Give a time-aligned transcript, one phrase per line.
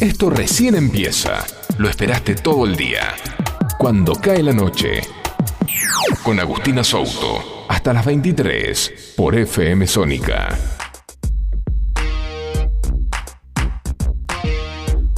[0.00, 1.44] Esto recién empieza.
[1.76, 3.02] Lo esperaste todo el día.
[3.78, 5.02] Cuando cae la noche.
[6.22, 7.66] Con Agustina Souto.
[7.68, 10.56] Hasta las 23 por FM Sónica.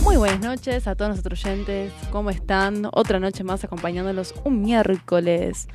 [0.03, 1.93] Muy buenas noches a todos nuestros oyentes.
[2.11, 2.89] ¿Cómo están?
[2.93, 5.69] Otra noche más acompañándolos un miércoles.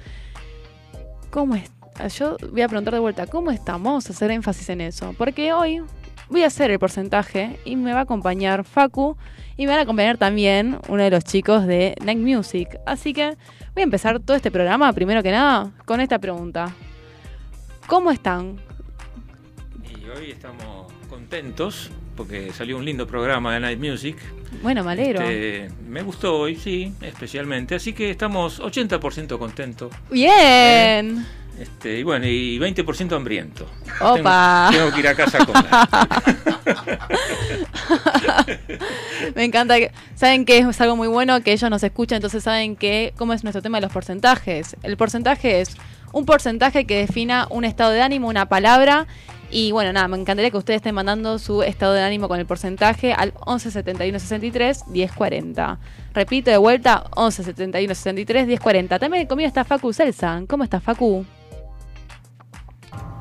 [1.30, 1.72] ¿Cómo es?
[2.18, 4.10] Yo voy a preguntar de vuelta, ¿cómo estamos?
[4.10, 5.16] Hacer énfasis en eso.
[5.18, 5.82] Porque hoy
[6.30, 9.18] voy a hacer el porcentaje y me va a acompañar Facu
[9.58, 12.80] y me van a acompañar también uno de los chicos de Night Music.
[12.86, 13.36] Así que
[13.74, 16.74] voy a empezar todo este programa, primero que nada, con esta pregunta.
[17.88, 18.58] ¿Cómo están?
[19.84, 24.18] Y hoy estamos contentos porque salió un lindo programa de Night Music.
[24.62, 25.22] Bueno, me alegro.
[25.22, 27.76] Este, me gustó hoy, sí, especialmente.
[27.76, 29.94] Así que estamos 80% contentos.
[30.10, 31.26] Bien.
[31.60, 33.66] Este, y bueno, y 20% hambriento.
[34.00, 34.70] Opa.
[34.72, 35.66] Tengo, tengo, que ir a casa a comer.
[39.36, 39.78] Me encanta.
[39.78, 43.34] Que, saben que es algo muy bueno que ellos nos escuchan, entonces saben que cómo
[43.34, 44.76] es nuestro tema de los porcentajes.
[44.84, 45.76] El porcentaje es
[46.12, 49.08] un porcentaje que defina un estado de ánimo, una palabra.
[49.50, 52.46] Y bueno, nada, me encantaría que ustedes estén mandando su estado de ánimo con el
[52.46, 55.80] porcentaje al 11 71 63 10 40.
[56.14, 59.00] Repito de vuelta, 11 71 63 10 40.
[59.00, 60.44] También conmigo está Facu Celsa.
[60.48, 61.26] ¿Cómo está Facu?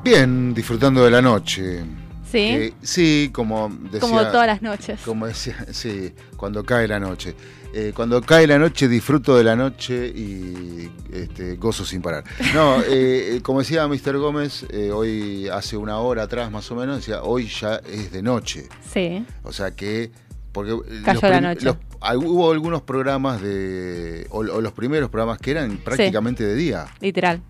[0.03, 1.83] Bien, disfrutando de la noche.
[2.31, 2.37] Sí.
[2.39, 3.99] Eh, sí, como decía.
[3.99, 4.99] Como todas las noches.
[5.03, 7.35] Como decía, sí, cuando cae la noche.
[7.73, 12.23] Eh, cuando cae la noche disfruto de la noche y este, gozo sin parar.
[12.53, 14.17] No, eh, como decía Mr.
[14.17, 18.21] Gómez, eh, hoy hace una hora atrás más o menos, decía, hoy ya es de
[18.21, 18.67] noche.
[18.91, 19.25] Sí.
[19.43, 20.11] O sea que...
[20.53, 20.71] Porque
[21.03, 21.65] Cayó los la noche.
[21.65, 21.77] los-
[22.23, 24.25] hubo algunos programas de...
[24.31, 26.87] O, o los primeros programas que eran prácticamente de día.
[26.99, 27.41] Literal.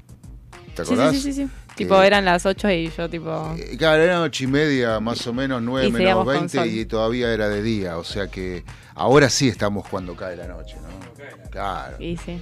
[0.75, 1.14] ¿Te acordás?
[1.16, 1.50] sí, sí, sí, sí.
[1.78, 3.56] Tipo, Eh, eran las 8 y yo, tipo.
[3.58, 6.58] Eh, Claro, eran ocho y media, más o menos, nueve Y menos seguíamos con 20
[6.58, 6.67] sol.
[6.67, 7.97] y todavía era de día.
[7.97, 8.64] O sea que
[8.95, 11.50] ahora sí estamos cuando cae la noche, ¿no?
[11.52, 11.97] Claro.
[12.02, 12.42] Y sí.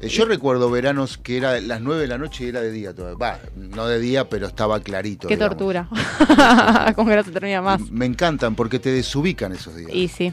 [0.00, 2.92] Eh, Yo recuerdo veranos que era las 9 de la noche y era de día
[2.92, 3.16] todavía.
[3.18, 5.26] Va, no de día, pero estaba clarito.
[5.28, 5.56] Qué digamos.
[5.56, 5.88] tortura.
[6.96, 7.80] Con que no se termina más.
[7.90, 9.90] Me encantan porque te desubican esos días.
[9.94, 10.32] Y sí.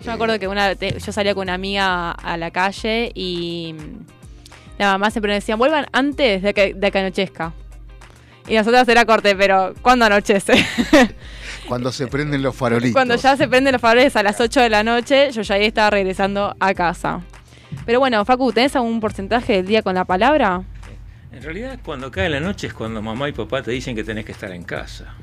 [0.00, 3.74] Yo me acuerdo que una te- yo salía con una amiga a la calle y
[4.78, 7.52] la mamá siempre me decía, vuelvan antes de que, de que anochezca.
[8.50, 10.52] Y nosotras era corte, pero ¿cuándo anochece?
[11.68, 12.92] Cuando se prenden los farolitos.
[12.94, 15.66] Cuando ya se prenden los faroles a las 8 de la noche, yo ya ahí
[15.66, 17.20] estaba regresando a casa.
[17.86, 20.62] Pero bueno, Facu, ¿tenés algún porcentaje del día con la palabra?
[21.32, 24.24] En realidad, cuando cae la noche es cuando mamá y papá te dicen que tenés
[24.24, 25.14] que estar en casa.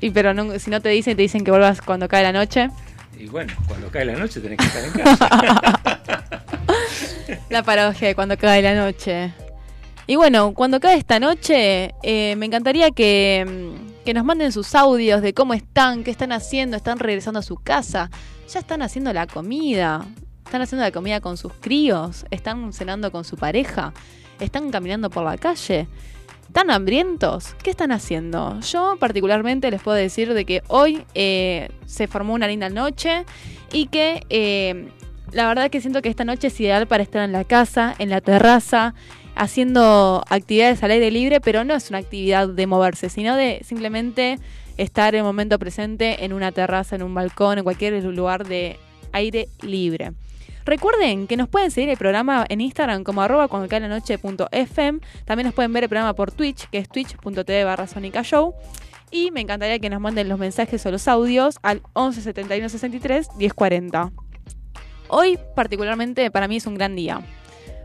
[0.00, 2.68] Y pero no- si no te dicen, te dicen que vuelvas cuando cae la noche.
[3.16, 5.80] Y bueno, cuando cae la noche tenés que estar en casa.
[7.48, 9.32] La paradoja de cuando cae la noche.
[10.10, 14.74] Y bueno, cuando cae esta noche, eh, me encantaría que, mm, que nos manden sus
[14.74, 18.10] audios de cómo están, qué están haciendo, están regresando a su casa,
[18.52, 20.04] ya están haciendo la comida,
[20.44, 23.92] están haciendo la comida con sus críos, están cenando con su pareja,
[24.40, 25.86] están caminando por la calle.
[26.48, 27.54] ¿Están hambrientos?
[27.62, 28.58] ¿Qué están haciendo?
[28.62, 33.26] Yo particularmente les puedo decir de que hoy eh, se formó una linda noche
[33.72, 34.88] y que eh,
[35.30, 38.10] la verdad que siento que esta noche es ideal para estar en la casa, en
[38.10, 38.94] la terraza,
[39.34, 44.38] haciendo actividades al aire libre, pero no es una actividad de moverse, sino de simplemente
[44.76, 48.78] estar en el momento presente en una terraza, en un balcón, en cualquier lugar de
[49.12, 50.12] aire libre.
[50.64, 54.18] Recuerden que nos pueden seguir el programa en Instagram como arroba cuando cae la noche
[54.52, 55.00] FM.
[55.24, 58.54] También nos pueden ver el programa por Twitch, que es twitch.tv barra Show.
[59.10, 63.28] Y me encantaría que nos manden los mensajes o los audios al 11 71 63
[63.36, 64.12] 10 40.
[65.08, 67.20] Hoy particularmente para mí es un gran día.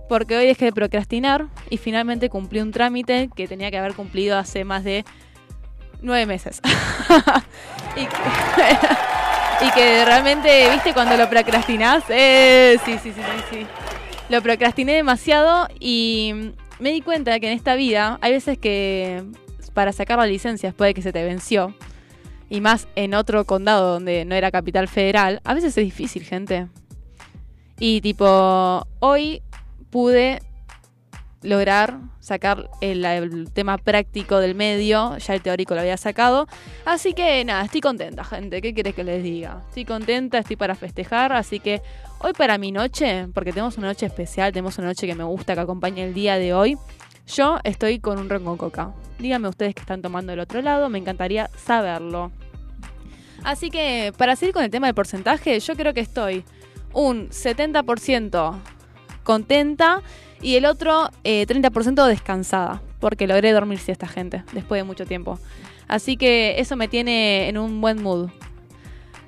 [0.07, 4.37] Porque hoy dejé de procrastinar y finalmente cumplí un trámite que tenía que haber cumplido
[4.37, 5.03] hace más de
[6.01, 6.61] nueve meses.
[7.95, 13.67] y, que, realmente, viste, cuando lo procrastinás, eh, sí, sí, sí, sí, sí.
[14.29, 19.23] Lo procrastiné demasiado y me di cuenta que en esta vida hay veces que
[19.73, 21.75] para sacar la licencia después de que se te venció,
[22.49, 26.67] y más en otro condado donde no era capital federal, a veces es difícil, gente.
[27.79, 29.41] Y tipo, hoy
[29.95, 30.41] pude
[31.41, 36.49] lograr sacar el, tema práctico del medio, ya el teórico lo había sacado.
[36.83, 38.61] Así que nada, estoy contenta, gente.
[38.61, 39.61] ¿Qué querés que les diga?
[39.69, 41.81] Estoy contenta, estoy para festejar, así que
[42.19, 45.53] hoy para mi noche, porque tenemos una noche especial, tenemos una noche que me gusta
[45.53, 46.77] que acompañe el día de hoy.
[47.27, 48.91] Yo estoy con un ron con coca.
[49.17, 52.33] Díganme ustedes que están tomando del otro lado, me encantaría saberlo.
[53.45, 56.43] Así que para seguir con el tema del porcentaje, yo creo que estoy
[56.91, 58.74] un 70%
[59.25, 60.01] contenta
[60.41, 65.37] y el otro eh, 30% descansada, porque logré dormir esta gente después de mucho tiempo.
[65.89, 68.29] Así que eso me tiene en un buen mood.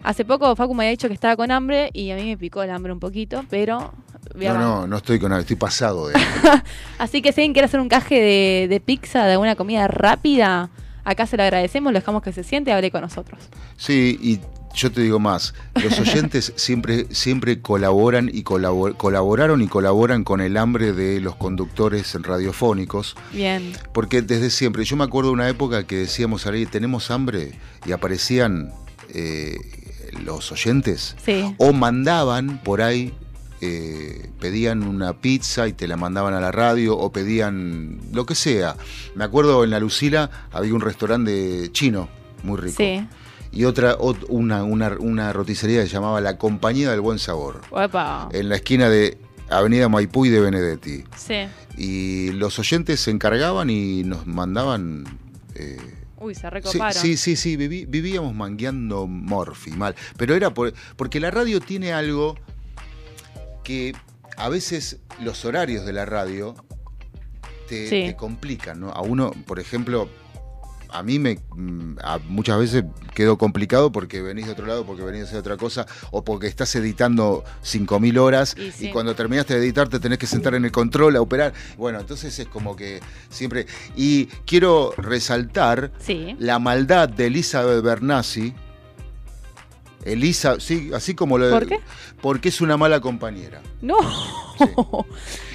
[0.04, 2.64] Hace poco Facu me había dicho que estaba con hambre y a mí me picó
[2.64, 3.94] el hambre un poquito, pero...
[4.36, 6.16] No, no, no estoy con nada, estoy pasado de.
[7.00, 10.70] Así que si alguien quiere hacer un caje de, de pizza, de alguna comida rápida,
[11.04, 13.42] acá se lo agradecemos, lo dejamos que se siente y hable con nosotros.
[13.78, 14.40] Sí, y
[14.78, 15.54] yo te digo más,
[15.84, 21.36] los oyentes siempre, siempre colaboran y colabor- colaboraron y colaboran con el hambre de los
[21.36, 23.74] conductores radiofónicos, Bien.
[23.94, 27.92] porque desde siempre, yo me acuerdo de una época que decíamos aire, tenemos hambre, y
[27.92, 28.72] aparecían
[29.10, 29.58] eh,
[30.24, 31.54] los oyentes, Sí.
[31.58, 33.14] o mandaban por ahí,
[33.62, 38.36] eh, pedían una pizza y te la mandaban a la radio, o pedían lo que
[38.36, 38.76] sea.
[39.16, 42.08] Me acuerdo en la Lucila había un restaurante chino
[42.44, 43.00] muy rico Sí.
[43.52, 47.62] Y otra, ot- una, una, una roticería que se llamaba La Compañía del Buen Sabor,
[47.72, 48.30] Opa.
[48.32, 49.18] en la esquina de
[49.50, 51.04] Avenida Maipú y de Benedetti.
[51.16, 51.48] Sí.
[51.78, 55.06] Y los oyentes se encargaban y nos mandaban...
[55.56, 55.78] eh,
[56.20, 56.94] Uy, se recoparon.
[57.00, 59.96] sí, sí, sí, viví- vivíamos mangueando morfi, mal.
[60.18, 62.36] Pero era por, porque la radio tiene algo
[63.64, 63.94] que
[64.38, 66.56] a veces los horarios de la radio
[67.68, 68.06] te, Sí.
[68.08, 68.90] te complican, ¿no?
[68.92, 70.10] A uno, por ejemplo,
[70.90, 75.04] a mí me mm, a- muchas veces quedó complicado porque venís de otro lado, porque
[75.04, 79.60] venís a hacer otra cosa, o porque estás editando 5.000 horas Y cuando terminaste de
[79.66, 81.54] editar te tenés que sentar en el control a operar.
[81.78, 83.00] Bueno, entonces es como que
[83.30, 83.66] siempre...
[83.96, 86.36] Y quiero resaltar Sí.
[86.40, 88.54] la maldad de Elizabeth Bernassi.
[90.06, 91.80] Elisa, sí, así como lo de- ¿Por qué?
[92.22, 93.62] Porque es una mala compañera.
[93.82, 93.98] No.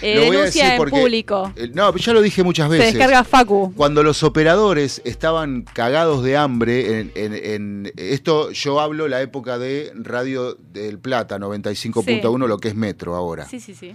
[0.01, 1.53] Eh, Lo voy a en público.
[1.57, 2.95] Eh, No, ya lo dije muchas Se veces.
[2.95, 3.73] descarga Facu.
[3.77, 9.59] Cuando los operadores estaban cagados de hambre, en, en- en- esto yo hablo la época
[9.59, 13.47] de Radio del Plata, 95.1, lo que es Metro ahora.
[13.49, 13.95] Sí, sí, sí.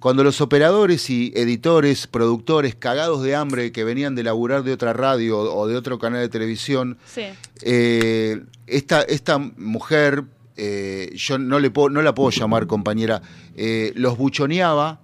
[0.00, 4.92] Cuando los operadores y editores, productores, cagados de hambre que venían de laburar de otra
[4.92, 7.22] radio o de otro canal de televisión, Sí.
[7.62, 10.22] eh, esta, esta mujer,
[10.56, 13.22] eh, yo no, le puedo, no la puedo llamar compañera,
[13.56, 15.00] eh, los buchoneaba,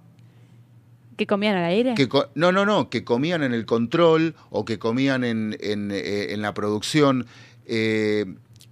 [1.17, 1.93] ¿Que comían al aire?
[1.95, 5.91] que co- no, no, no, que comían en el control o que comían en, en,
[5.91, 7.25] eh, en la producción.
[7.67, 8.25] eh,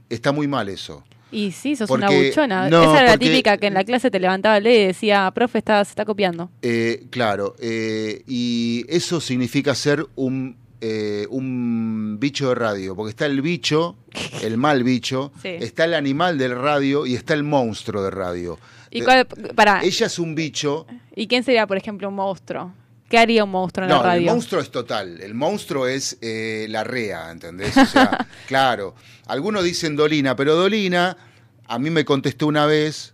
[0.10, 1.04] está muy mal eso.
[1.34, 2.70] Y sí, sos Porque- una buchona.
[2.70, 5.32] no, Esa era la típica que en la clase te levantaba el dedo y decía,
[5.34, 6.50] profe, está, se está copiando.
[6.62, 13.26] Eh, claro, eh, y eso significa ser un, eh, un bicho de radio, porque está
[13.26, 13.96] el bicho,
[14.44, 15.50] el mal bicho, Sí.
[15.60, 18.60] está el animal del radio y está el monstruo de radio.
[18.92, 19.26] ¿Y cuál,
[19.56, 20.86] para, Ella es un bicho.
[21.16, 22.72] ¿y quién sería, por ejemplo, un monstruo?
[23.14, 24.28] ¿Qué haría un monstruo en No, la radio?
[24.32, 25.22] el monstruo es total.
[25.22, 27.78] El monstruo es eh, la rea, ¿entendés?
[27.78, 28.96] O sea, claro.
[29.28, 31.16] Algunos dicen Dolina, pero Dolina
[31.68, 33.14] a mí me contestó una vez.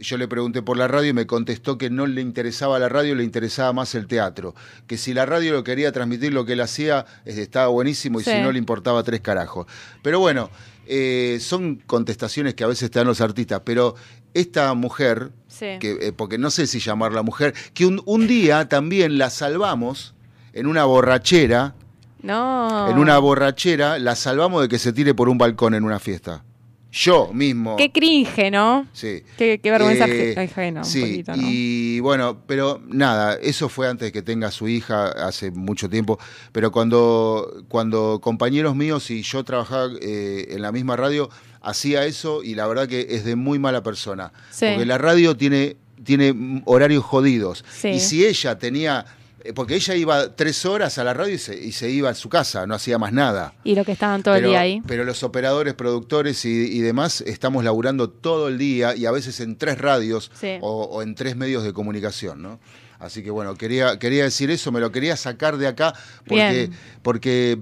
[0.00, 3.14] Yo le pregunté por la radio y me contestó que no le interesaba la radio,
[3.14, 4.54] le interesaba más el teatro.
[4.86, 8.30] Que si la radio lo quería transmitir lo que él hacía, estaba buenísimo y Sí.
[8.32, 9.66] si no le importaba tres carajos.
[10.02, 10.50] Pero bueno,
[10.86, 13.62] eh, son contestaciones que a veces te dan los artistas.
[13.64, 13.94] Pero
[14.40, 15.66] esta mujer, Sí.
[15.80, 20.14] que, eh, porque no sé si llamarla mujer, que un, un día también la salvamos
[20.52, 21.74] en una borrachera,
[22.22, 22.88] No.
[22.90, 26.44] en una borrachera, la salvamos de que se tire por un balcón en una fiesta.
[26.90, 27.76] Yo mismo.
[27.76, 28.86] Qué cringe, ¿no?
[28.94, 29.22] Sí.
[29.36, 31.42] Qué, qué vergüenza Eh, ajena, un sí, poquito, ¿no?
[31.44, 36.18] y bueno, pero nada, eso fue antes de que tenga su hija, hace mucho tiempo,
[36.50, 41.28] pero cuando, cuando compañeros míos y yo trabajaba eh, en la misma radio,
[41.60, 44.66] hacía eso y la verdad que es de muy mala persona, Sí.
[44.70, 47.88] porque la radio tiene, tiene horarios jodidos, Sí.
[47.88, 49.04] y si ella tenía,
[49.44, 52.14] eh, porque ella iba tres horas a la radio y se, y se iba a
[52.14, 53.54] su casa, no hacía más nada.
[53.64, 54.82] Y lo que estaban todo pero, el día ahí.
[54.86, 59.40] pero los operadores, productores y, y demás estamos laburando todo el día y a veces
[59.40, 60.58] en tres radios Sí.
[60.60, 62.58] o, o en tres medios de comunicación, ¿no?
[63.00, 65.94] Así que bueno, quería, quería decir eso, me lo quería sacar de acá
[66.26, 66.72] porque, Bien.
[67.02, 67.58] porque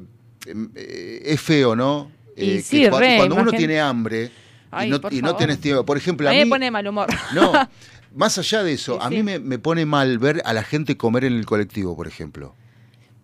[0.74, 2.10] eh, es feo, ¿no?
[2.36, 4.30] Eh, sí, que cua- re, cuando uno tiene hambre
[4.70, 6.86] Ay, y, no, y no tenés tiempo, por ejemplo, A a mí me pone mal
[6.86, 7.06] humor.
[7.34, 7.52] no,
[8.14, 9.14] más allá de eso, Sí, a sí.
[9.16, 12.54] mí me, me pone mal ver a la gente comer en el colectivo, por ejemplo.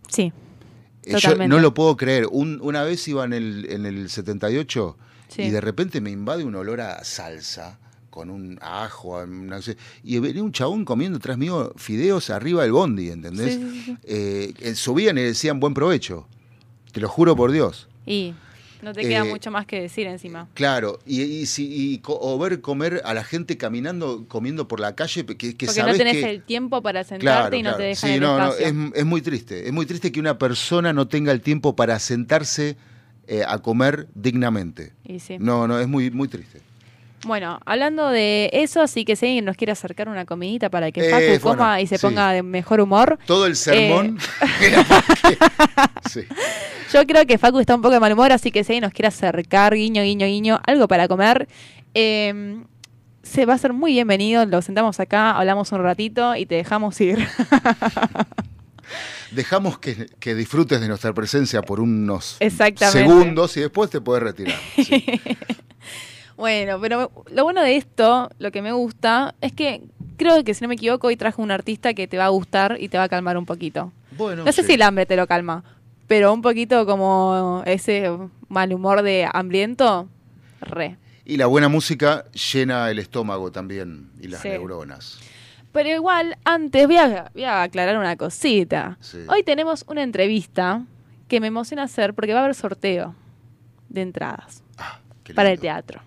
[0.08, 0.32] sí.
[1.04, 2.28] Eh, Yo no lo puedo creer.
[2.30, 5.42] Un- una vez iba en el, en el 78 Sí.
[5.42, 9.76] y de repente me invade un olor a salsa con un ajo, a no sé,
[10.04, 13.58] y venía un chabón comiendo tras mío fideos arriba del bondi, ¿entendés?
[14.04, 16.28] Eh, eh, subían y decían buen provecho.
[16.92, 17.88] Te lo juro por Dios.
[18.06, 18.34] Y
[18.82, 20.48] no te queda Eh, mucho más que decir encima.
[20.54, 24.80] Claro, y, y, si- y co- o ver comer a la gente caminando, comiendo por
[24.80, 26.28] la calle, que, que Porque no sabés tenés que...
[26.30, 27.76] el tiempo para sentarte Claro, y no claro.
[27.78, 28.66] te dejan Sí, el no, no, espacio.
[28.66, 29.66] es, es muy triste.
[29.66, 32.76] Es muy triste que una persona no tenga el tiempo para sentarse
[33.28, 34.92] eh, a comer dignamente.
[35.04, 35.36] Y sí.
[35.38, 36.60] No, no, es muy, muy triste.
[37.24, 41.00] Bueno, hablando de eso, así que si alguien nos quiere acercar una comidita para que
[41.06, 42.06] Eh, Facu bueno, coma y se sí.
[42.06, 43.18] ponga de mejor humor.
[43.26, 44.18] Todo el sermón
[44.60, 44.74] Eh.
[46.10, 46.20] Sí.
[46.92, 48.92] Yo creo que Facu está un poco de mal humor, así que si alguien nos
[48.92, 51.48] quiere acercar, guiño, guiño, guiño, algo para comer,
[51.94, 52.60] eh,
[53.22, 54.44] se va a ser muy bienvenido.
[54.44, 57.26] Lo sentamos acá, hablamos un ratito y te dejamos ir.
[59.30, 62.36] Dejamos que, que disfrutes de nuestra presencia por unos
[62.90, 64.58] segundos y después te puedes retirar.
[64.76, 65.06] Sí.
[66.42, 69.80] Bueno, pero lo bueno de esto, lo que me gusta, es que
[70.16, 72.78] creo que si no me equivoco, hoy trajo un artista que te va a gustar
[72.80, 73.92] y te va a calmar un poquito.
[74.18, 74.66] Bueno, No sé sí.
[74.70, 75.62] si el hambre te lo calma,
[76.08, 78.10] pero un poquito como ese
[78.48, 80.08] mal humor de hambriento,
[80.60, 80.96] re.
[81.24, 84.48] Y la buena música llena el estómago también y las Sí.
[84.48, 85.20] neuronas.
[85.70, 88.98] Pero igual, antes voy a, voy a aclarar una cosita.
[88.98, 89.18] Sí.
[89.28, 90.82] Hoy tenemos una entrevista
[91.28, 93.14] que me emociona hacer porque va a haber sorteo
[93.88, 94.98] de entradas Ah,
[95.36, 96.00] para el teatro.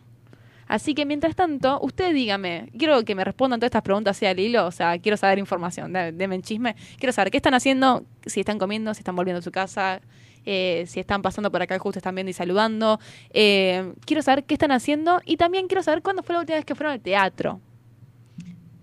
[0.68, 4.40] Así que mientras tanto, usted dígame, quiero que me respondan todas estas preguntas así al
[4.40, 8.58] hilo, o sea, quiero saber información, en chisme, quiero saber qué están haciendo, si están
[8.58, 10.02] comiendo, si están volviendo a su casa,
[10.46, 13.00] eh, si están pasando por acá justo están viendo y saludando,
[13.32, 16.66] eh, quiero saber qué están haciendo y también quiero saber cuándo fue la última vez
[16.66, 17.60] que fueron al teatro.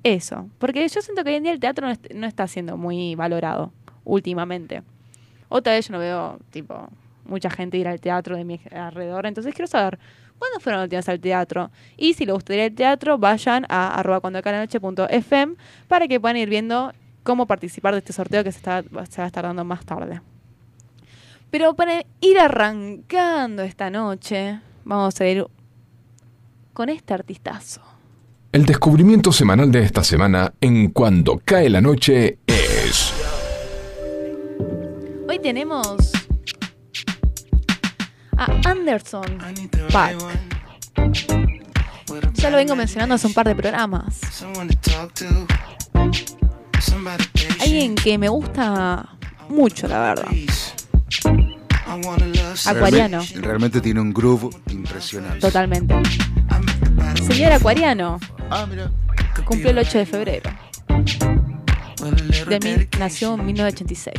[0.04, 3.14] Eso, porque yo siento que hoy en día el teatro no, no está siendo muy
[3.16, 3.72] valorado
[4.04, 4.82] últimamente.
[5.48, 6.88] Otra vez yo no veo, tipo,
[7.24, 9.98] mucha gente ir al teatro de mi alrededor, entonces quiero saber
[10.42, 11.70] ¿Cuándo fueron las últimas al teatro?
[11.96, 15.54] Y si les gustaría el teatro, vayan a arroba cuando acá la noche punto FM
[15.86, 19.24] para que puedan ir viendo cómo participar de este sorteo que se, está, se va
[19.24, 20.20] a estar dando más tarde.
[21.52, 25.46] Pero para ir arrancando esta noche, vamos a ir
[26.72, 27.80] con este artistazo.
[28.50, 33.14] El descubrimiento semanal de esta semana en Cuando cae la noche es...
[35.28, 36.10] Hoy tenemos
[38.44, 39.38] a Anderson
[39.92, 40.16] Paak.
[42.34, 44.20] Ya lo vengo mencionando hace un par de programas.
[47.60, 49.08] Alguien que me gusta
[49.48, 50.26] mucho, la verdad.
[52.66, 53.18] Acuariano.
[53.20, 55.38] Realmente, realmente tiene un groove impresionante.
[55.40, 55.94] Totalmente.
[57.26, 58.18] Señor Acuariano,
[58.50, 58.90] Ah, mira.
[59.44, 60.50] cumplió el 8 de febrero.
[62.02, 64.16] De mí nació en 1986.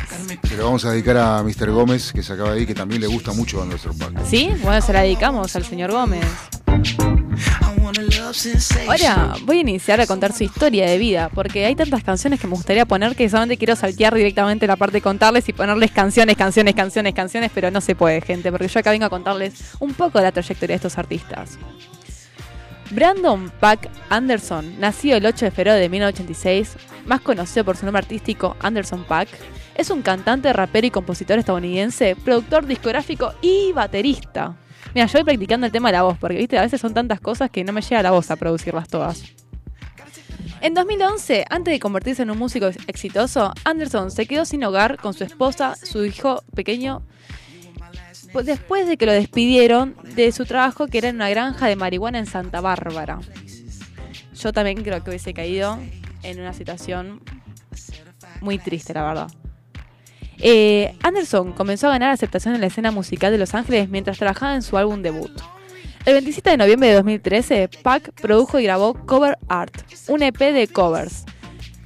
[0.47, 1.71] Se lo vamos a dedicar a Mr.
[1.71, 4.25] Gómez, que se acaba de ir, que también le gusta mucho Anderson Paak.
[4.25, 4.49] ¿Sí?
[4.61, 6.25] Bueno, se la dedicamos al señor Gómez.
[8.87, 12.47] Ahora voy a iniciar a contar su historia de vida, porque hay tantas canciones que
[12.47, 16.37] me gustaría poner que solamente quiero saltear directamente la parte de contarles y ponerles canciones,
[16.37, 19.93] canciones, canciones, canciones, pero no se puede, gente, porque yo acá vengo a contarles un
[19.93, 21.57] poco de la trayectoria de estos artistas.
[22.93, 27.99] Brandon Pack Anderson, nacido el 8 de febrero de 1986, más conocido por su nombre
[28.01, 29.29] artístico Anderson Pack,
[29.75, 34.55] es un cantante, rapero y compositor estadounidense, productor discográfico y baterista.
[34.93, 37.19] Mira, yo voy practicando el tema de la voz, porque viste, a veces son tantas
[37.19, 39.23] cosas que no me llega la voz a producirlas todas.
[40.61, 44.97] En 2011, antes de convertirse en un músico ex- exitoso, Anderson se quedó sin hogar
[44.97, 47.01] con su esposa, su hijo pequeño,
[48.41, 52.19] después de que lo despidieron de su trabajo que era en una granja de marihuana
[52.19, 53.19] en Santa Bárbara.
[54.35, 55.77] Yo también creo que hubiese caído
[56.23, 57.21] en una situación
[58.41, 59.31] muy triste, la verdad.
[60.39, 64.55] Eh, Anderson comenzó a ganar aceptación en la escena musical de Los Ángeles mientras trabajaba
[64.55, 65.31] en su álbum debut.
[66.05, 69.73] El 27 de noviembre de 2013, Pac produjo y grabó Cover Art,
[70.09, 71.23] un EP de covers.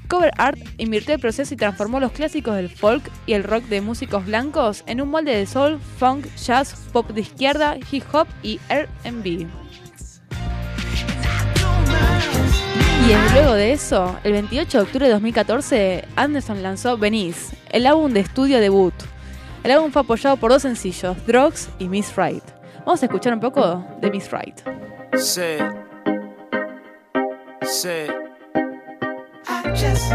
[0.07, 3.81] Cover Art invirtió el proceso y transformó los clásicos del folk y el rock de
[3.81, 8.59] músicos blancos en un molde de soul, funk, jazz, pop de izquierda, hip hop y
[8.69, 9.47] R&B.
[13.07, 18.11] Y luego de eso, el 28 de octubre de 2014, Anderson lanzó Venice, el álbum
[18.11, 18.93] de estudio debut.
[19.63, 22.43] El álbum fue apoyado por dos sencillos, Drugs y Miss Right.
[22.85, 24.61] Vamos a escuchar un poco de Miss Right.
[29.77, 30.09] Just,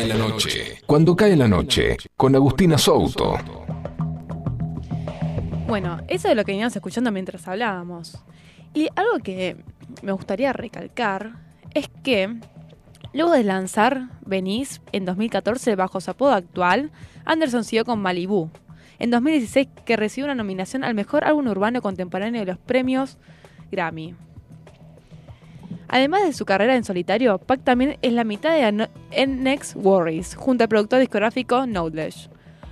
[0.00, 0.78] cae la noche.
[0.86, 1.96] Cuando cae la noche.
[2.16, 3.34] Con Agustina Souto.
[5.68, 8.18] Bueno, eso es lo que veníamos escuchando mientras hablábamos.
[8.72, 9.56] Y algo que
[10.02, 11.32] me gustaría recalcar
[11.74, 12.34] es que
[13.12, 16.90] luego de lanzar Venice en 2014 bajo su apodo actual,
[17.26, 18.48] Anderson siguió con Malibu.
[18.98, 23.18] En 2016 que recibió una nominación al mejor álbum urbano contemporáneo de los premios
[23.70, 24.14] Grammy.
[25.92, 30.62] Además de su carrera en solitario, Pac también es la mitad de Next Worries, junto
[30.62, 32.30] al productor discográfico Knowledge.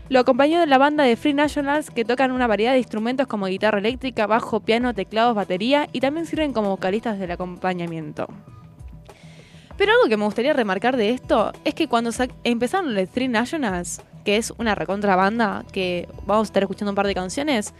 [0.09, 3.47] Lo acompañó de la banda de Free Nationals que tocan una variedad de instrumentos como
[3.47, 8.29] guitarra eléctrica, bajo, piano, teclados, batería y también sirven como vocalistas del acompañamiento.
[9.77, 12.11] Pero algo que me gustaría remarcar de esto es que cuando
[12.45, 16.97] empezaron los Three Nationals, que es una recontra banda que vamos a estar escuchando un
[16.97, 17.75] par de canciones,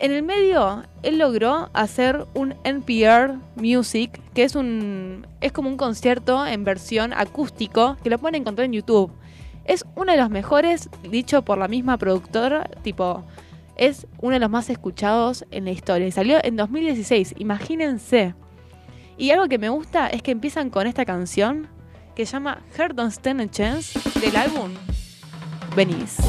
[0.00, 5.76] en el medio él logró hacer un NPR Music, que es un es como un
[5.76, 9.12] concierto en versión acústico que lo pueden encontrar en YouTube.
[9.66, 13.24] Es uno de los mejores, dicho por la misma productora, tipo
[13.76, 18.34] es uno de los más escuchados en la historia y salió en 2016, imagínense.
[19.16, 21.68] Y algo que me gusta es que empiezan con esta canción
[22.14, 24.70] que se llama Heart Don't Stand a Chance del álbum
[25.76, 26.22] Venice.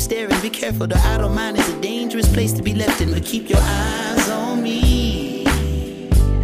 [0.00, 0.40] Staring.
[0.40, 3.12] Be careful, the idle mind is a dangerous place to be left in.
[3.12, 5.44] But keep your eyes on me.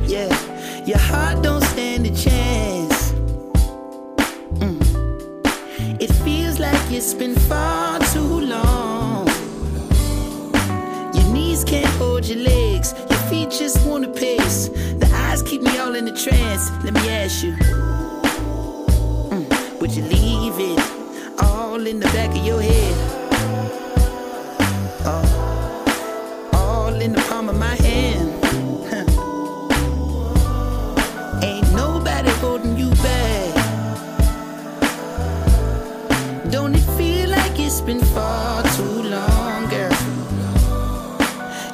[0.06, 0.28] Yeah,
[0.84, 3.12] your heart don't stand a chance.
[4.60, 4.80] Mm.
[6.00, 9.26] It feels like it's been far too long.
[11.14, 12.94] Your knees can't hold your legs.
[13.10, 14.68] Your feet just wanna pace.
[14.68, 16.70] The eyes keep me all in a trance.
[16.84, 17.52] Let me ask you.
[19.32, 20.80] mm, Would you leave it
[21.42, 23.15] all in the back of your head?
[25.08, 28.33] Oh, all in the palm of my hand.
[31.44, 33.76] Ain't nobody holding you back.
[36.50, 39.96] Don't it feel like it's been far too long, girl?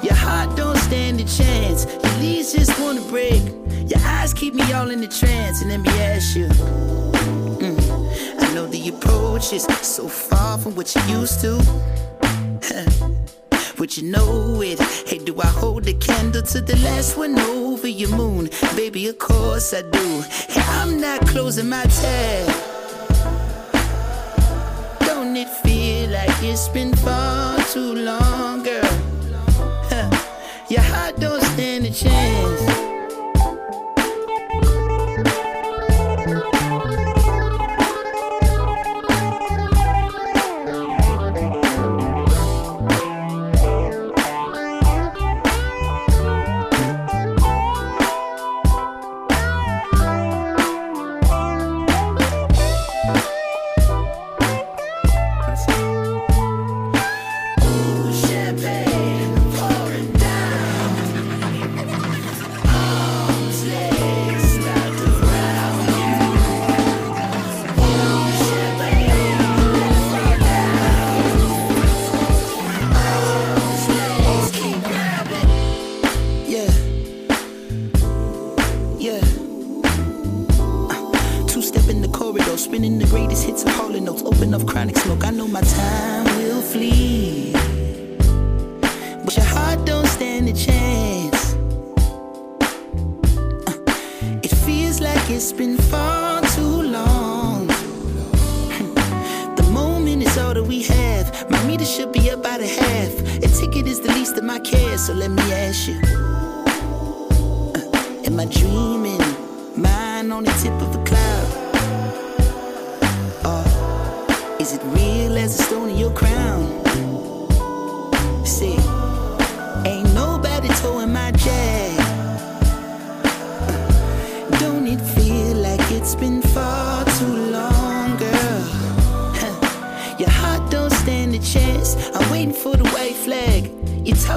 [0.03, 1.87] Your heart don't stand a chance.
[1.87, 3.43] Your knees just wanna break.
[3.89, 5.63] Your eyes keep me all in a trance.
[5.63, 6.49] And let me ask you.
[6.49, 11.63] mm, I know the approach is so far from what you used to.
[13.79, 14.81] Would you know it?
[15.09, 18.51] Hey, do I hold the candle to the last one over your moon?
[18.77, 20.23] Baby, of course I do.
[20.49, 22.49] Hey, I'm not closing my tab.
[25.01, 28.83] Don't it feel like it's been far too long, girl?
[29.91, 30.11] Huh.
[30.69, 32.72] Your heart don't stand a chance.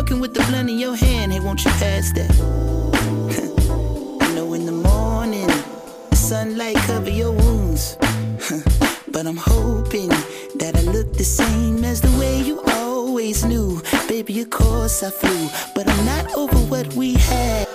[0.07, 1.33] You're with the blunt in your hand.
[1.33, 2.29] Hey, won't you pass that?
[4.21, 5.47] I know in the morning
[6.11, 7.97] the sunlight cover your wounds,
[9.11, 10.09] but I'm hoping
[10.59, 13.81] that I look the same as the way you always knew.
[14.07, 17.67] Baby, of course I flew, but I'm not over what we had.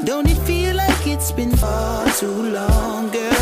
[0.04, 3.37] Don't it feel like it's been far too long, girl?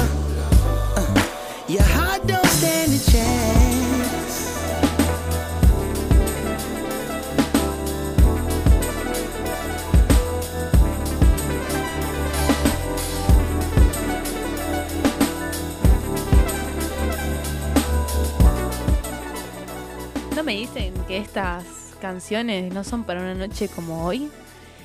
[20.47, 21.65] Me dicen que estas
[22.01, 24.31] canciones no son para una noche como hoy?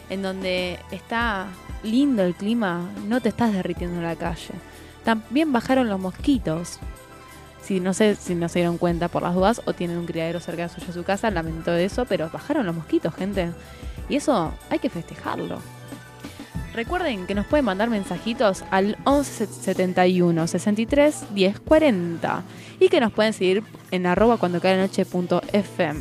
[0.10, 1.50] En donde está
[1.84, 4.56] lindo el clima, no te estás derritiendo en la calle.
[5.04, 6.80] También bajaron los mosquitos.
[7.62, 10.40] Si no sé si no se dieron cuenta por las dudas o tienen un criadero
[10.40, 13.52] cerca de su casa, lamento eso, pero bajaron los mosquitos, gente.
[14.10, 15.60] Y eso hay que festejarlo.
[16.74, 22.44] Recuerden que nos pueden mandar mensajitos al 11 71 63 10 40
[22.80, 26.00] y que nos pueden seguir en arroba cuando cae punto FM.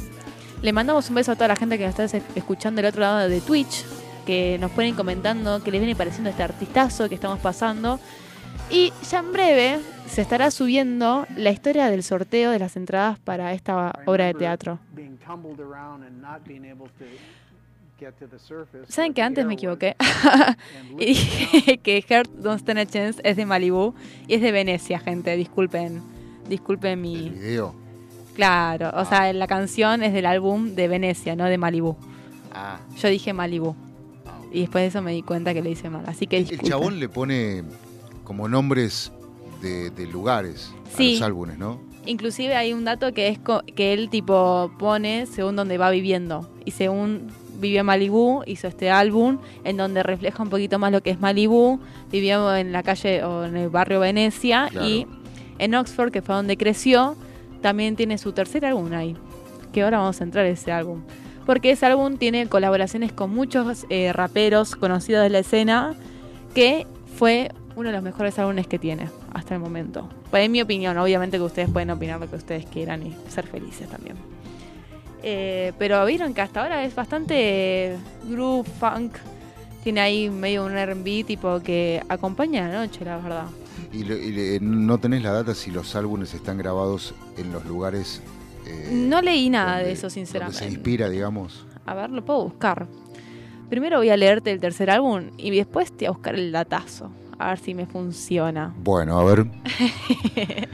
[0.62, 3.28] Le mandamos un beso a toda la gente que nos está escuchando del otro lado
[3.28, 3.84] de Twitch,
[4.24, 7.98] que nos pueden comentando qué les viene pareciendo este artistazo que estamos pasando.
[8.70, 13.52] Y ya en breve se estará subiendo la historia del sorteo de las entradas para
[13.52, 14.78] esta obra de teatro.
[18.88, 19.96] ¿Saben que antes me equivoqué?
[20.98, 23.94] y dije que Heart Don't Stand a Chance es de Malibu
[24.26, 25.36] y es de Venecia, gente.
[25.36, 26.00] Disculpen.
[26.48, 27.14] Disculpen mi.
[27.16, 27.74] El video.
[28.34, 31.96] Claro, o sea, la canción es del álbum de Venecia, no de Malibu.
[32.52, 32.78] Ah.
[32.96, 33.74] Yo dije Malibu.
[34.52, 36.04] Y después de eso me di cuenta que le hice mal.
[36.06, 37.62] Así que El chabón le pone
[38.24, 39.12] como nombres
[39.60, 41.10] de, de lugares Sí.
[41.10, 41.80] a los álbumes, ¿no?
[42.06, 46.50] Inclusive hay un dato que es co- que él tipo pone según donde va viviendo.
[46.64, 47.28] Y según
[47.60, 51.20] vivió en Malibú, hizo este álbum en donde refleja un poquito más lo que es
[51.20, 51.78] Malibú.
[52.10, 54.86] Vivió en la calle o en el barrio Venecia Claro.
[54.86, 55.06] y
[55.58, 57.16] en Oxford, que fue donde creció,
[57.60, 59.16] también tiene su tercer álbum ahí.
[59.72, 61.02] Que ahora vamos a entrar a ese álbum.
[61.46, 65.94] Porque ese álbum tiene colaboraciones con muchos eh, raperos conocidos de la escena,
[66.54, 70.08] que fue uno de los mejores álbumes que tiene hasta el momento.
[70.30, 73.46] Pues en mi opinión, obviamente que ustedes pueden opinar lo que ustedes quieran y ser
[73.46, 74.16] felices también.
[75.22, 77.96] Eh, pero vieron que hasta ahora es bastante
[78.28, 79.12] groove, funk.
[79.84, 83.46] Tiene ahí medio un R&B tipo que acompaña la noche, la verdad.
[83.92, 87.64] Y, le- y le- no tenés la data si los álbumes están grabados en los
[87.64, 88.22] lugares.
[88.66, 90.58] eh, No leí nada donde- de eso, sinceramente.
[90.58, 91.66] se inspira, digamos.
[91.86, 92.86] A ver, lo puedo buscar.
[93.70, 97.10] Primero voy a leerte el tercer álbum y después te voy a buscar el datazo.
[97.38, 98.74] A ver si me funciona.
[98.82, 99.46] Bueno, a ver.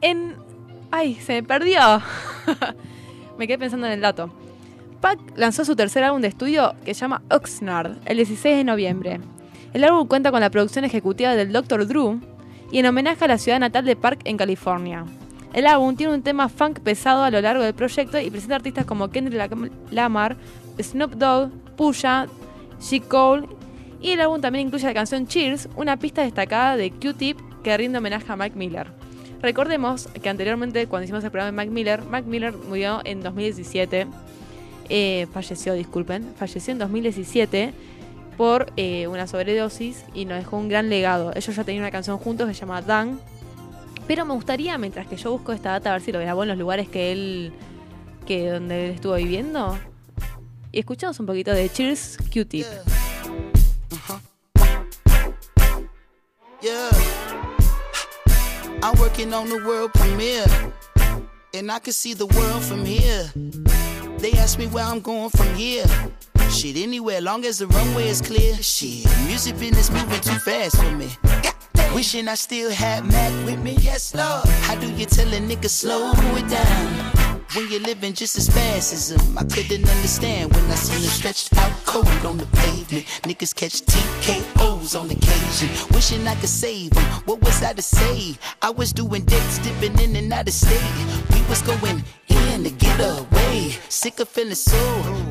[0.00, 0.34] En.
[0.90, 1.14] ¡Ay!
[1.16, 1.80] Se me perdió.
[3.38, 4.30] me quedé pensando en el dato.
[5.00, 9.20] Pac lanzó su tercer álbum de estudio que se llama Oxnard el 16 de noviembre.
[9.74, 11.86] El álbum cuenta con la producción ejecutiva del Dr.
[11.86, 12.20] Drew
[12.72, 15.04] y en homenaje a la ciudad natal de Park en California.
[15.52, 18.84] El álbum tiene un tema funk pesado a lo largo del proyecto y presenta artistas
[18.86, 20.36] como Kendrick Lam- Lamar,
[20.80, 22.26] Snoop Dogg, Pusha,
[22.80, 23.02] G.
[23.06, 23.46] Cole
[24.00, 27.98] y el álbum también incluye la canción Cheers, una pista destacada de Q-Tip que rinde
[27.98, 28.90] homenaje a Mike Miller.
[29.42, 34.06] Recordemos que anteriormente, cuando hicimos el programa de Mac Miller, Mac Miller murió en 2017.
[34.88, 36.32] eh, falleció, disculpen.
[36.36, 37.72] Falleció en 2017
[38.36, 41.32] por eh, una sobredosis y nos dejó un gran legado.
[41.34, 43.18] Ellos ya tenían una canción juntos que se llama Dan.
[44.06, 46.50] Pero me gustaría, mientras que yo busco esta data, a ver si lo grabó en
[46.50, 47.52] los lugares que él.
[48.26, 49.78] que donde él estuvo viviendo.
[50.72, 52.66] Y escuchamos un poquito de Cheers Q-Tip.
[52.66, 52.95] Yeah.
[58.86, 60.46] I'm working on the world premiere.
[61.52, 63.32] And I can see the world from here.
[64.18, 65.86] They ask me where I'm going from here.
[66.52, 68.54] Shit, anywhere, long as the runway is clear.
[68.62, 71.08] Shit, music business moving too fast for me.
[71.96, 73.76] Wishing I still had Mac with me.
[73.80, 74.46] Yes, Lord.
[74.62, 77.15] How do you tell a nigga slow it down?
[77.56, 81.08] When you're living just as fast as them, I couldn't understand when I seen them
[81.08, 83.06] stretched out cold on the pavement.
[83.22, 87.04] Niggas catch TKOs on occasion, wishing I could save them.
[87.24, 88.36] What was I to say?
[88.60, 90.82] I was doing dates, dipping in and out of state.
[91.32, 93.70] We was going in to get away.
[93.88, 94.76] Sick of feeling so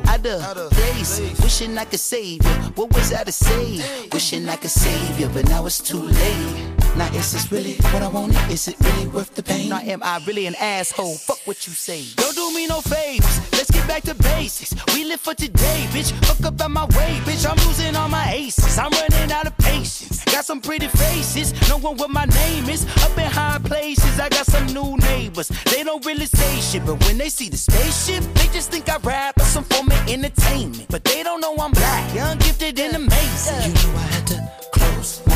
[0.08, 1.20] out of place.
[1.40, 2.50] Wishing I could save you.
[2.74, 4.08] What was I to say?
[4.12, 6.75] Wishing I could save you, but now it's too late.
[6.96, 8.50] Now is this really what I wanted?
[8.50, 9.68] Is it really worth the pain?
[9.68, 11.16] Now am I really an asshole?
[11.16, 12.04] Fuck what you say.
[12.16, 13.52] Don't do me no favors.
[13.52, 14.74] Let's get back to basics.
[14.94, 16.12] We live for today, bitch.
[16.24, 17.44] Fuck up out my way, bitch.
[17.44, 18.78] I'm losing all my aces.
[18.78, 20.24] I'm running out of patience.
[20.24, 21.52] Got some pretty faces.
[21.68, 22.86] No one what my name is.
[23.04, 24.18] Up in high places.
[24.18, 25.48] I got some new neighbors.
[25.70, 28.96] They don't really say shit, but when they see the spaceship, they just think I
[28.98, 30.86] rap or some form of entertainment.
[30.88, 33.76] But they don't know I'm black, young, gifted, and amazing.
[33.76, 35.35] You know I had to close my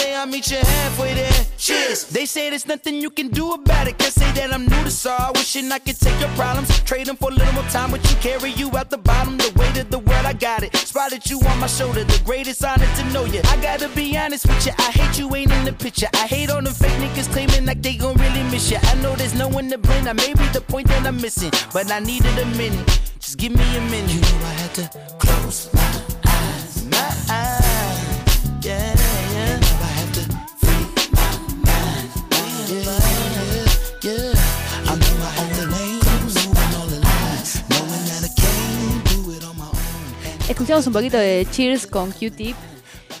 [0.00, 1.46] Know I'll meet you halfway there.
[1.58, 2.04] Cheers.
[2.04, 3.98] They say there's nothing you can do about it.
[3.98, 5.32] Can't say that I'm new to sorrow.
[5.34, 7.90] Wishing I could take your problems, trade them for a little more time.
[7.90, 10.26] But you carry you out the bottom, the weight of the world.
[10.26, 10.74] I got it.
[10.76, 12.04] Spotted you on my shoulder.
[12.04, 13.40] The greatest honor to know you.
[13.44, 14.72] I gotta be honest with you.
[14.78, 16.08] I hate you ain't in the picture.
[16.14, 18.78] I hate all the fake niggas claiming like they gon' really miss you.
[18.82, 20.06] I know there's no one to blame.
[20.08, 22.86] I may be the point that I'm missing, but I needed a minute.
[23.18, 24.12] Just give me a minute.
[24.12, 28.64] You know I had to close my eyes, my eyes.
[28.64, 29.09] Yeah.
[40.50, 42.56] Escuchamos un poquito de Cheers con Q-Tip.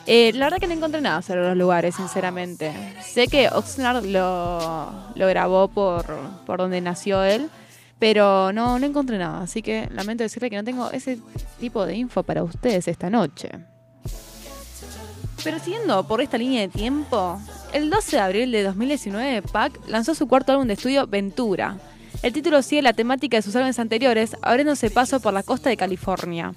[0.04, 2.72] Eh, la verdad que no encontré nada sobre los lugares, sinceramente.
[3.04, 6.04] Sé que Oxnard lo, lo grabó por,
[6.44, 7.48] por donde nació él,
[8.00, 9.42] pero no, no encontré nada.
[9.42, 11.20] Así que lamento decirle que no tengo ese
[11.60, 13.48] tipo de info para ustedes esta noche.
[15.44, 17.40] Pero siguiendo por esta línea de tiempo,
[17.72, 21.78] el 12 de abril de 2019, Pac lanzó su cuarto álbum de estudio, Ventura.
[22.22, 25.76] El título sigue la temática de sus álbumes anteriores, abriéndose paso por la costa de
[25.78, 26.52] California.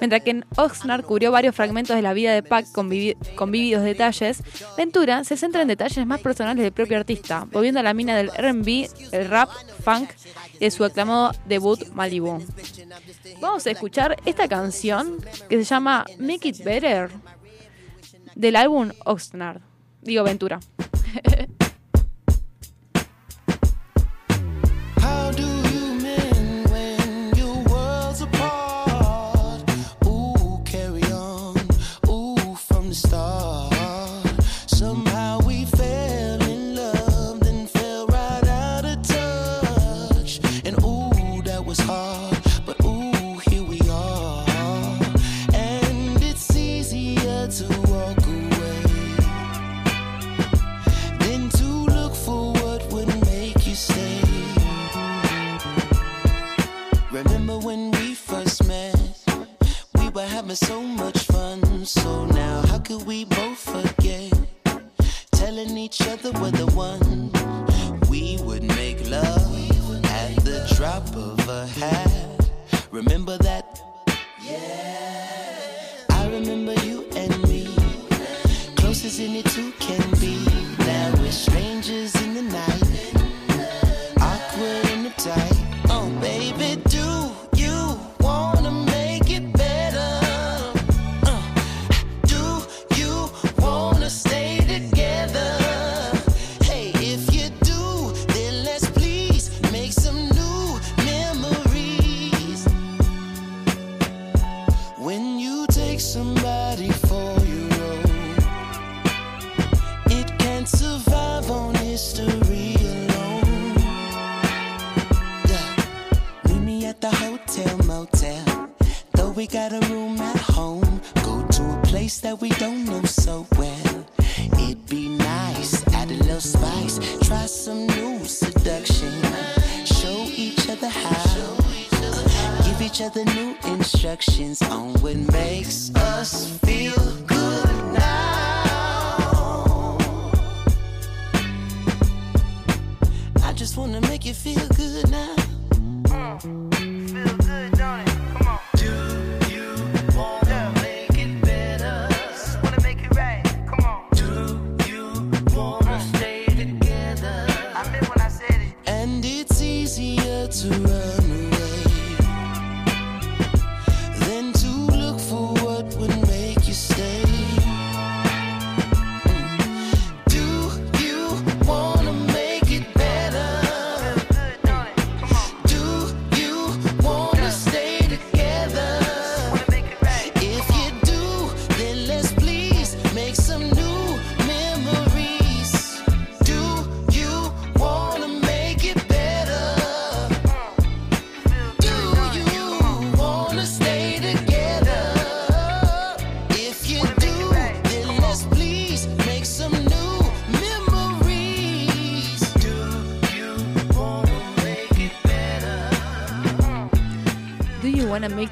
[0.00, 2.88] Mientras que Oxnard cubrió varios fragmentos de la vida de Pac con,
[3.34, 4.42] con vívidos detalles,
[4.76, 8.28] Ventura se centra en detalles más personales del propio artista, volviendo a la mina del
[8.28, 9.50] RB, el rap,
[9.82, 10.10] funk
[10.54, 12.40] y de su aclamado debut Malibu.
[13.40, 15.16] Vamos a escuchar esta canción
[15.48, 17.10] que se llama Make It Better
[18.36, 19.60] del álbum Oxnard.
[20.00, 20.60] Digo Ventura.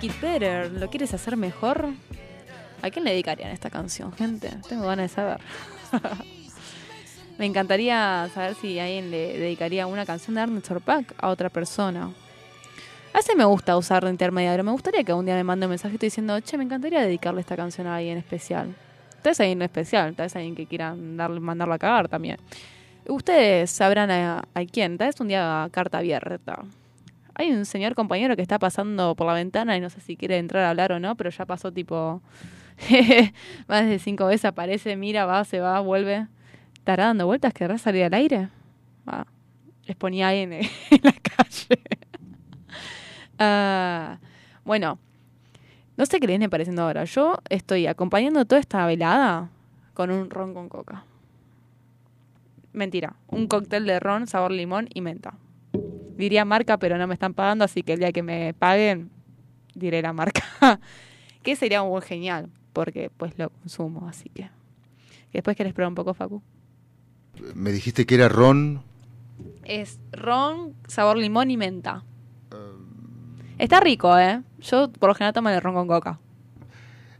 [0.02, 0.68] make?
[0.70, 1.90] ¿Lo quieres hacer mejor?
[2.82, 4.50] ¿A quién le dedicarían esta canción, gente?
[4.68, 5.40] Tengo ganas de saber.
[7.38, 12.10] Me encantaría saber si alguien le dedicaría una canción de Ernest Pack a otra persona.
[13.12, 14.64] A veces me gusta usar de intermediario.
[14.64, 17.56] Me gustaría que un día me mande un mensajito diciendo, che, me encantaría dedicarle esta
[17.56, 18.74] canción a alguien especial.
[19.22, 22.38] Tal vez alguien especial, tal vez alguien que quiera darle, mandarla a cagar también.
[23.08, 24.96] Ustedes sabrán a, a quién.
[24.98, 26.62] Tal vez un día carta abierta.
[27.38, 30.38] Hay un señor compañero que está pasando por la ventana y no sé si quiere
[30.38, 32.22] entrar a hablar o no, pero ya pasó tipo
[33.68, 36.28] más de cinco veces, aparece, mira, va, se va, vuelve.
[36.78, 37.52] ¿Estará dando vueltas?
[37.52, 38.48] ¿Querrá salir al aire?
[39.06, 39.26] Va.
[39.84, 40.68] Les ponía ahí en, en
[41.02, 41.78] la calle.
[43.38, 44.18] Ah,
[44.64, 44.98] bueno,
[45.98, 47.04] no sé qué les viene pareciendo ahora.
[47.04, 49.50] Yo estoy acompañando toda esta velada
[49.92, 51.04] con un ron con coca.
[52.72, 55.34] Mentira, un cóctel de ron, sabor limón y menta.
[56.16, 59.10] Diría marca, pero no me están pagando, así que el día que me paguen,
[59.74, 60.42] diré la marca.
[61.42, 64.50] que sería un buen genial, porque pues lo consumo, así que.
[65.32, 66.42] Después querés probar un poco, Facu.
[67.54, 68.82] Me dijiste que era ron.
[69.64, 72.04] Es ron, sabor limón y menta.
[73.58, 74.42] Está rico, ¿eh?
[74.60, 76.20] Yo por lo general tomo el ron con coca.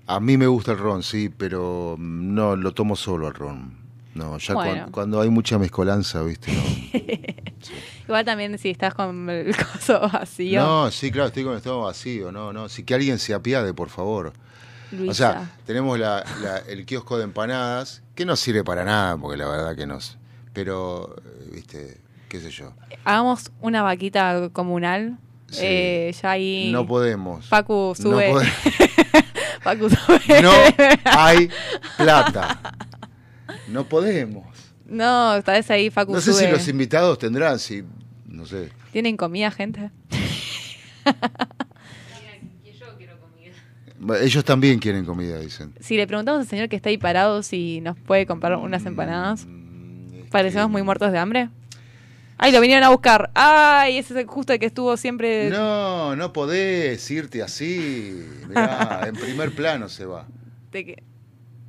[0.06, 3.86] A mí me gusta el ron, sí, pero no lo tomo solo el ron.
[4.16, 4.88] No, ya Bueno.
[4.90, 6.52] cuando hay mucha mezcolanza, ¿viste?
[6.52, 6.62] No,
[8.09, 10.61] Igual también si estás con el coso vacío.
[10.62, 12.68] no sí, claro, estoy con el estómago vacío, no, no.
[12.68, 14.33] Sí, que alguien se apiade, por favor.
[14.92, 15.11] Luisa.
[15.11, 19.37] O sea, tenemos la- la- el kiosco de empanadas, que no sirve para nada, porque
[19.37, 19.98] la verdad que no.
[20.52, 22.72] Pero, eh, viste, qué sé yo.
[23.05, 25.18] Hagamos una vaquita comunal.
[25.50, 25.59] Sí.
[25.62, 26.70] Eh, ya ahí.
[26.72, 27.46] No podemos.
[27.46, 28.33] Facu sube.
[28.33, 28.40] No,
[29.61, 30.42] Facu sube.
[30.42, 30.50] no
[31.05, 31.50] hay
[31.96, 32.59] plata.
[33.68, 34.46] No podemos.
[34.87, 36.44] No, vez ahí Facu No sé sube.
[36.46, 37.83] si los invitados tendrán, si,
[38.26, 38.70] no sé.
[38.92, 39.90] ¿Tienen comida, gente?
[44.20, 45.72] Ellos también quieren comida, dicen.
[45.81, 49.46] Si le preguntamos al señor que está ahí parado si nos puede comprar unas empanadas,
[49.46, 51.48] Mm, este, ¿parecemos muy muertos de hambre?
[52.38, 53.31] ¡Ay, lo vinieron a buscar!
[53.35, 55.48] ¡Ay, ese es el justo el que estuvo siempre...
[55.48, 58.22] No, no podés irte así.
[58.46, 60.26] Mirá, en primer plano se va.
[60.72, 61.02] de que-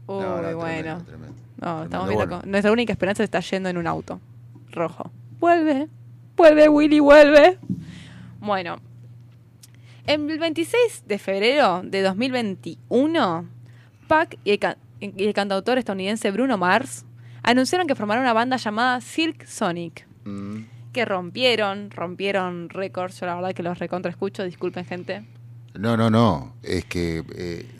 [0.08, 0.58] Uy, No, no, bueno.
[0.58, 1.36] tremendo, tremendo.
[1.62, 2.42] No, estamos viendo bueno.
[2.42, 4.20] con- Nuestra única esperanza está yendo en un auto
[4.72, 5.12] rojo.
[5.40, 5.88] Vuelve,
[6.36, 7.58] vuelve, Willy, vuelve.
[8.40, 8.78] Bueno,
[10.06, 13.46] el 26 de febrero de 2021,
[14.08, 14.60] Pac y el,
[15.00, 17.06] y el cantautor estadounidense Bruno Mars
[17.44, 20.08] anunciaron que formaron una banda llamada Silk Sonic.
[20.26, 20.58] Mm.
[20.94, 23.20] Que rompieron, rompieron récords.
[23.20, 25.24] Yo la verdad que los recontra escucho, disculpen gente.
[25.78, 26.54] No, no, no.
[26.64, 27.20] Es que.
[27.20, 27.24] eh,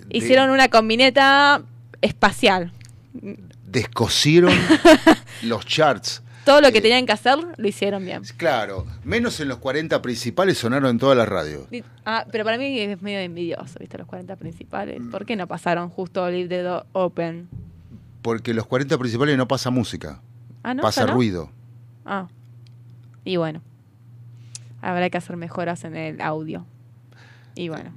[0.08, 1.62] de- Hicieron una combineta
[2.02, 2.72] espacial.
[3.82, 4.52] Descosieron
[5.44, 6.24] los charts.
[6.46, 8.24] Todo lo que Eh, tenían que hacer lo hicieron bien.
[8.38, 11.70] Claro, menos en los 40 principales sonaron en todas las radios.
[11.70, 13.98] Di- Ah, pero para mí es medio envidioso, ¿viste?
[14.00, 15.00] Los 40 principales.
[15.12, 17.50] ¿Por qué no pasaron justo Leave the Door Open?
[18.24, 20.22] Porque los 40 principales no pasa música,
[20.64, 20.82] Ah, ¿no?
[20.82, 21.52] pasa ruido.
[22.06, 22.30] Ah.
[23.26, 23.62] Y bueno.
[24.82, 26.66] Habrá que hacer mejoras en el audio.
[27.54, 27.92] Y bueno.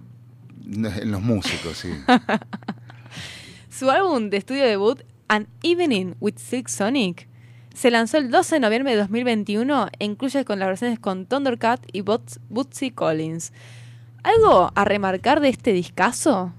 [0.67, 1.89] En los músicos, sí.
[3.71, 7.29] Su álbum de estudio debut, An Evening with Silk Sonic,
[7.73, 12.91] se lanzó el 12 de noviembre de 2021 e incluye colaboraciones con Thundercat y Bootsy
[12.91, 13.53] Collins.
[14.25, 16.53] Algo a remarcar de este discazo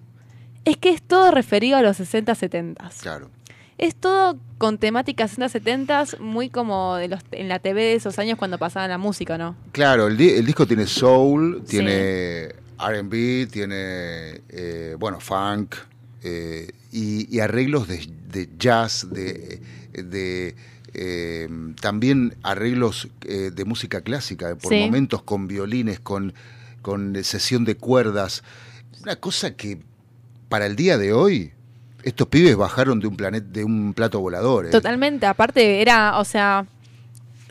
[0.63, 3.01] es que es todo referido a los 60-70s.
[3.01, 3.29] Claro.
[3.77, 8.37] Es todo con temáticas 60-70s, muy como de los, en la TV de esos años
[8.37, 9.55] cuando pasaban la música, ¿no?
[9.73, 11.71] Claro, el, di- el disco tiene soul, Sí.
[11.77, 15.75] tiene RB, tiene, eh, bueno, funk
[16.23, 19.61] eh, y, y arreglos de, de jazz, de,
[19.93, 20.55] de,
[20.93, 21.47] eh,
[21.79, 24.79] también arreglos eh, de música clásica, por Sí.
[24.79, 26.33] momentos con violines, con,
[26.81, 28.43] con sesión de cuerdas.
[29.03, 29.79] Una cosa que
[30.49, 31.51] para el día de hoy,
[32.03, 34.65] estos pibes bajaron de un, planeta, de un plato volador.
[34.65, 34.69] ¿eh?
[34.69, 36.65] Totalmente, aparte era, o sea,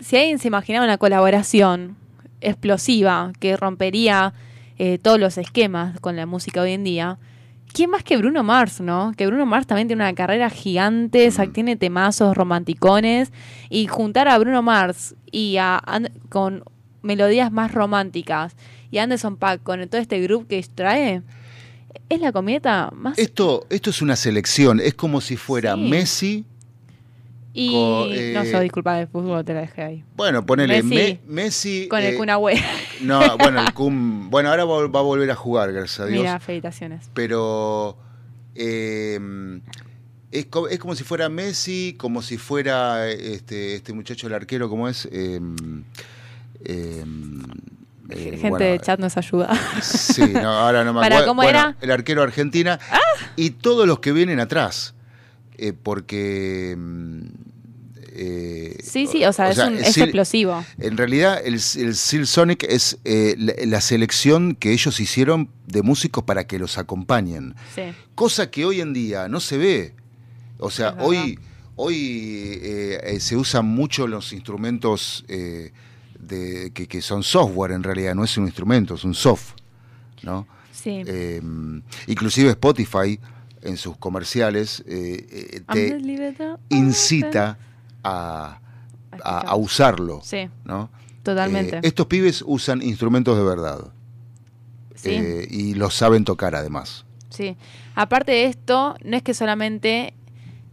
[0.00, 1.96] si alguien se imaginaba una colaboración
[2.40, 4.32] explosiva que rompería
[4.78, 7.18] eh, todos los esquemas con la música hoy en día,
[7.72, 9.12] ¿quién más que Bruno Mars, no?
[9.16, 11.52] Que Bruno Mars también tiene una carrera gigante, Mm.
[11.52, 13.32] tiene temazos romanticones,
[13.68, 16.64] y juntar a Bruno Mars y a And- con
[17.02, 18.56] melodías más románticas
[18.90, 21.22] y Anderson Paak con todo este grupo que trae,
[22.08, 23.18] es la comieta más...
[23.18, 25.80] Esto, esto es una selección, es como si fuera Sí.
[25.80, 26.44] Messi.
[27.52, 30.04] Y co- no eh, soy disculpa de fútbol, te la dejé ahí.
[30.16, 30.94] Bueno, ponele Messi.
[30.94, 31.88] Me- Messi.
[31.88, 32.60] Con el eh, Kun Agüero.
[33.00, 34.30] No, bueno, el Kun.
[34.30, 36.20] Bueno, ahora va, va a volver a jugar, gracias a Dios.
[36.20, 37.10] Mira, felicitaciones.
[37.14, 37.96] Pero.
[38.54, 39.18] eh,
[40.32, 44.88] es, es como si fuera Messi, como si fuera este, este muchacho, el arquero, ¿cómo
[44.88, 45.06] es?
[45.10, 45.40] Eh,
[46.64, 47.04] eh,
[48.10, 49.50] eh, Gente bueno, de chat nos ayuda.
[49.82, 51.30] Sí, no, ahora no me Para, acuerdo.
[51.30, 51.68] ¿cómo Bueno, era?
[51.70, 51.76] Ah.
[51.80, 52.78] El arquero Argentina
[53.36, 54.94] y todos los que vienen atrás.
[55.58, 57.20] Eh, porque mm,
[58.12, 60.64] eh, Sí, sí, o sea, es, un- es explosivo.
[60.78, 66.24] En realidad, el, el Sonic es eh, la, la selección que ellos hicieron de músicos
[66.24, 67.54] para que los acompañen.
[67.74, 67.82] Sí.
[68.14, 69.94] Cosa que hoy en día no se ve.
[70.58, 71.38] O sea, hoy,
[71.76, 71.96] hoy
[72.62, 75.72] eh, eh, se usan mucho los instrumentos eh,
[76.18, 79.52] de, que, que son software en realidad, no es un instrumento, es un soft.
[80.22, 80.46] ¿no?
[80.72, 81.02] Sí.
[81.06, 81.40] Eh,
[82.08, 83.18] inclusive Spotify
[83.62, 87.58] en sus comerciales eh, eh, te libertad- incita
[88.02, 88.58] a,
[89.22, 90.20] a- a usarlo.
[90.22, 90.90] Sí, ¿no?
[91.22, 91.76] totalmente.
[91.76, 93.92] Eh, estos pibes usan instrumentos de verdad
[94.94, 95.10] sí.
[95.12, 97.04] eh, y los saben tocar además.
[97.28, 97.56] Sí.
[97.94, 100.14] Aparte de esto, no es que solamente.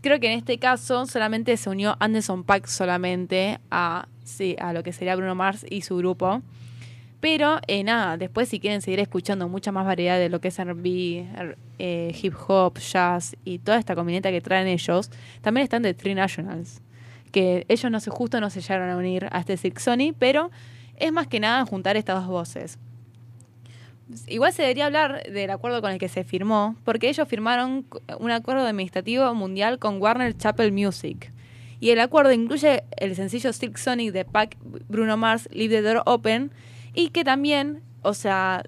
[0.02, 4.82] Creo que en este caso solamente se unió Anderson Paak solamente a, sí, a lo
[4.84, 6.42] que sería Bruno Mars y su grupo.
[7.20, 10.60] Pero eh, nada, después si quieren seguir escuchando mucha más variedad de lo que es
[10.60, 11.26] R&B,
[11.80, 15.10] eh, hip hop, jazz y toda esta combineta que traen ellos,
[15.42, 16.82] también están de Three Nationals.
[17.32, 20.52] Que ellos no se justo no se llegaron a unir a este Six Sony, pero
[20.96, 22.78] es más que nada juntar estas dos voces.
[24.28, 27.86] Igual se debería hablar del acuerdo con el que se firmó, porque ellos firmaron
[28.20, 31.32] un acuerdo administrativo mundial con Warner Chappell Music.
[31.80, 34.58] Y el acuerdo incluye el sencillo Silk Sonic de Pac
[34.88, 36.52] Bruno Mars, Leave the Door Open,
[36.98, 38.64] y que también, o sea,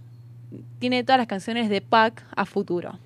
[0.78, 3.00] tiene todas las canciones de Pac a futuro.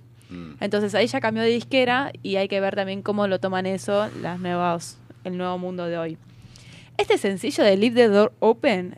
[0.60, 4.10] Entonces ahí ya cambió de disquera y hay que ver también cómo lo toman eso
[4.22, 6.18] las nuevas, el nuevo mundo de hoy.
[6.98, 8.98] Este sencillo de Leave the Door Open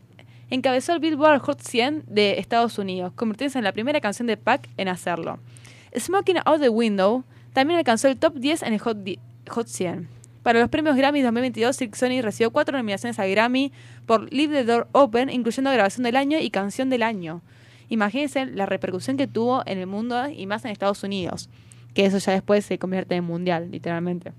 [0.49, 4.67] encabezó el Billboard Hot 100 de Estados Unidos, convirtiéndose en la primera canción de Pac
[4.77, 5.37] en hacerlo.
[5.95, 7.23] Smoking Out the Window
[7.53, 8.97] también alcanzó el top 10 en el Hot,
[9.49, 10.14] Hot 100.
[10.45, 13.71] Para los premios Grammy 2022, Silk Sonic recibió cuatro nominaciones al Grammy
[14.05, 17.41] por Leave the Door Open, incluyendo Grabación del Año y Canción del Año.
[17.89, 21.49] Imagínense la repercusión que tuvo en el mundo y más en Estados Unidos,
[21.95, 24.33] que eso ya después se convierte en mundial, literalmente.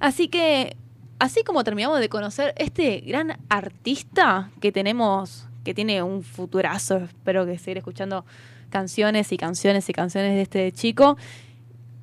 [0.00, 0.76] Así que,
[1.20, 7.46] así como terminamos de conocer este gran artista que tenemos, que tiene un futurazo, espero
[7.46, 8.24] que seguir escuchando
[8.70, 11.16] canciones y canciones y canciones de este chico,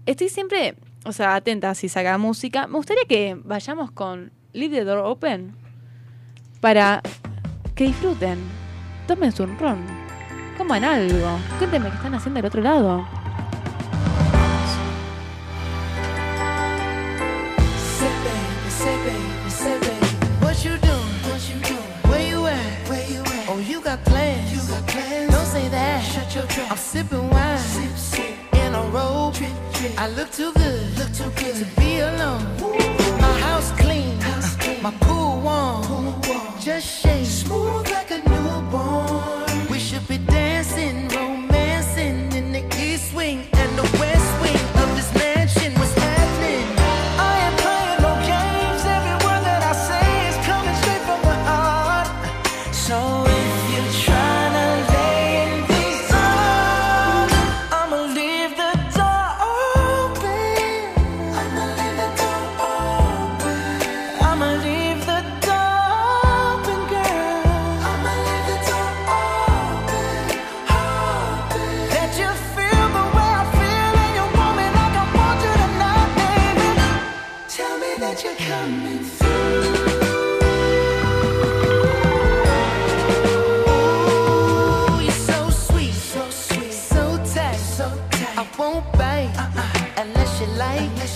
[0.06, 0.76] estoy siempre,
[1.06, 2.68] o sea, atenta si saca música.
[2.68, 5.56] Me gustaría que vayamos con Leave the Door Open
[6.62, 7.02] para
[7.76, 8.40] que disfruten,
[9.08, 9.86] tómense un ron,
[10.58, 13.08] coman algo, cuéntenme qué están haciendo del otro lado.
[17.98, 20.08] Say baby, say baby, say baby.
[20.42, 21.14] What you doing?
[21.24, 22.10] What you doing?
[22.10, 22.90] Where you at?
[22.90, 23.50] Where you at?
[23.50, 24.52] Oh, you got plans.
[24.52, 25.32] You got plans.
[25.32, 26.04] Don't say that.
[26.04, 26.72] Shut your trap.
[26.72, 27.58] I'm sipping wine.
[27.60, 28.54] Sip, sip.
[28.56, 29.34] In a robe.
[29.36, 29.94] Trip, trip.
[29.98, 30.89] I look too good.
[31.20, 32.46] Too good to be alone.
[33.20, 34.18] My house clean.
[34.82, 34.90] My.
[35.02, 36.22] Pool warm.
[36.62, 37.26] Just shake.
[37.26, 39.49] Smooth like a newborn.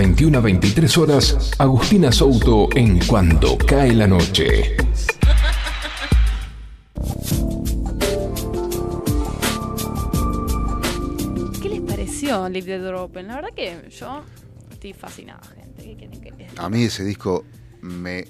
[0.00, 4.74] 21 a 23 horas, Agustina Souto en Cuando cae la noche.
[11.60, 13.28] ¿Qué les pareció Live the Door Open?
[13.28, 14.22] La verdad que yo
[14.70, 15.82] estoy fascinada, gente.
[15.82, 16.64] ¿Qué quieren que les diga?
[16.64, 17.44] A mí ese disco
[17.82, 18.24] me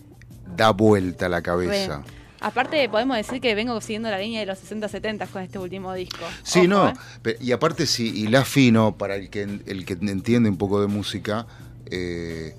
[0.57, 2.03] da vuelta la cabeza.
[2.41, 6.25] Aparte, podemos decir que vengo siguiendo la línea de los 60-70 con este último disco.
[6.43, 6.89] Sí, Ojo, no.
[7.25, 7.37] ¿eh?
[7.41, 10.87] Y aparte, sí, y la fino, para el que, el que entiende un poco de
[10.87, 11.47] música,
[11.91, 12.55] eh,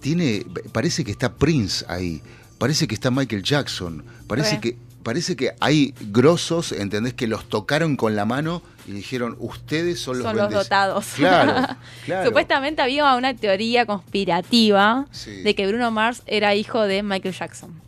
[0.00, 0.44] tiene.
[0.72, 2.22] Parece que está Prince ahí.
[2.58, 4.04] Parece que está Michael Jackson.
[4.26, 4.60] Parece Re.
[4.60, 4.76] que.
[5.02, 7.14] Parece que hay grosos, ¿entendés?
[7.14, 10.52] Que los tocaron con la mano y dijeron, ustedes son los Son los bendec-".
[10.58, 11.06] dotados.
[11.16, 11.66] Claro,
[12.04, 12.26] claro.
[12.26, 15.30] Supuestamente había una teoría conspirativa Sí.
[15.42, 17.80] de que Bruno Mars era hijo de Michael Jackson.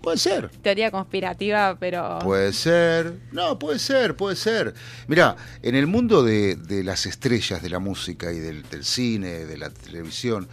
[0.00, 0.48] Puede ser.
[0.62, 2.18] Teoría conspirativa, pero...
[2.20, 3.14] Puede ser.
[3.32, 4.74] No, puede ser, puede ser.
[5.08, 9.28] Mirá, en el mundo de, de las estrellas de la música y del, del cine,
[9.46, 10.48] de la televisión,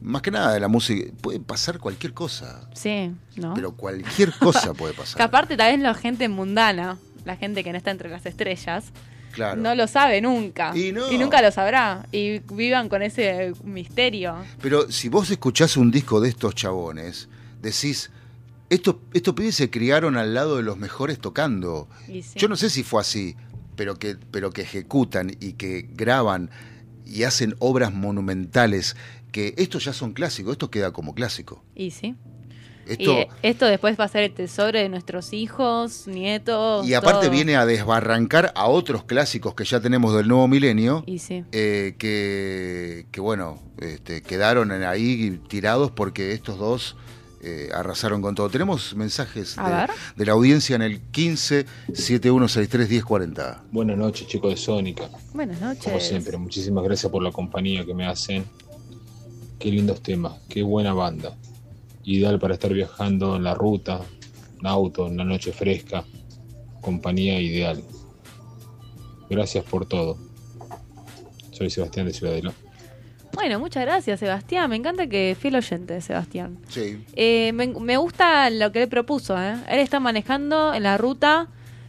[0.00, 2.68] más que nada de la música, puede pasar cualquier cosa.
[2.74, 3.54] Sí, ¿no?
[3.54, 5.16] Pero cualquier cosa puede pasar.
[5.16, 8.84] Que aparte tal vez la gente mundana, la gente que no está entre las estrellas,
[9.32, 9.58] Claro.
[9.60, 10.76] no lo sabe nunca.
[10.76, 11.10] Y no.
[11.12, 12.04] nunca lo sabrá.
[12.12, 14.36] Y vivan con ese misterio.
[14.60, 17.28] Pero si vos escuchás un disco de estos chabones,
[17.62, 18.10] decís,
[18.74, 21.88] estos, estos pibes se criaron al lado de los mejores tocando.
[22.06, 22.22] Sí.
[22.36, 23.36] Yo no sé si fue así,
[23.76, 26.50] pero que, pero que ejecutan y que graban
[27.04, 28.96] y hacen obras monumentales,
[29.32, 31.62] que estos ya son clásicos, esto queda como clásico.
[31.74, 32.14] Y sí.
[32.86, 36.84] Esto, Y eh, esto después va a ser el tesoro de nuestros hijos, nietos.
[36.86, 37.30] y aparte todo.
[37.30, 41.44] viene a desbarrancar a otros clásicos que ya tenemos del nuevo milenio, Y sí.
[41.52, 46.96] eh, que, que, bueno, este, quedaron ahí tirados porque estos dos
[47.44, 48.48] eh, arrasaron con todo.
[48.48, 53.64] Tenemos mensajes de, la audiencia en el 15 7163 1040.
[53.72, 55.08] Buenas noches, chicos de Sónica.
[55.34, 55.84] Buenas noches.
[55.84, 58.44] Como siempre, muchísimas gracias por la compañía que me hacen.
[59.58, 61.36] Qué lindos temas, qué buena banda.
[62.04, 64.00] Ideal para estar viajando en la ruta,
[64.60, 66.04] en auto, en la noche fresca.
[66.80, 67.82] Compañía ideal.
[69.28, 70.16] Gracias por todo.
[71.50, 72.52] Soy Sebastián de Ciudadela.
[73.34, 74.68] Bueno, muchas gracias, Sebastián.
[74.70, 76.58] Me encanta que fiel oyente, Sebastián.
[76.68, 77.04] Sí.
[77.14, 79.40] Eh, me, me gusta lo que él propuso.
[79.40, 79.56] ¿eh?
[79.68, 81.48] Él está manejando en la ruta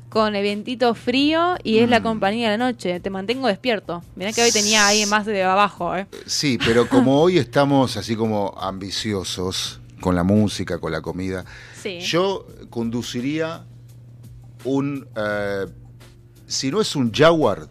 [0.09, 2.03] con el vientito frío y es la Mm.
[2.03, 2.99] compañía de la noche.
[2.99, 4.03] Te mantengo despierto.
[4.15, 5.95] Mirá que hoy tenía ahí más de abajo.
[5.97, 6.07] ¿eh?
[6.25, 11.45] Sí, pero como hoy estamos así como ambiciosos con la música, con la comida,
[11.81, 11.99] Sí.
[11.99, 13.63] yo conduciría
[14.65, 15.65] un, eh,
[16.47, 17.67] si no es un Jaguar,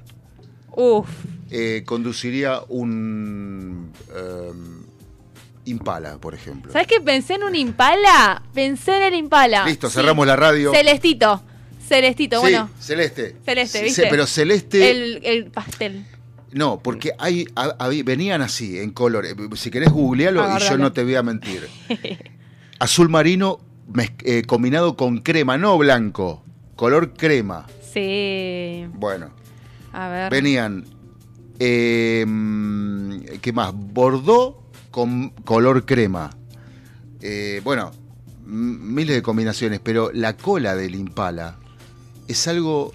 [0.74, 1.08] Uf.
[1.53, 4.53] Eh, conduciría un eh,
[5.66, 6.72] Impala, por ejemplo.
[6.72, 7.00] ¿Sabes qué?
[7.00, 8.42] Pensé en un Impala.
[8.53, 9.64] Pensé en el Impala.
[9.66, 9.94] Listo, Sí.
[9.94, 10.72] cerramos la radio.
[10.72, 11.42] Celestito.
[11.86, 12.70] Celestito, Sí, bueno.
[12.80, 13.36] celeste.
[13.44, 14.07] Celeste, ¿viste?
[14.11, 16.05] pero celeste, El, el pastel.
[16.53, 17.46] no, porque hay,
[18.03, 19.26] venían así, en color.
[19.26, 21.68] Eh, Si querés googlealo y yo no te voy a mentir.
[22.78, 23.61] Azul marino
[23.92, 26.42] mez- eh, combinado con crema, no blanco,
[26.76, 27.66] color crema.
[27.92, 28.86] Sí.
[28.94, 29.30] Bueno,
[29.92, 30.30] A ver.
[30.30, 30.86] venían,
[31.64, 33.72] eh, mm, ¿qué más?
[33.72, 34.56] Bordeaux
[34.90, 36.30] con color crema.
[37.20, 37.92] Eh, bueno,
[38.44, 41.56] miles de combinaciones, pero la cola del Impala
[42.26, 42.92] es algo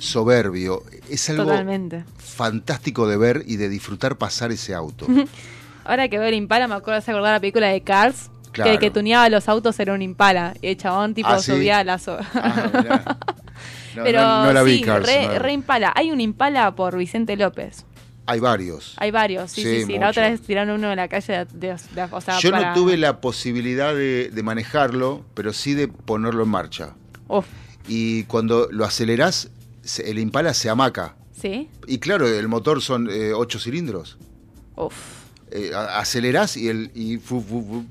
[0.00, 2.04] soberbio, es algo Totalmente.
[2.18, 5.06] fantástico de ver y de disfrutar pasar ese auto.
[5.84, 8.30] Ahora que veo el Impala, me acuerdo de acordar la película de Cars.
[8.50, 8.68] Claro.
[8.68, 10.54] Que el que tuneaba los autos era un Impala.
[10.60, 11.52] Y el chabón, tipo, Ah, ¿sí?
[11.52, 11.98] subía a la.
[11.98, 13.16] so- Ah.
[13.96, 15.92] No, Pero no- no la vi, sí, Cars, re, re Impala.
[15.94, 17.84] Hay un Impala por Vicente López.
[18.26, 18.94] Hay varios.
[18.98, 19.98] Hay varios, sí, Sí, sí, sí.
[19.98, 22.68] La otra vez tiraron uno en la calle de, de- de- o sea, Yo para-
[22.68, 26.94] no tuve la posibilidad de, de manejarlo, pero sí de ponerlo en marcha.
[27.28, 27.46] Uf,
[27.88, 29.50] Y cuando lo acelerás,
[29.82, 31.16] se- el Impala se amaca.
[31.32, 31.68] ¿sí?
[31.88, 34.16] Y claro, el motor son eh, ocho cilindros.
[34.76, 34.94] Uf.
[35.50, 37.84] Eh, acelerás y, el, y fu- fu- fu-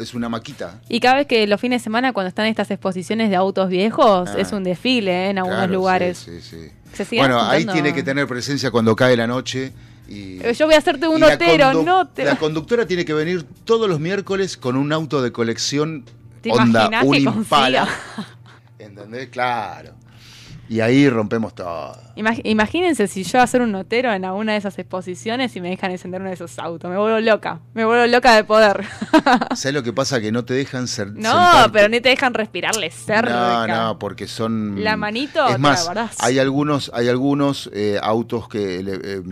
[0.00, 0.80] es una maquita.
[0.88, 4.30] Y cada vez que los fines de semana, cuando están estas exposiciones de autos viejos,
[4.30, 4.38] Ah.
[4.38, 5.30] es un desfile ¿eh?
[5.30, 6.18] en algunos Claro, lugares.
[6.18, 6.70] sí, sí, sí.
[6.92, 9.72] Se siguen Bueno, ahí tiene que tener presencia cuando cae la noche.
[10.08, 13.44] Y, Eh, Yo voy a hacerte un notero, no te La conductora tiene que venir
[13.64, 16.04] todos los miércoles con un auto de colección
[16.40, 17.88] ¿Te onda, un Impala.
[18.78, 19.28] ¿Entendés?
[19.28, 19.92] Claro.
[20.70, 21.96] Y ahí rompemos todo.
[22.14, 25.92] Imag- imagínense si yo hacer un notero en alguna de esas exposiciones y me dejan
[25.92, 26.90] encender uno de esos autos.
[26.90, 27.60] Me vuelvo loca.
[27.72, 28.84] Me vuelvo loca de poder.
[29.56, 30.20] ¿Sabes lo que pasa?
[30.20, 31.08] Que no te dejan ser.
[31.12, 31.70] no, sentarte.
[31.72, 33.66] pero ni te dejan respirarle cerca.
[33.66, 34.84] No, no, porque son.
[34.84, 36.16] La manito Es la más, guardás.
[36.20, 39.22] hay algunos, hay algunos eh, autos que, eh,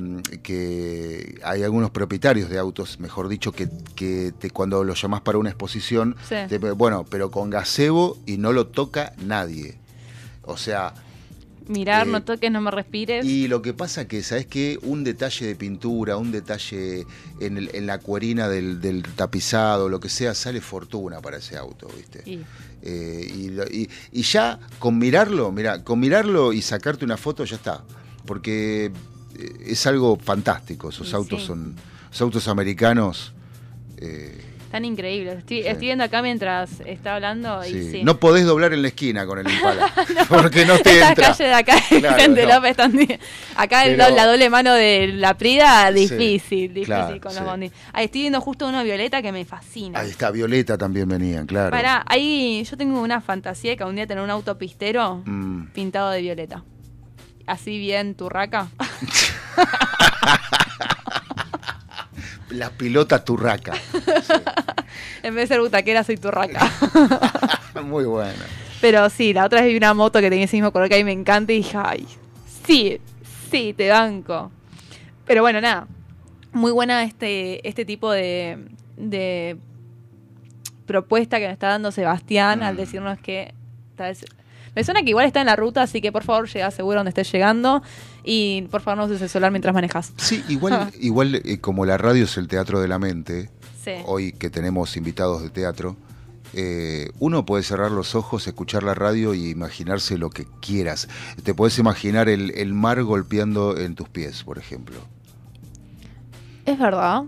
[0.43, 5.37] que hay algunos propietarios de autos, mejor dicho, que, que te, cuando los llamás para
[5.39, 6.37] una exposición, Sí.
[6.49, 9.79] te- bueno, pero con gazebo y no lo toca nadie.
[10.43, 10.95] O sea,
[11.69, 13.25] Mirar, Eh, no toques, no me respires.
[13.27, 14.79] Y lo que pasa que, ¿sabes qué?
[14.83, 17.07] Un detalle de pintura, un detalle
[17.41, 21.57] en, el- en la cuerina del, del tapizado, lo que sea, sale fortuna para ese
[21.57, 22.23] auto, ¿viste?
[22.31, 22.41] Y-
[22.83, 27.45] Eh, y, lo- y- y ya con mirarlo, mira, con mirarlo y sacarte una foto
[27.45, 27.83] ya está.
[28.27, 28.93] Porque
[29.37, 30.91] eh, es algo fantástico.
[30.91, 31.47] Esos autos sí.
[31.49, 31.75] son.
[32.11, 33.33] Esos autos americanos.
[33.99, 34.39] eh,
[34.77, 35.39] Tan increíbles.
[35.39, 37.91] Estoy, estoy viendo acá mientras está hablando y sí.
[37.93, 38.05] sí.
[38.05, 39.91] No podés doblar en la esquina con el Impala.
[40.29, 41.29] porque no te Esta entra.
[41.29, 42.55] calle de acá, Claro, gente no.
[42.57, 43.19] López también.
[43.57, 47.39] Acá el Pero- la doble mano de la Prida, Sí, difícil, difícil claro, con sí.
[47.39, 47.73] los bondis.
[47.95, 50.01] Ahí estoy viendo justo uno violeta que me fascina.
[50.01, 51.71] Ahí está, Violeta también venían, claro.
[51.71, 55.69] Pará, ahí yo tengo una fantasía de que un día tener un auto pistero Mm.
[55.73, 56.63] pintado de violeta.
[57.47, 58.69] Así bien turraca.
[62.57, 63.75] La pilota turraca.
[65.23, 66.71] en vez de ser butaquera, soy turraca.
[67.85, 68.33] Muy buena.
[68.81, 70.99] Pero sí, la otra vez vi una moto que tenía ese mismo color que a
[70.99, 72.07] mí me encanta y dije, ay,
[72.67, 73.01] sí,
[73.51, 74.51] sí, te banco.
[75.27, 75.87] Pero bueno, nada.
[76.53, 78.59] Muy buena este, este tipo de,
[78.97, 79.59] de
[80.87, 82.79] propuesta que me está dando Sebastián al Mm.
[82.79, 83.53] decirnos que
[83.97, 84.25] tal vez-
[84.77, 87.09] me suena que igual está en la ruta, así que por favor llega seguro donde
[87.09, 87.83] estés llegando
[88.23, 90.13] y por favor no uses el celular mientras manejas.
[90.19, 93.51] Sí, igual, igual eh, como la radio es el teatro de la mente,
[93.85, 93.93] Sí.
[94.05, 95.97] hoy que tenemos invitados de teatro,
[96.55, 101.09] eh, uno puede cerrar los ojos, escuchar la radio y imaginarse lo que quieras.
[101.43, 104.97] Te puedes imaginar el, el mar golpeando en tus pies, por ejemplo.
[106.65, 107.23] Es verdad.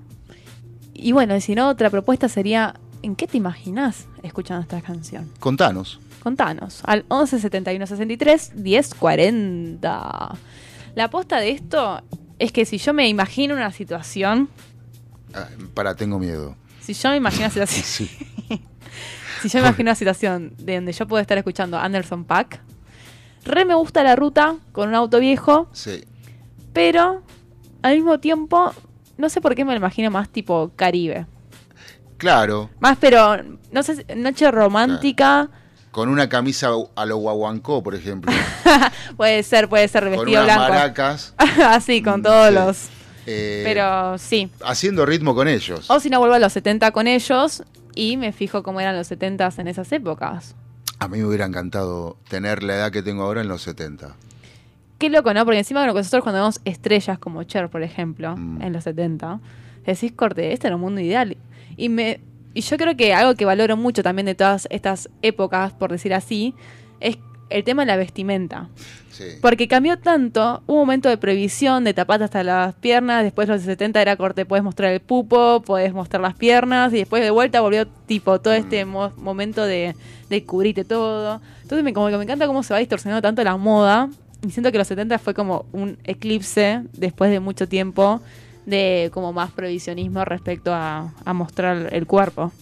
[0.94, 5.30] Y bueno, si no, otra propuesta sería, ¿en qué te imaginas escuchando esta canción?
[5.38, 6.00] Contanos.
[6.22, 10.34] Contanos, al 11 71 63 10 40.
[10.94, 12.02] La aposta de esto
[12.38, 14.48] es que si yo me imagino una situación,
[15.34, 16.56] Ah, para, tengo miedo.
[16.80, 18.10] si yo me imagino una situación, Sí.
[19.42, 22.60] si yo me imagino una situación de donde yo puedo estar escuchando Anderson Pack,
[23.44, 26.04] re me gusta la ruta con un auto viejo, Sí.
[26.72, 27.22] pero
[27.82, 28.72] al mismo tiempo
[29.18, 31.26] no sé por qué me lo imagino más tipo Caribe.
[32.16, 33.36] Claro, Más, pero
[33.70, 35.50] no sé, noche romántica.
[35.90, 38.32] Con una camisa a lo guaguancó, por ejemplo.
[39.16, 40.72] Puede ser, puede ser con vestido unas blanco.
[40.74, 41.34] maracas.
[41.64, 42.54] Así, con Mm, todos sí.
[42.54, 42.88] los.
[43.26, 44.50] eh, Pero sí.
[44.64, 45.90] haciendo ritmo con ellos.
[45.90, 47.62] O si no, vuelvo a los 70 con ellos
[47.94, 50.54] y me fijo cómo eran los 70 en esas épocas.
[51.00, 54.14] A mí me hubiera encantado tener la edad que tengo ahora en los 70.
[54.98, 55.44] Qué loco, ¿no?
[55.44, 58.62] Porque encima nosotros cuando vemos estrellas como Cher, por ejemplo, Mm.
[58.62, 59.40] en los 70,
[59.86, 61.36] decís, corte, este era un mundo ideal.
[61.76, 62.20] Y me
[62.58, 66.12] y yo creo que algo que valoro mucho también de todas estas épocas, por decir
[66.12, 66.54] así,
[67.00, 67.18] es
[67.50, 68.68] el tema de la vestimenta.
[69.10, 69.24] Sí.
[69.40, 73.62] Porque cambió tanto, hubo un momento de prohibición, de tapate hasta las piernas, después los
[73.62, 77.60] 70 era corte, puedes mostrar el pupo, puedes mostrar las piernas, y después de vuelta
[77.60, 79.94] volvió tipo todo este mo- momento de,
[80.28, 81.40] de cubrirte todo.
[81.62, 84.08] Entonces me, como que me encanta cómo se va distorsionando tanto la moda,
[84.46, 88.20] y siento que los 70 fue como un eclipse después de mucho tiempo
[88.68, 92.52] de como más prohibicionismo respecto a, a mostrar el cuerpo.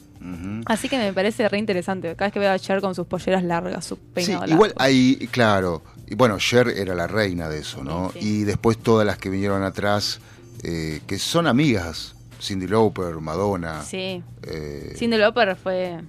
[0.65, 2.17] Así que me parece re interesante.
[2.17, 4.55] Cada vez que veo a Cher con sus polleras largas, su Sí, peinado largo.
[4.55, 5.83] igual ahí, claro.
[6.09, 8.11] Y bueno, Cher era la reina de eso, ¿no?
[8.13, 8.29] Sí, sí.
[8.41, 10.21] Y después todas las que vinieron atrás,
[10.65, 12.15] eh, que son amigas.
[12.41, 13.83] Cindy Lauper, Madonna.
[13.83, 14.23] Sí.
[14.43, 16.01] eh, Cindy Lauper fue.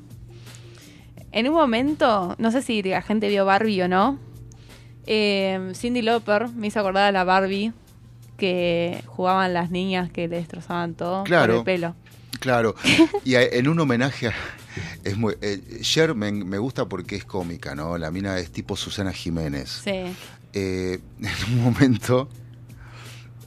[1.32, 4.18] En un momento, no sé si la gente vio Barbie o no.
[5.06, 7.72] eh, Cindy Lauper me hizo acordar a la Barbie
[8.38, 11.64] que jugaban las niñas que le destrozaban todo Claro.
[11.64, 11.96] por el pelo.
[12.40, 12.76] Claro.
[13.26, 14.34] Y a- en un homenaje a.
[15.04, 17.98] Es muy, eh, Cher me, me gusta porque es cómica, ¿no?
[17.98, 19.82] La mina es tipo Susana Jiménez.
[19.84, 20.04] Sí.
[20.54, 22.30] eh, en un momento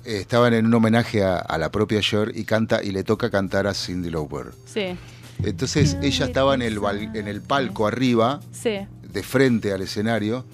[0.04, 3.30] eh, estaban en un homenaje a, a la propia Cher y canta y le toca
[3.30, 4.46] cantar a Cindy Lauper.
[4.66, 4.96] Sí.
[5.44, 6.78] Entonces ella estaba en el,
[7.14, 8.78] en el palco arriba, Sí.
[9.10, 10.44] de frente al escenario,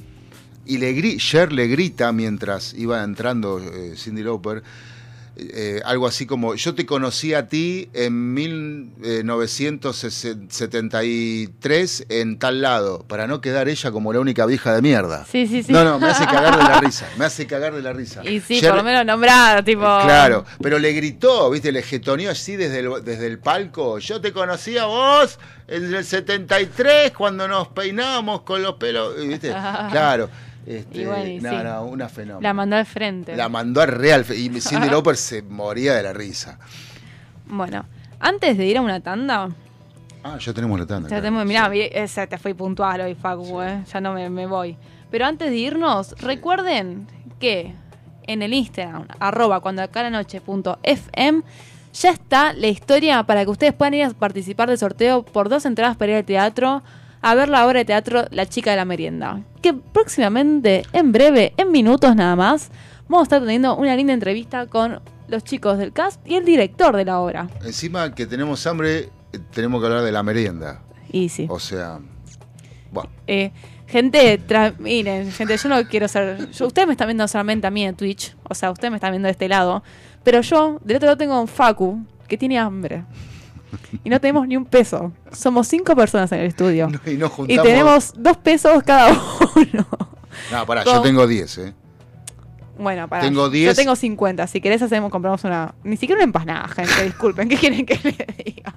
[0.66, 4.62] y le Cher le grita mientras iba entrando eh, Cindy Lauper.
[5.38, 8.32] eh, algo así como, yo te conocí a ti en
[10.66, 15.24] 1973 en tal lado, para no quedar ella como la única vieja de mierda.
[15.30, 15.72] Sí, sí, sí.
[15.72, 18.22] No, no, me hace cagar de la risa, me hace cagar de la risa.
[18.24, 19.80] Y sí, Cher- por lo menos nombrada, tipo.
[19.80, 23.98] Claro, pero le gritó, viste, le getoneó así desde el, desde el palco.
[23.98, 25.38] Yo te conocí a vos
[25.68, 29.48] en el 73 cuando nos peinábamos con los pelos, ¿viste?
[29.90, 30.28] Claro.
[30.66, 31.38] Este, no, sí.
[31.40, 32.40] no, una fenómeno.
[32.40, 33.36] La mandó al frente.
[33.36, 36.58] La mandó a real y Cindy Lauper se moría de la risa.
[37.46, 37.86] Bueno,
[38.18, 39.50] antes de ir a una tanda,
[40.28, 41.08] Ah, ya tenemos la tanda.
[41.08, 41.22] Ya claro.
[41.22, 44.76] tenemos, mirá, ese te fui puntual hoy, Facu, eh, ya no me, me voy.
[45.08, 47.06] Pero antes de irnos, recuerden
[47.38, 47.72] que
[48.26, 51.42] en el Instagram, arroba cuando acá la noche punto FM,
[51.92, 55.64] ya está la historia para que ustedes puedan ir a participar del sorteo por dos
[55.64, 56.82] entradas para ir al teatro
[57.22, 59.42] a ver la obra de teatro La chica de la merienda.
[59.62, 62.70] Que próximamente, en breve, en minutos nada más,
[63.08, 66.96] vamos a estar teniendo una linda entrevista con los chicos del cast y el director
[66.96, 67.48] de la obra.
[67.64, 70.82] Encima que tenemos hambre, eh, tenemos que hablar de la merienda.
[71.10, 71.46] Y sí.
[71.50, 71.98] O sea,
[72.92, 73.10] bueno.
[73.26, 73.50] Eh,
[73.88, 74.40] gente,
[74.78, 76.50] miren, gente, yo no quiero ser.
[76.52, 79.10] yo- ustedes me están viendo solamente a mí en Twitch, o sea, ustedes me están
[79.10, 79.82] viendo de este lado.
[80.22, 83.04] Pero yo, del otro lado, tengo a un Facu que tiene hambre.
[84.04, 85.12] Y no tenemos ni un peso.
[85.32, 86.88] Somos cinco personas en el estudio.
[87.06, 87.62] Y nos Y juntamos.
[87.64, 89.10] tenemos dos pesos cada
[89.56, 89.86] uno.
[90.52, 91.74] No, pará, con- yo tengo 10, ¿eh?
[92.78, 93.22] Bueno, para.
[93.22, 93.76] Tengo Yo 10.
[93.76, 94.46] tengo 50.
[94.46, 95.74] Si querés, hacemos, compramos una.
[95.82, 97.04] Ni siquiera una empanada, gente.
[97.04, 97.48] Disculpen.
[97.48, 98.74] ¿Qué quieren que les diga?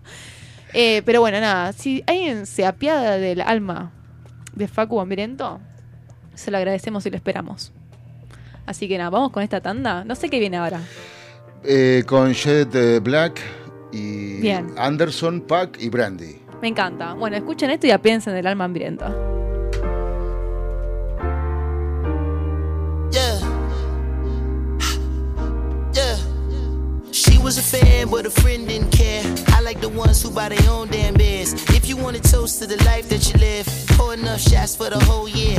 [0.74, 1.74] Eh, pero bueno, nada.
[1.74, 3.92] Si alguien se apiada del alma
[4.56, 5.60] de Facu Hambriento,
[6.34, 7.74] se lo agradecemos y lo esperamos.
[8.66, 10.06] Así que nada, vamos con esta tanda.
[10.06, 10.80] No sé qué viene ahora.
[11.66, 13.42] Eh, con Jet eh, Black
[13.92, 14.74] y Bien.
[14.78, 16.40] Anderson, Pack y Brandy.
[16.62, 17.14] Me encanta.
[17.14, 19.06] Bueno, escuchen esto y ya piensen del alma hambriento.
[23.12, 23.40] Yeah.
[25.94, 26.18] Yeah.
[27.12, 29.24] She was a fan, but a friend didn't care.
[29.56, 31.54] I like the ones who buy their own damn beers.
[31.70, 33.66] If you want a toast to the life that you live,
[33.98, 35.58] pour enough shots for the whole year.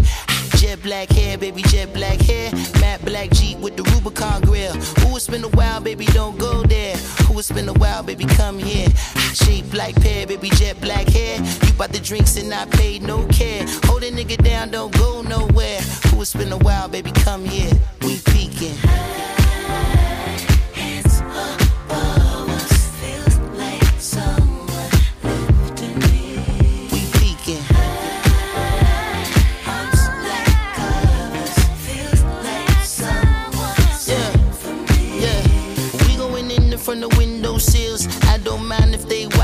[0.57, 2.53] Jet black hair, baby, jet black hair.
[2.81, 4.75] Matte black Jeep with the Rubicon grill.
[4.77, 6.97] Ooh, it's been a while, baby, don't go there.
[7.31, 8.89] Ooh, it's been a while, baby, come here.
[9.35, 11.39] Shape like pear, baby, jet black hair.
[11.39, 13.65] You bought the drinks and I paid no care.
[13.85, 15.81] Hold a nigga down, don't go nowhere.
[16.15, 17.73] Ooh, it's been a while, baby, come here.
[18.03, 19.30] We peeking.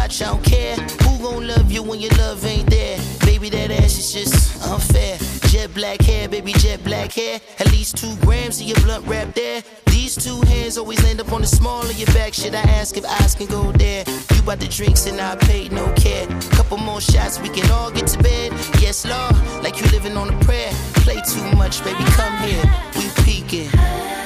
[0.07, 0.77] Watch, I don't care.
[0.77, 2.99] Who gon' love you when your love ain't there?
[3.25, 5.19] Baby, that ass is just unfair.
[5.49, 7.41] Jet black hair, baby, jet black hair.
[7.59, 9.63] At least two grams of your blunt wrap there.
[9.87, 12.35] These two hands always land up on the small of your back.
[12.35, 14.05] Should I ask if eyes can go there?
[14.35, 16.27] You bought the drinks and I paid no care.
[16.53, 18.53] Couple more shots, we can all get to bed.
[18.81, 20.71] Yes, Lord, like you living on a prayer.
[21.05, 22.65] Play too much, baby, come here.
[22.95, 24.26] We peeking.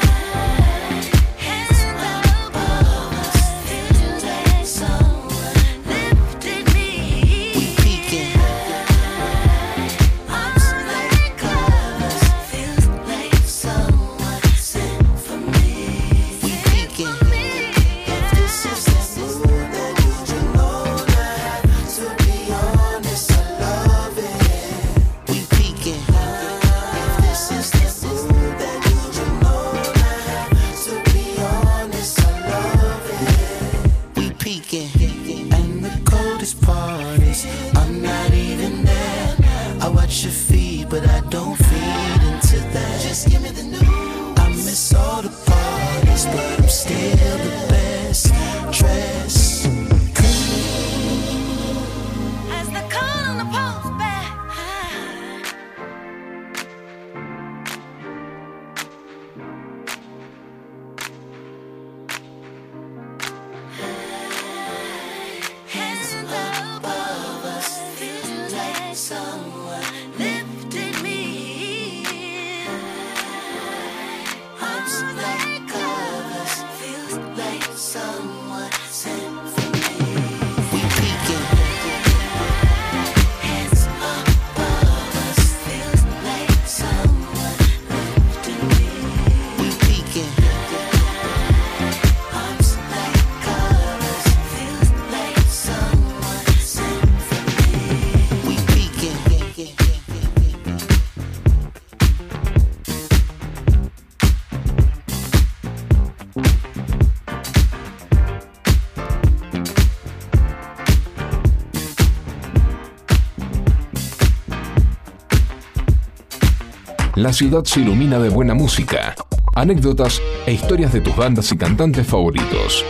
[117.20, 119.14] La ciudad se ilumina de buena música,
[119.54, 122.82] anécdotas e historias de tus bandas y cantantes favoritos.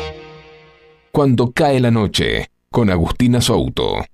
[1.11, 4.05] Cuando cae la noche, con Agustina Souto.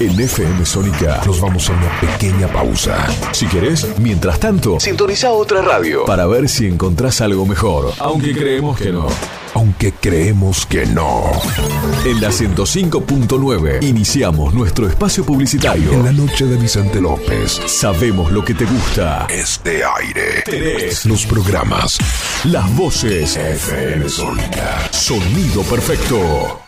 [0.00, 3.06] En FM Sónica nos vamos a una pequeña pausa.
[3.32, 7.92] Si querés, mientras tanto, sintoniza otra radio para ver si encontrás algo mejor.
[7.98, 9.08] Aunque creemos que no.
[9.80, 11.30] Aunque creemos que no.
[12.04, 15.92] En la 105.9 iniciamos nuestro espacio publicitario.
[15.92, 17.60] En la noche de Vicente López.
[17.66, 19.28] Sabemos lo que te gusta.
[19.30, 20.42] Este aire.
[20.44, 21.96] Tenés los programas.
[22.42, 23.36] Las voces.
[23.36, 24.88] FM Sónica.
[24.90, 26.67] Sonido perfecto.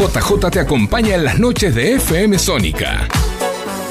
[0.00, 3.06] JJ te acompaña en las noches de FM Sónica.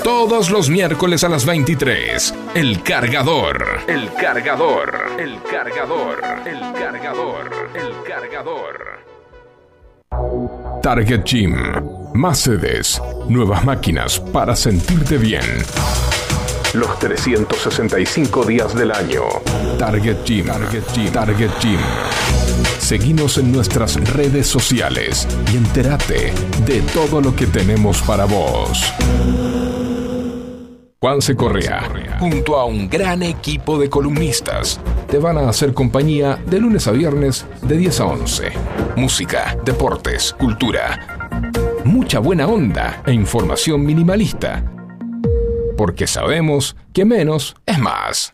[0.04, 2.34] Todos los miércoles a las 23.
[2.56, 3.82] El cargador.
[3.86, 4.92] El cargador.
[5.20, 6.20] El cargador.
[6.48, 7.70] El cargador.
[7.76, 9.00] El cargador.
[10.82, 11.56] Target Gym.
[12.16, 13.00] Más sedes.
[13.28, 15.46] Nuevas máquinas para sentirte bien.
[16.74, 19.26] Los 365 días del año.
[19.78, 20.48] Target Gym.
[20.48, 21.12] Target Gym.
[21.12, 21.80] Target Gym.
[22.90, 26.34] Seguinos en nuestras redes sociales y entérate
[26.66, 28.84] de todo lo que tenemos para vos.
[31.00, 36.60] Juanse Correa, junto a un gran equipo de columnistas, te van a hacer compañía de
[36.60, 38.52] lunes a viernes de 10 a 11.
[38.96, 41.30] Música, deportes, cultura,
[41.84, 44.64] mucha buena onda e información minimalista.
[45.78, 48.34] Porque sabemos que menos es más.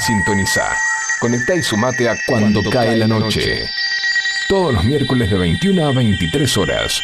[0.00, 0.76] Sintoniza.
[1.20, 3.68] Conecta y sumate a Cuando, cae la noche.
[4.48, 7.02] Todos los miércoles de 21 a 23 horas.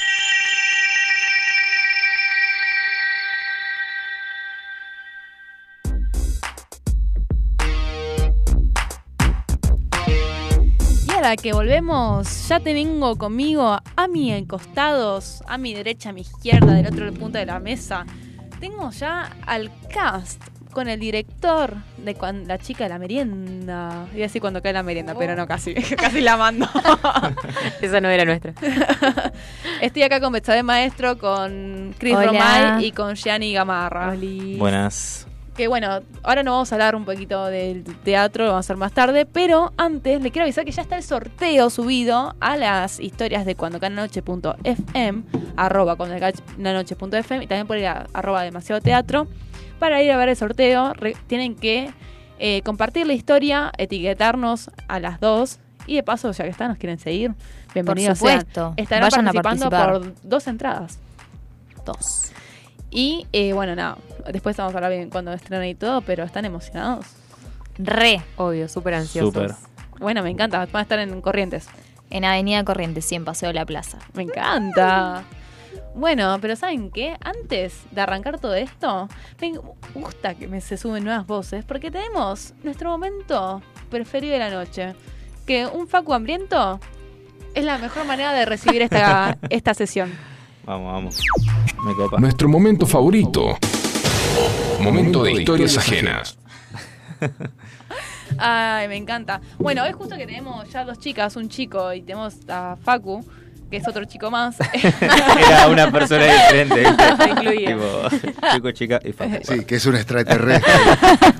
[11.08, 16.20] Y ahora que volvemos, ya tengo conmigo a mi costados, a mi derecha, a mi
[16.20, 18.06] izquierda, del otro punto de la mesa.
[18.60, 22.16] Tengo ya al cast con el director de
[22.46, 24.06] La chica de la merienda.
[24.12, 25.74] Iba a decir cuando cae la merienda, pero no, casi.
[25.96, 26.68] casi la mando.
[27.80, 28.52] Esa no era nuestra.
[29.80, 32.26] Estoy acá con Betsabe Maestro, con Chris Hola.
[32.26, 34.14] Romay y con Gianni Gamarra.
[34.58, 35.26] Buenas.
[35.56, 38.76] Que bueno, ahora no vamos a hablar un poquito del teatro, lo vamos a hacer
[38.76, 42.98] más tarde, pero antes le quiero avisar que ya está el sorteo subido a las
[42.98, 45.22] historias de cuando noche.fm,
[45.56, 46.16] arroba cuando
[46.56, 49.28] noche.fm y también por el arroba demasiado teatro.
[49.84, 51.92] Para ir a ver el sorteo re- tienen que
[52.38, 56.78] eh, compartir la historia, etiquetarnos a las dos y de paso, ya que están, nos
[56.78, 57.34] quieren seguir.
[57.74, 58.40] Bienvenidos sean.
[58.40, 58.72] supuesto.
[58.78, 60.98] Estarán Vayan a participando por dos entradas.
[61.84, 62.32] Dos.
[62.90, 63.98] Y eh, bueno, nada,
[64.32, 67.04] después vamos a hablar bien cuando estrenan y todo, pero están emocionados.
[67.76, 69.34] Re, obvio, súper ansiosos.
[69.34, 69.54] Súper.
[70.00, 71.66] Bueno, me encanta, van a estar en Corrientes.
[72.08, 73.98] En Avenida Corrientes, sí, en Paseo de la Plaza.
[74.14, 75.24] Me encanta.
[75.94, 77.16] Bueno, pero ¿saben qué?
[77.20, 79.08] Antes de arrancar todo esto,
[79.40, 79.52] me
[79.94, 84.94] gusta que me se suben nuevas voces porque tenemos nuestro momento preferido de la noche.
[85.46, 86.80] Que un Facu hambriento
[87.54, 90.12] es la mejor manera de recibir esta, esta sesión.
[90.64, 91.20] Vamos, vamos.
[91.84, 92.18] Me copa.
[92.18, 93.56] Nuestro momento favorito.
[94.80, 96.38] Momento de historias ajenas.
[98.38, 99.40] Ay, me encanta.
[99.58, 103.24] Bueno, hoy justo que tenemos ya dos chicas, un chico y tenemos a Facu,
[103.70, 104.56] que es otro chico más.
[105.00, 106.84] Era una persona diferente.
[107.44, 108.08] Tipo,
[108.52, 109.38] chico, chica y Facu.
[109.42, 110.72] Sí, que es un extraterrestre.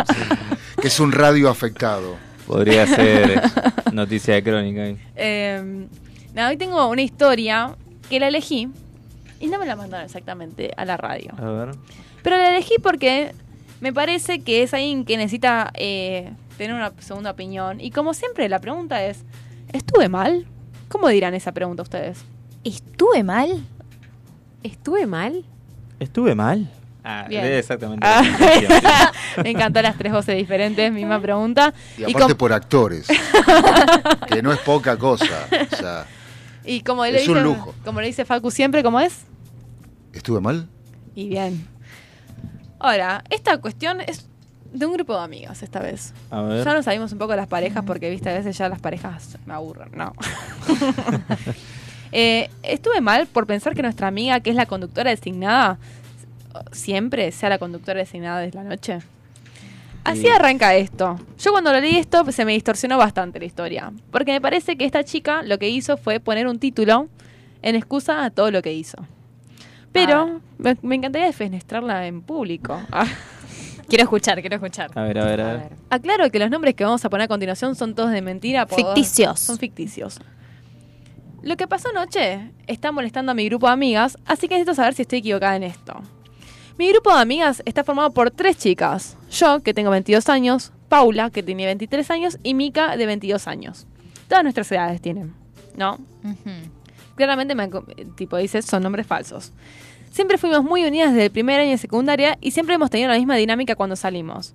[0.07, 0.81] Sí.
[0.81, 2.17] Que es un radio afectado.
[2.47, 3.41] Podría ser
[3.93, 4.87] noticia de crónica.
[4.87, 4.97] ¿eh?
[5.17, 5.87] Eh,
[6.35, 7.75] nada, hoy tengo una historia
[8.11, 8.69] que la elegí
[9.41, 11.33] y no me la mandaron exactamente a la radio.
[11.39, 11.75] A ver.
[12.23, 13.33] Pero la elegí porque
[13.81, 17.81] me parece que es alguien que necesita eh, tener una segunda opinión.
[17.81, 19.25] Y como siempre, la pregunta es,
[19.73, 20.47] ¿estuve mal?
[20.95, 22.25] ¿Cómo dirán esa pregunta ustedes?
[22.63, 23.67] ¿Estuve mal?
[24.63, 25.45] ¿Estuve mal?
[25.99, 26.71] ¿Estuve mal?
[27.03, 27.45] Ah, Bien.
[27.47, 28.07] exactamente.
[28.07, 28.23] Ah.
[29.43, 31.75] me encantó las tres voces diferentes, misma pregunta.
[31.99, 33.09] Y Y, aparte por actores,
[34.29, 35.49] que no es poca cosa.
[35.73, 36.07] O sea,
[36.65, 37.75] y como le es un dice, lujo.
[37.85, 39.23] como le dice Facu siempre, ¿cómo es?
[40.13, 40.69] ¿estuve mal?
[41.17, 41.67] Y bien.
[42.79, 44.29] Ahora, esta cuestión es
[44.75, 46.13] de un grupo de amigas esta vez.
[46.31, 46.65] A ver.
[46.65, 49.39] Ya nos salimos un poco de las parejas porque, viste, a veces ya las parejas
[49.47, 50.13] me aburren, ¿no?
[52.17, 55.79] Eh, estuve mal por pensar que nuestra amiga, que es la conductora designada,
[56.71, 59.01] siempre sea la conductora designada de la noche.
[60.05, 60.29] Así Sí.
[60.29, 61.19] arranca esto.
[61.41, 63.93] Yo cuando lo leí esto se me distorsionó bastante la historia.
[64.13, 67.09] Porque me parece que esta chica lo que hizo fue poner un título
[67.63, 68.99] en excusa a todo lo que hizo.
[69.91, 72.81] Pero me, me encantaría defenestrarla en público.
[73.89, 74.91] Quiero escuchar, quiero escuchar.
[74.95, 75.73] A ver, a ver, a ver.
[75.91, 78.67] Aclaro que los nombres que vamos a poner a continuación son todos de mentira.
[78.67, 79.41] Ficticios.
[79.41, 80.21] Son ficticios.
[81.43, 84.95] Lo que pasó anoche está molestando a mi grupo de amigas, así que necesito saber
[84.95, 86.01] si estoy equivocada en esto.
[86.79, 89.17] Mi grupo de amigas está formado por tres chicas.
[89.31, 93.87] Yo, que tengo 22 años, Paula, que tiene 23 años, y Mika, de 22 años.
[94.29, 95.35] Todas nuestras edades tienen,
[95.77, 95.99] ¿no?
[97.15, 97.85] Claramente, me, co-
[98.17, 99.53] tipo, dice, son nombres falsos.
[100.15, 103.17] Siempre fuimos muy unidas desde el primer año de secundaria y siempre hemos tenido la
[103.17, 104.55] misma dinámica cuando salimos.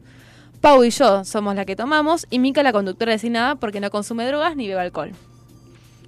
[0.62, 4.26] Pau y yo somos la que tomamos y Mika la conductora designada porque no consume
[4.26, 5.12] drogas ni bebe alcohol.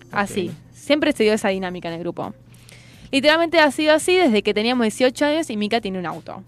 [0.10, 0.52] Así.
[0.72, 2.34] Siempre se dio esa dinámica en el grupo.
[3.12, 6.44] Literalmente ha sido así desde que teníamos 18 años y Mika tiene un auto.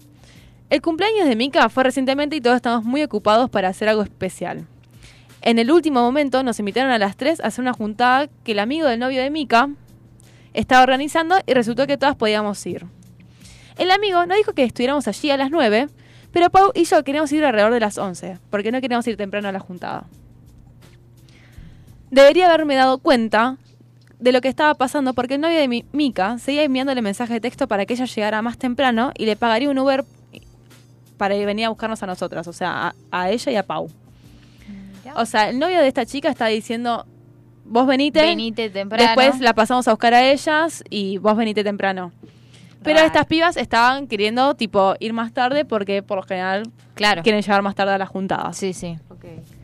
[0.70, 4.66] El cumpleaños de Mika fue recientemente y todos estamos muy ocupados para hacer algo especial.
[5.42, 8.60] En el último momento nos invitaron a las 3 a hacer una juntada que el
[8.60, 9.68] amigo del novio de Mika
[10.54, 12.86] estaba organizando y resultó que todas podíamos ir.
[13.76, 15.88] El amigo nos dijo que estuviéramos allí a las 9,
[16.32, 19.48] pero Pau y yo queríamos ir alrededor de las 11, porque no queríamos ir temprano
[19.48, 20.04] a la juntada.
[22.10, 23.58] Debería haberme dado cuenta
[24.20, 27.40] de lo que estaba pasando porque el novio de mi Mika seguía enviándole mensajes de
[27.40, 30.04] texto para que ella llegara más temprano y le pagaría un Uber
[31.16, 33.90] para venir a buscarnos a nosotras, o sea, a, a ella y a Pau.
[35.16, 37.06] O sea, el novio de esta chica está diciendo,
[37.64, 39.02] vos venite, Venite temprano.
[39.04, 42.12] después la pasamos a buscar a ellas y vos venite temprano.
[42.82, 47.22] Pero estas pibas estaban queriendo, tipo, ir más tarde porque por lo general Claro.
[47.22, 48.56] quieren llegar más tarde a las juntadas.
[48.58, 48.96] Sí, sí.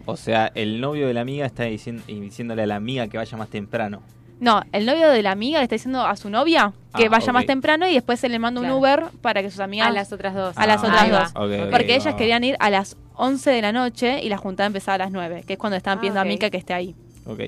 [0.06, 3.36] O sea, el novio de la amiga está diciendo, diciéndole a la amiga que vaya
[3.36, 4.00] más temprano.
[4.40, 7.30] No, el novio de la amiga le está diciendo a su novia que Ah, vaya
[7.30, 8.74] más temprano y después se le manda Claro.
[8.74, 9.86] un Uber para que sus amigas...
[9.88, 10.56] A las otras dos.
[10.56, 11.68] A las Ah, otras dos.
[11.70, 12.16] Porque ellas va.
[12.16, 15.44] querían ir a las 11 de la noche y la juntada empezaba a las 9,
[15.46, 16.94] que es cuando estaban Ah, pidiendo a Mika que esté ahí.
[17.26, 17.40] Ok.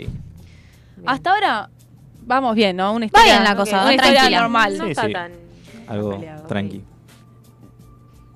[1.07, 1.71] Hasta ahora
[2.25, 2.93] vamos bien, ¿no?
[2.93, 4.41] Una historia, bien la cosa, una va historia tranquila.
[4.41, 4.79] normal.
[4.87, 5.13] Sí, sí.
[5.89, 6.85] Algo peleado, tranqui.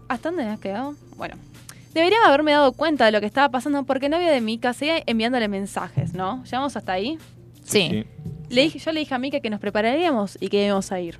[0.08, 0.94] ¿Hasta dónde me has quedado?
[1.16, 1.36] Bueno.
[1.94, 5.02] Debería haberme dado cuenta de lo que estaba pasando porque el novio de Mika seguía
[5.06, 6.44] enviándole mensajes, ¿no?
[6.44, 7.18] ¿Llegamos hasta ahí?
[7.64, 8.04] Sí.
[8.50, 11.18] Le dije, yo le dije a Mika que nos prepararíamos y que íbamos a ir.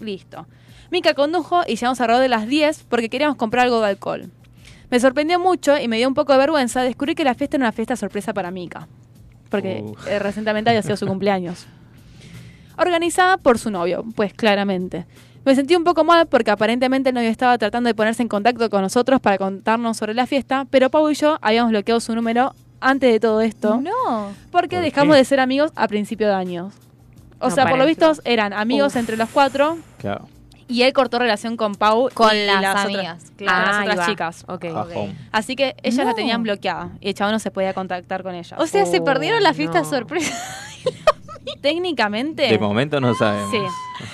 [0.00, 0.46] Listo.
[0.90, 4.30] Mika condujo y llegamos alrededor de las 10 porque queríamos comprar algo de alcohol.
[4.90, 7.66] Me sorprendió mucho y me dio un poco de vergüenza descubrir que la fiesta era
[7.66, 8.88] una fiesta sorpresa para Mika.
[9.50, 9.94] Porque Uh.
[10.08, 11.66] eh, recientemente había sido su cumpleaños.
[12.78, 15.06] Organizada por su novio, pues claramente.
[15.44, 18.68] Me sentí un poco mal porque aparentemente el novio estaba tratando de ponerse en contacto
[18.68, 22.52] con nosotros para contarnos sobre la fiesta, pero Pau y yo habíamos bloqueado su número
[22.80, 23.80] antes de todo esto.
[23.80, 24.32] No.
[24.50, 25.18] Porque ¿Por dejamos qué?
[25.18, 26.74] de ser amigos a principio de años.
[27.38, 28.96] O No, sea, por lo visto eran amigos Uf.
[28.96, 30.26] entre los cuatro Claro.
[30.68, 33.66] Y él cortó relación con Pau Con y las otras- amigas, con claro.
[33.66, 34.44] las Ah, otras chicas.
[35.32, 36.14] Así que ellas la No.
[36.14, 38.54] tenían bloqueada y el chabón no se podía contactar con ellas.
[38.58, 39.84] O sea, se Oh, perdieron la fiesta no.
[39.88, 40.32] sorpresa.
[41.60, 43.50] técnicamente De momento no sabemos.
[43.50, 43.58] Sí.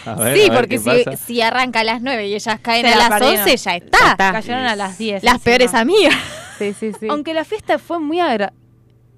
[0.19, 0.79] Ver, porque
[1.17, 3.41] si, arranca a las 9 y ellas caen Se a la las perdieron.
[3.41, 3.99] 11, ya está.
[4.01, 4.33] Ya está.
[4.33, 5.23] cayeron a las 10.
[5.25, 5.45] Las encima.
[5.45, 6.15] peores amigas.
[6.59, 7.07] Sí, sí, sí.
[7.11, 8.53] Aunque la fiesta fue muy agra-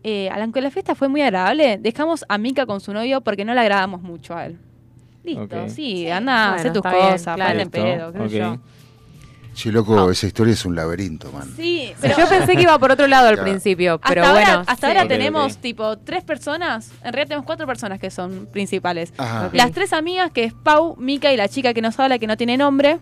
[0.03, 3.55] eh, aunque la fiesta fue muy agradable, dejamos a Mika con su novio porque no
[3.55, 4.59] le agradamos mucho a él.
[5.25, 7.59] Listo, sí, anda, Bueno, hace tus cosas, claro.
[7.61, 8.57] en pedo, Listo, qué sé ok.
[8.57, 8.59] yo.
[9.55, 11.49] Che, loco, esa historia es un laberinto, man.
[11.57, 14.61] Sí, Pero yo pensé que iba por otro lado al principio, hasta pero ahora, bueno.
[14.67, 14.97] hasta sí.
[14.97, 19.15] ahora tenemos tipo tres personas, en realidad tenemos cuatro personas que son principales.
[19.53, 22.37] Las tres amigas que es Pau, Mika y la chica que nos habla que no
[22.37, 22.99] tiene nombre,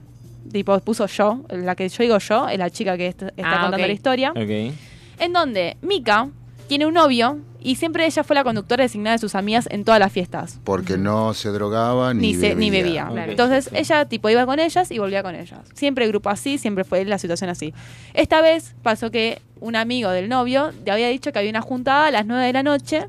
[0.53, 3.61] tipo puso yo, la que yo digo yo, es la chica que est- está Ah,
[3.63, 4.75] contando la historia, Ok.
[5.21, 6.29] en donde Mika
[6.69, 9.99] tiene un novio y siempre ella fue la conductora designada de sus amigas en todas
[10.01, 10.59] las fiestas.
[10.65, 13.11] Porque no se drogaba ni, Ni, se- ni bebía.
[13.27, 13.71] Entonces sí.
[13.77, 15.61] ella tipo iba con ellas y volvía con ellas.
[15.75, 17.73] Siempre el grupo así, siempre fue la situación así.
[18.15, 22.07] Esta vez pasó que un amigo del novio le había dicho que había una juntada
[22.07, 23.07] a las 9 de la noche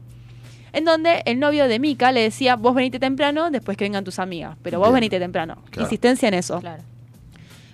[0.71, 4.17] en donde el novio de Mika le decía, vos venite temprano después que vengan tus
[4.19, 4.95] amigas, pero vos Bien.
[4.95, 5.57] venite temprano.
[5.69, 5.85] Claro.
[5.85, 6.59] Insistencia en eso.
[6.59, 6.81] Claro.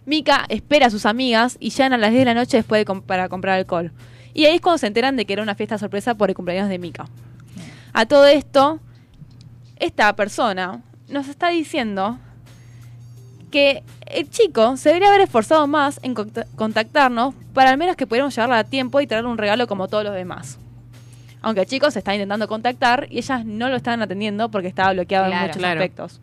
[0.06, 2.86] Mika espera a sus amigas y llegan a las 10 de la noche después de
[2.86, 3.92] com- para comprar alcohol.
[4.40, 6.70] Y ahí es cuando se enteran de que era una fiesta sorpresa por el cumpleaños
[6.70, 7.08] de Mika.
[7.92, 8.80] A todo esto,
[9.76, 12.18] esta persona nos está diciendo
[13.52, 18.08] que el chico se debería haber esforzado más en conta- contactarnos para al menos que
[18.08, 20.58] pudiéramos llevarla a tiempo y traerle un regalo como todos los demás.
[21.42, 24.94] Aunque el chico se está intentando contactar y ellas no lo estaban atendiendo porque estaba
[24.94, 25.82] bloqueado en muchos Claro.
[25.82, 26.22] aspectos.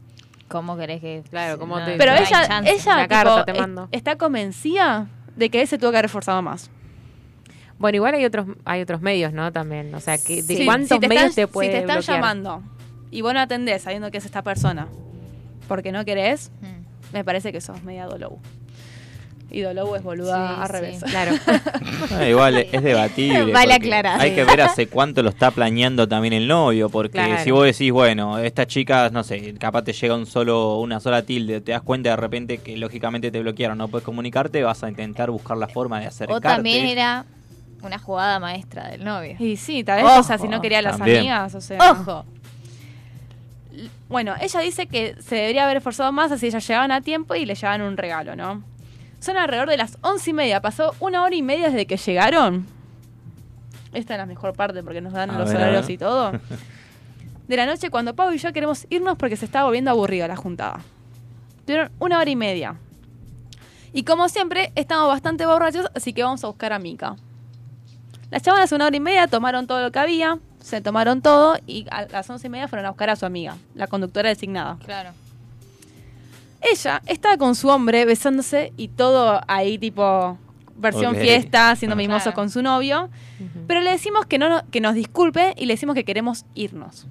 [0.48, 1.22] ¿Cómo querés que.?
[1.28, 3.88] Claro, ¿cómo no, te- Pero no ella, ella tipo, te mando.
[3.92, 6.70] está convencida de que él se tuvo que haber esforzado más.
[7.78, 9.52] Bueno, igual hay otros hay otros medios, ¿no?
[9.52, 11.78] También, o sea, que, ¿de Sí, cuántos si te medios están, te puede Si te
[11.80, 12.16] están bloquear?
[12.16, 12.62] llamando
[13.10, 14.88] y vos no atendés sabiendo que es esta persona
[15.68, 17.14] porque no querés, Mm.
[17.14, 18.38] me parece que sos media Dolou.
[19.48, 20.72] Y Dolou es boluda Sí, al sí.
[20.72, 21.04] revés.
[21.04, 21.32] Claro.
[22.28, 23.52] Igual es debatible.
[23.52, 24.20] Vale aclarar.
[24.20, 27.42] Hay que ver hace cuánto lo está planeando también el novio, porque Claro.
[27.44, 31.22] si vos decís, bueno, esta chica, no sé, capaz te llega un solo, una sola
[31.22, 34.88] tilde, te das cuenta de repente que lógicamente te bloquearon, no puedes comunicarte, vas a
[34.88, 36.38] intentar buscar la forma de acercarte.
[36.38, 37.24] O también era
[37.82, 39.36] una jugada maestra del novio.
[39.38, 41.18] Y sí, tal vez, Ojo, o sea, si no quería a las también.
[41.18, 41.92] amigas, o sea.
[41.92, 42.24] Ojo.
[44.08, 47.44] Bueno, ella dice que se debería haber esforzado más así ellas llegaban a tiempo y
[47.44, 48.62] le llevaban un regalo, ¿no?
[49.20, 52.66] Son alrededor de las once y media, pasó una hora y media desde que llegaron.
[53.92, 56.32] Esta es la mejor parte porque nos dan A los ver, horarios y todo.
[57.48, 60.36] De la noche cuando Pau y yo queremos irnos porque se está volviendo aburrida la
[60.36, 60.80] juntada.
[61.64, 62.76] Tuvieron una hora y media.
[63.92, 67.16] Y como siempre, estamos bastante borrachos, así que vamos a buscar a Mika.
[68.30, 71.86] Las chavanas una hora y media tomaron todo lo que había, se tomaron todo y
[71.90, 74.78] a las once y media fueron a buscar a su amiga, la conductora designada.
[74.84, 75.10] Claro.
[76.60, 80.38] Ella estaba con su hombre besándose y todo ahí tipo
[80.78, 82.34] versión fiesta, haciendo mimosos Claro.
[82.34, 83.08] con su novio.
[83.66, 87.06] Pero le decimos que no no- que nos disculpe y le decimos que queremos irnos.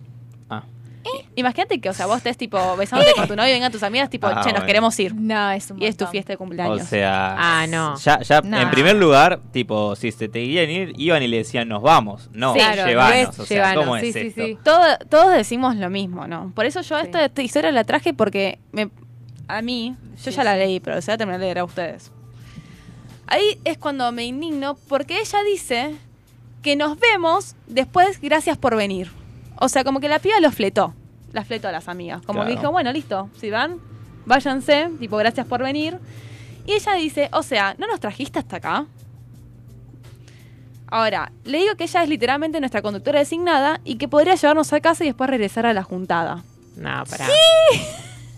[1.05, 1.21] Ah.
[1.35, 4.09] Imagínate que, o sea, vos estés tipo besándote con tu novio y vengan tus amigas
[4.09, 5.13] tipo, Ah, che, nos queremos ir.
[5.13, 6.87] No, es un Y es tu fiesta de O cumpleaños.
[6.87, 7.95] sea, Ah, no.
[7.97, 8.59] ya, ya No.
[8.59, 12.29] en primer lugar, tipo, si se te querían ir, iban y le decían, nos vamos.
[12.33, 13.37] No, Sí, claro, llevanos.
[13.39, 14.41] o sea, llevanos, ¿cómo sí, es sí, esto?
[14.45, 14.57] sí.
[14.63, 16.51] Todo- todos decimos lo mismo, ¿no?
[16.55, 17.05] Por eso yo Sí.
[17.05, 18.89] esta, esta historia la traje porque me,
[19.47, 22.11] a mí, yo ya la leí, pero se va a terminar de leer a ustedes.
[23.27, 25.95] Ahí es cuando me indigno porque ella dice
[26.61, 29.11] que nos vemos después, gracias por venir.
[29.57, 30.93] O sea, como que la piba lo fletó.
[31.35, 32.21] La fletó a las amigas.
[32.25, 32.61] Como que Claro.
[32.61, 33.77] dijo, bueno, listo, si van,
[34.25, 35.99] váyanse, tipo, gracias por venir.
[36.65, 38.85] Y ella dice, o sea, ¿no nos trajiste hasta acá?
[40.87, 44.79] Ahora, le digo que ella es literalmente nuestra conductora designada y que podría llevarnos a
[44.79, 46.43] casa y después regresar a la juntada.
[46.77, 47.27] No, pará.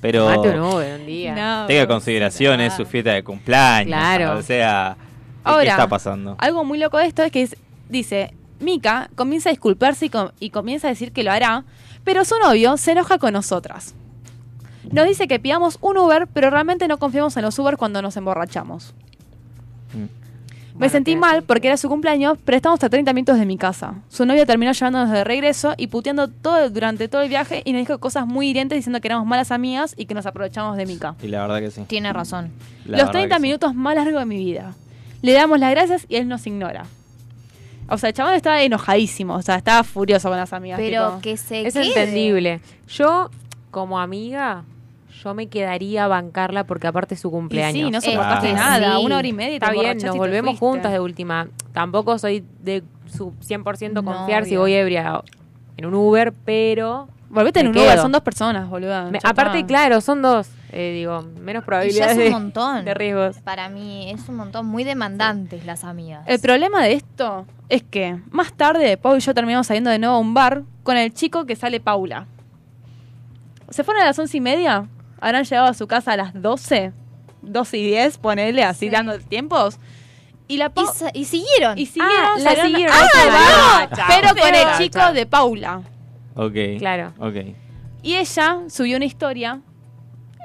[0.02, 1.32] Pero Mate un Uber un día.
[1.36, 3.88] No, tenga pero- consideración, es su fiesta de cumpleaños.
[3.88, 4.38] Claro.
[4.38, 5.03] O sea, ¿qué
[5.44, 6.36] Ahora, está pasando?
[6.40, 7.56] Algo muy loco de esto es que es-
[7.90, 11.64] dice, Mika comienza a disculparse y, com- y comienza a decir que lo hará,
[12.08, 13.94] pero su novio se enoja con nosotras.
[14.90, 18.16] Nos dice que pidamos un Uber, pero realmente no confiamos en los Uber cuando nos
[18.16, 18.94] emborrachamos.
[19.94, 19.98] Mm.
[19.98, 20.10] Me
[20.76, 23.96] Bueno, sentí mal porque era su cumpleaños, pero estamos a 30 minutos de mi casa.
[24.08, 27.82] Su novio terminó llevándonos de regreso y puteando todo durante todo el viaje y nos
[27.82, 31.16] dijo cosas muy hirientes diciendo que éramos malas amigas y que nos aprovechamos de Mika.
[31.22, 31.82] Y la verdad que sí.
[31.88, 32.54] Tiene razón.
[32.86, 33.42] La Los verdad 30 que sí.
[33.42, 34.76] minutos más largos de mi vida.
[35.22, 36.86] Le damos las gracias y él nos ignora.
[37.90, 40.80] O sea, el chabón estaba enojadísimo, o sea, estaba furioso con las amigas.
[40.80, 41.88] Pero tipo, que se Es quede.
[41.88, 42.62] entendible.
[42.88, 43.30] Yo,
[43.72, 44.64] como amiga,
[45.24, 47.86] yo me quedaría a bancarla porque aparte es su y cumpleaños.
[47.86, 48.54] sí, no soportaste Ah.
[48.54, 49.06] nada, sí.
[49.06, 51.48] una hora y media y Está bien, nos volvemos juntas de última.
[51.74, 55.22] Tampoco soy de su 100% No, confiar si voy ebria
[55.78, 57.08] en un Uber, pero...
[57.30, 59.10] Volvete en un Uber, son dos personas, boluda.
[59.12, 60.50] me- aparte, claro, son dos.
[60.72, 62.86] eh, digo, menos Y ya probabilidades es un montón.
[62.86, 63.38] de riesgos.
[63.40, 66.24] Para mí es un montón muy demandantes las amigas.
[66.28, 70.15] El problema de esto es que más tarde Pau y yo terminamos saliendo de nuevo
[70.15, 72.27] a un bar con el chico que sale Paula.
[73.69, 74.88] Se fueron a las once y media,
[75.19, 76.94] habrán llegado a su casa a las 12,
[77.41, 78.89] 12 y 10, ponele así Sí.
[78.89, 79.80] dando tiempos.
[80.48, 80.88] Y la y, Pau...
[80.94, 81.77] sa- y siguieron.
[81.77, 82.95] Y siguieron, Ah, la salieron- siguieron.
[82.98, 84.06] ¡Ah, Ah, no!
[84.07, 85.14] pero con el chico chao.
[85.14, 85.81] de Paula.
[86.35, 86.53] Ok.
[86.80, 87.14] Claro.
[87.19, 87.35] Ok.
[88.02, 89.60] Y ella subió una historia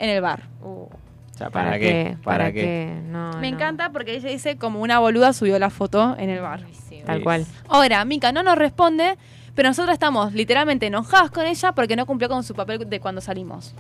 [0.00, 0.48] en el bar.
[0.64, 0.88] O
[1.36, 2.16] sea, ¿para, qué?
[2.24, 3.00] ¿Para, qué?
[3.06, 3.56] No, Me no.
[3.56, 6.64] encanta porque ella dice como una boluda subió la foto en el bar.
[7.04, 7.22] Tal Sí.
[7.22, 7.46] cual.
[7.68, 9.16] Ahora, Mika no nos responde,
[9.54, 13.20] pero nosotros estamos literalmente enojadas con ella porque no cumplió con su papel de cuando
[13.20, 13.74] salimos.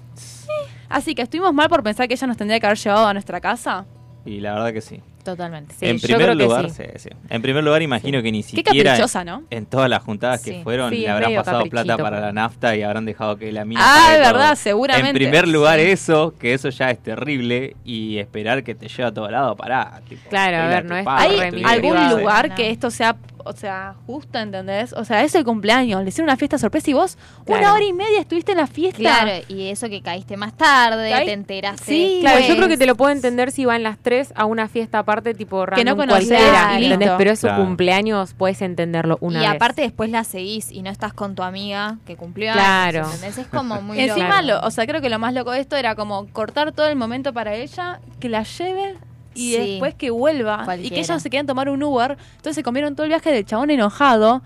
[0.88, 3.40] Así que estuvimos mal por pensar que ella nos tendría que haber llevado a nuestra
[3.40, 3.86] casa.
[4.24, 5.00] Y la verdad que sí.
[5.24, 5.72] Totalmente.
[5.78, 6.82] Sí, en yo primer creo lugar, sí.
[6.94, 7.08] sí, sí.
[7.28, 9.44] En primer lugar, imagino que ni Qué siquiera caprichosa, ¿no?
[9.50, 10.50] en todas las juntadas Sí.
[10.50, 13.64] que fueron Sí, le habrán pasado plata para la nafta y habrán dejado que la
[13.64, 14.32] mina Ah, todo.
[14.32, 15.10] verdad, seguramente.
[15.10, 15.86] En primer lugar Sí.
[15.86, 20.00] eso, que eso ya es terrible y esperar que te lleve a todo lado, pará.
[20.08, 22.54] tipo, Claro, a ver, no es ¿Hay algún lugar No.
[22.56, 24.92] que esto sea, o sea, justo, ¿entendés?
[24.92, 27.74] O sea, es el cumpleaños, le hicieron una fiesta sorpresa y vos una Claro.
[27.74, 28.98] hora y media estuviste en la fiesta.
[28.98, 31.84] Claro, y eso que caíste más tarde, Caí- te enteraste.
[31.84, 34.68] Sí, Claro, yo creo que te lo puedo entender si van las tres a una
[34.68, 36.40] fiesta aparte, tipo Que no random conocés,
[36.78, 37.14] y listo.
[37.18, 37.64] Pero es su Claro.
[37.64, 39.56] cumpleaños, puedes entenderlo una y vez.
[39.56, 43.04] aparte después la seguís y no estás con tu amiga que cumplió Claro.
[43.04, 43.38] ¿entendés?
[43.38, 44.60] Es como muy Encima, loco.
[44.62, 46.96] lo, o sea, creo que lo más loco de esto era como cortar todo el
[46.96, 48.94] momento para ella, que la lleve
[49.34, 49.56] y Sí.
[49.58, 52.16] después que vuelva y que ellos se quieran tomar un Uber.
[52.36, 54.42] Entonces se comieron todo el viaje del chabón enojado.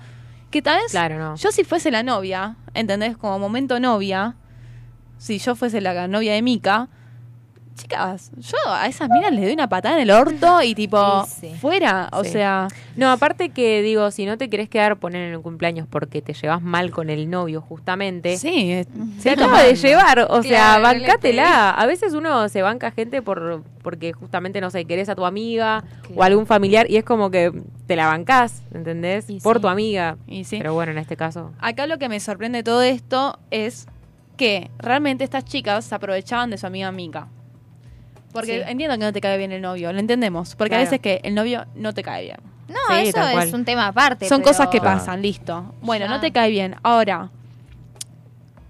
[0.50, 1.34] Que tal vez Claro, no.
[1.36, 3.16] yo si fuese la novia, ¿entendés?
[3.16, 4.36] Como momento novia,
[5.18, 6.88] si yo fuese la novia de Mika,
[7.76, 11.48] chicas, yo a esas minas les doy una patada en el orto y tipo, Sí,
[11.50, 11.54] sí.
[11.60, 12.30] fuera, o Sí.
[12.30, 12.68] sea...
[12.96, 16.32] No, aparte que digo, si no te querés quedar poner en el cumpleaños porque te
[16.32, 18.82] llevas mal con el novio justamente, Sí,
[19.18, 19.68] se acaba tomando.
[19.68, 21.70] de llevar, o sea, Claro, ¿qué le bancátela.
[21.70, 25.84] A veces uno se banca gente por porque justamente, no sé, querés a tu amiga
[26.04, 26.22] o Claro.
[26.24, 27.52] algún familiar y es como que
[27.86, 29.28] te la bancás, ¿entendés?
[29.30, 29.62] Y por sí.
[29.62, 30.16] tu amiga.
[30.26, 30.56] Y sí.
[30.58, 31.52] Pero bueno, en este caso.
[31.60, 33.86] Acá lo que me sorprende de todo esto es
[34.36, 37.28] que realmente estas chicas se aprovechaban de su amiga Mika.
[38.40, 38.70] Porque Sí.
[38.70, 40.54] entiendo que no te cae bien el novio, lo entendemos.
[40.56, 42.36] Porque a veces que el novio no te cae bien.
[42.68, 44.28] No, Sí, eso es un tema aparte.
[44.28, 44.98] Son pero- cosas que Claro.
[44.98, 45.74] pasan, listo.
[45.82, 46.10] Bueno, Ya.
[46.10, 46.76] no te cae bien.
[46.82, 47.30] Ahora,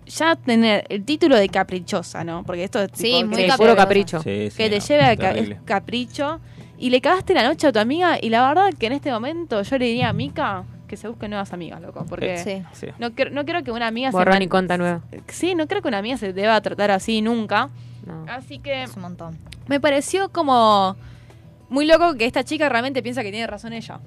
[0.06, 2.44] ya tener el título de caprichosa, ¿no?
[2.44, 4.22] Porque esto es Sí, tipo, Sí, puro capricho.
[4.22, 5.59] Sí, sí, que te no, lleve a terrible.
[5.64, 6.40] capricho.
[6.78, 8.18] Y le cagaste la noche a tu amiga.
[8.20, 11.26] Y la verdad que en este momento yo le diría a Mika que se busque
[11.28, 12.05] nuevas amigas, loco.
[12.09, 12.62] Porque Sí.
[12.72, 12.86] Sí.
[12.98, 15.01] no, no creo que una amiga se Borrón man- y cuenta nueva.
[15.28, 17.70] Sí, no creo que una amiga se deba tratar así nunca.
[18.06, 18.24] No.
[18.28, 19.36] Así que Es un montón.
[19.68, 20.96] me pareció como
[21.68, 23.98] muy loco que esta chica realmente piensa que tiene razón ella.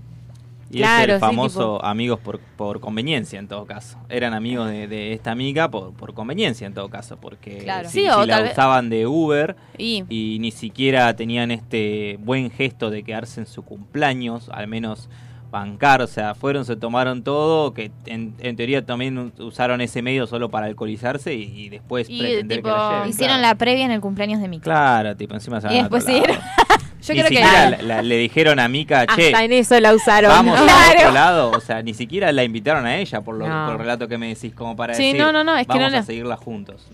[0.72, 3.98] Y Claro, es el sí, famoso tipo- amigos por, por conveniencia en todo caso.
[4.08, 7.90] Eran amigos de, de esta amiga por, por conveniencia en todo caso, porque Claro.
[7.90, 11.50] si, Sí, o si la tal vez- usaban de Uber Y y ni siquiera tenían
[11.50, 15.10] este buen gesto de quedarse en su cumpleaños, al menos
[15.52, 20.28] bancar, o sea, fueron, se tomaron todo, que en, en teoría también usaron ese medio
[20.28, 23.10] solo para alcoholizarse y, y después Y, pretender tipo, que la lleven.
[23.10, 23.48] Hicieron claro.
[23.54, 24.64] la previa en el cumpleaños de Mika.
[24.64, 26.26] Claro, tipo, encima se Y van a después otro lado.
[26.26, 26.46] siguieron.
[27.02, 29.94] yo Ni creo que la- la- le dijeron a Mika, che, Hasta en eso la
[29.94, 30.30] usaron.
[30.32, 31.00] Vamos a Claro.
[31.00, 33.66] otro lado, o sea, ni siquiera la invitaron a ella por, lo, No.
[33.66, 35.74] por el relato que me decís, como para Sí, decir, no, no, no, es que
[35.74, 36.88] vamos no a la- seguirla juntos.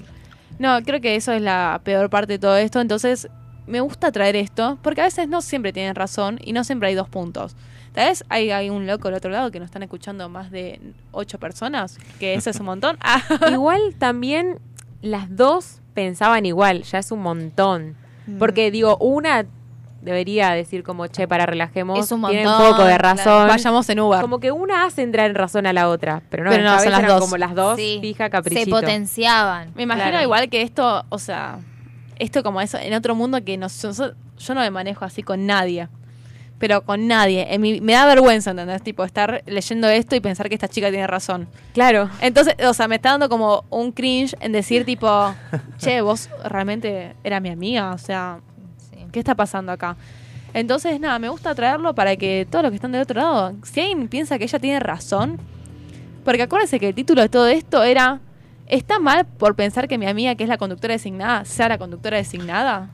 [0.60, 2.80] No, creo que eso es la peor parte de todo esto.
[2.80, 3.27] Entonces,
[3.68, 6.95] me gusta traer esto, porque a veces no siempre tienen razón y no siempre hay
[6.95, 7.56] dos puntos.
[7.96, 10.80] Tal vez hay, hay un loco al otro lado que nos están escuchando más de
[11.12, 12.98] ocho personas, que eso es un montón.
[13.02, 14.60] Ah, Igual también
[15.02, 17.96] las dos pensaban igual, ya es un montón.
[18.28, 18.38] Mm.
[18.38, 19.46] Porque digo, una
[20.02, 23.48] debería decir como, che, para relajemos, Es un tiene un montón, poco de razón.
[23.48, 24.22] vayamos en Uber.
[24.22, 26.92] Como que una hace entrar en razón a la otra, pero no, Pero no, son
[26.92, 27.20] las eran dos.
[27.22, 27.98] como las dos, Sí.
[28.02, 28.70] fija Se caprichito.
[28.76, 29.72] potenciaban.
[29.74, 30.24] Me imagino Claro.
[30.24, 31.58] igual que esto, o sea,
[32.20, 33.92] esto como eso, en otro mundo que no, yo,
[34.38, 35.88] yo no me manejo así con nadie.
[36.57, 37.53] Pero con nadie.
[37.53, 38.82] En mi- me da vergüenza, ¿entendés?
[38.82, 41.48] Tipo, estar leyendo esto y pensar que esta chica tiene razón.
[41.73, 42.10] Claro.
[42.22, 45.34] Entonces, o sea, me está dando como un cringe en decir, tipo,
[45.77, 47.91] che, vos realmente era mi amiga.
[47.94, 48.40] O sea,
[48.90, 48.98] Sí.
[49.11, 49.98] ¿qué está pasando acá?
[50.53, 53.82] Entonces, nada, me gusta traerlo para que todos los que están del otro lado, si
[53.82, 55.38] alguien piensa que ella tiene razón,
[56.23, 58.22] porque acuérdense que el título de todo esto era,
[58.68, 62.15] ¿está mal por pensar que mi amiga, que es la conductora designada, sea la conductora
[62.15, 62.90] designada?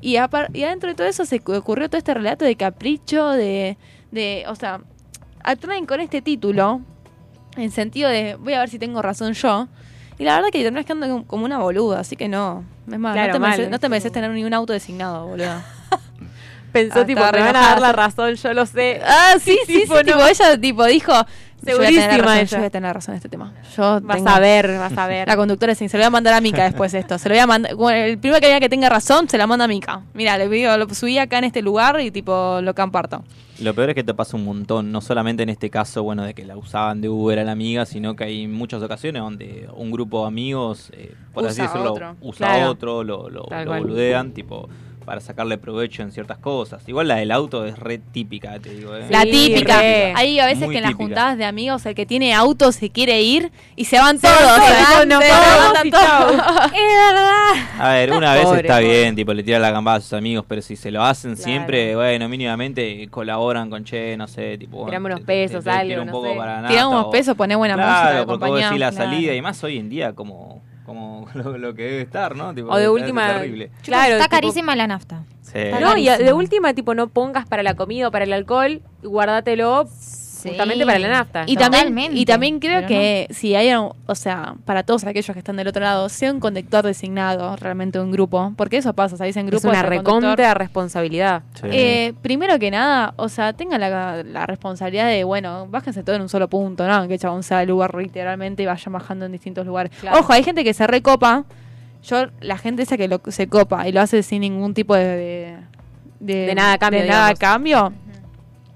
[0.00, 0.16] Y, y
[0.64, 3.76] adentro de todo eso se cu- ocurrió todo este relato de capricho, de,
[4.10, 4.80] de o sea,
[5.44, 6.80] atraen con este título,
[7.56, 9.68] en sentido de, voy a ver si tengo razón yo,
[10.18, 12.64] y la verdad que terminas quedando como- como una boluda, así que no.
[12.90, 13.50] Es más, Claro, no, te mal.
[13.50, 15.62] mereces, no te mereces tener ni un auto designado, boludo.
[16.72, 19.00] Pensó Ah, tipo, me re van a dar la razón, yo lo sé.
[19.04, 21.12] Ah, sí, sí, sí, Tipo, tipo, ella tipo dijo,
[21.64, 23.52] Segurísima yo voy a tener razón en este tema.
[23.76, 25.28] Yo Vas tengo- a ver, vas a ver.
[25.28, 27.18] La conductora sí, se lo voy a mandar a Mica después esto.
[27.18, 27.74] Se lo voy a mandar.
[27.74, 30.02] bueno, el primero que diga que tenga razón, se la manda a Mica.
[30.14, 33.22] Mira, le digo, lo subí acá en este lugar y tipo lo comparto.
[33.60, 36.32] Lo peor es que te pasa un montón, no solamente en este caso, bueno, de
[36.32, 39.90] que la usaban de Uber a la amiga, sino que hay muchas ocasiones donde un
[39.90, 42.16] grupo de amigos, eh, por así Usa decirlo, otro.
[42.22, 42.70] usa Claro.
[42.70, 44.66] otro, lo, lo, lo boludean, tipo,
[45.10, 46.88] para sacarle provecho en ciertas cosas.
[46.88, 48.94] Igual la del auto es re típica, te digo.
[48.94, 49.06] ¿eh?
[49.10, 49.80] La típica.
[49.80, 50.12] re.
[50.14, 51.04] Hay a veces Muy que en las típica.
[51.04, 54.36] juntadas de amigos el que tiene auto se quiere ir y se van todos.
[54.36, 56.30] se chau.
[56.70, 57.50] Es verdad.
[57.80, 58.88] A ver, una vez Pobre, está pobre.
[59.00, 61.44] bien, tipo, le tira la gambada a sus amigos, pero si se lo hacen Claro.
[61.44, 64.76] siempre, bueno, mínimamente colaboran con che, no sé, tipo.
[64.76, 66.36] bueno, Tirame unos te- te- pesos, te algo, un no poco sé.
[66.36, 66.68] para nada.
[66.68, 69.10] Tiramos unos pesos, poné buena música, Claro, porque vos acompañá, decís la claro.
[69.10, 72.54] salida y más hoy en día como, como lo, lo que debe estar, ¿no?
[72.54, 73.70] Tipo, O de última, terrible.
[73.82, 75.24] claro, Está tipo- carísima la nafta.
[75.42, 75.58] Sí.
[75.80, 79.88] No, y de última, tipo, no pongas para la comida o para el alcohol, guárdatelo
[80.48, 81.44] Justamente para la nafta.
[81.46, 81.86] Y también,
[82.16, 85.56] y también creo pero que si hay, un- o sea, para todos aquellos que están
[85.56, 89.36] del otro lado, sea un conductor designado realmente un grupo, porque eso pasa, ¿sabes?
[89.36, 89.82] En grupo es una
[90.30, 91.42] recontra responsabilidad.
[91.64, 96.22] Eh, primero que nada, o sea, tengan la, la responsabilidad de, bueno, bájense todo en
[96.22, 97.06] un solo punto, ¿no?
[97.06, 99.92] Que el chabón sea el lugar literalmente y vayan bajando en distintos lugares.
[100.00, 100.18] Claro.
[100.20, 101.44] Ojo, hay gente que se recopa.
[102.02, 105.58] Yo, la gente esa que lo, se copa y lo hace sin ningún tipo de.
[106.18, 107.92] De, De nada a cambio, de nada a cambio,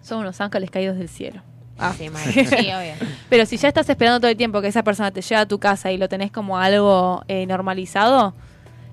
[0.02, 1.42] son unos ángeles caídos del cielo.
[1.78, 1.92] Ah.
[1.96, 2.22] Sí, mal.
[2.32, 2.94] Sí, obvio.
[3.28, 5.58] Pero si ya estás esperando todo el tiempo que esa persona te llegue a tu
[5.58, 8.32] casa y lo tenés como algo eh, normalizado,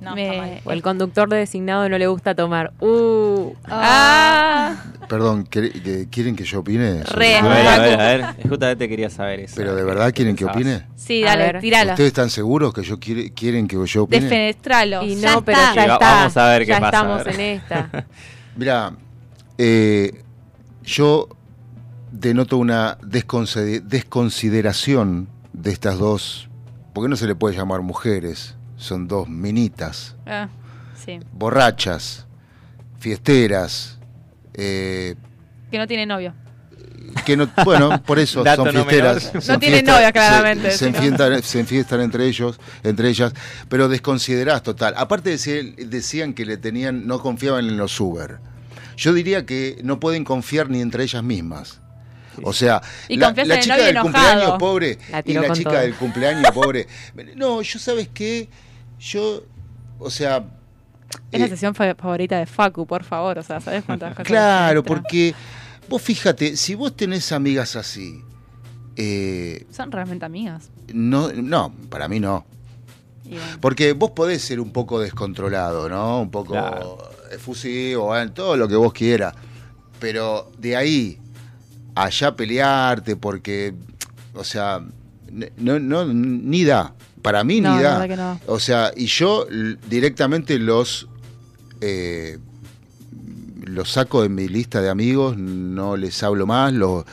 [0.01, 0.61] No, me-.
[0.65, 2.73] O el conductor designado no le gusta tomar.
[2.79, 3.53] Uh.
[3.65, 4.75] Ah.
[5.07, 7.03] Perdón, ¿quer- que- ¿quieren que yo opine?
[7.03, 7.35] Re.
[7.37, 8.49] A ver, a ver, a ver.
[8.49, 9.53] Justamente quería saber eso.
[9.57, 10.87] Pero de verdad quieren que opine.
[10.95, 11.91] Sí, dale, tirala.
[11.93, 14.23] ¿Ustedes están seguros que yo quiere- quieren que yo opine?
[14.23, 15.03] Defenestralo.
[15.03, 15.75] Y Ya no, pero está.
[15.75, 16.15] ya Sí, va- está.
[16.15, 17.89] vamos a ver qué ya pasa, estamos en esta.
[18.55, 18.91] Mira,
[19.57, 20.23] eh,
[20.83, 21.27] yo
[22.11, 26.49] denoto una desconsideración de estas dos,
[26.93, 30.49] porque no se le puede llamar mujeres, son dos minitas, Ah,
[31.03, 31.19] sí.
[31.33, 32.25] borrachas,
[32.99, 33.97] fiesteras,
[34.53, 35.15] eh,
[35.71, 36.33] Que no tiene novio.
[37.25, 39.31] que no, bueno, por eso son fiesteras.
[39.47, 40.97] No tienen novia, claramente, Se, se si no.
[40.97, 43.33] enfiestan, se enfiestan entre ellos, entre ellas,
[43.69, 44.93] pero desconsideradas total.
[44.97, 48.39] Aparte de decían que le tenían, no confiaban en los Uber.
[48.97, 51.80] Yo diría que no pueden confiar ni entre ellas mismas.
[52.43, 54.03] O sea, Y la, chica novio del enojado.
[54.03, 55.79] cumpleaños pobre La y la chica todo.
[55.81, 56.87] del cumpleaños pobre.
[57.35, 58.47] No, yo sabes qué,
[58.99, 59.43] yo,
[59.99, 60.43] o sea,
[61.31, 63.37] Es la eh, sesión fa- favorita de Facu, por favor.
[63.39, 64.27] O sea, ¿sabes cuántas cosas?
[64.27, 65.33] Claro, porque
[65.89, 68.21] vos fíjate, si vos tenés amigas así,
[68.95, 70.69] eh, Son realmente amigas.
[70.93, 72.45] no, no, para mí no.
[73.23, 73.43] Bueno.
[73.61, 76.21] Porque vos podés ser un poco descontrolado, ¿no?
[76.21, 76.97] Un poco Claro.
[77.31, 79.33] efusivo, eh, todo lo que vos quieras.
[79.99, 81.17] Pero de ahí,
[81.95, 83.73] allá pelearte, porque,
[84.33, 84.81] o sea,
[85.57, 86.93] no, no, ni da.
[87.21, 88.07] Para mí No, ni da.
[88.07, 88.39] no.
[88.47, 89.45] O sea, y yo
[89.89, 91.07] directamente los
[91.81, 92.39] eh,
[93.65, 97.05] los saco de mi lista de amigos, no les hablo más, los,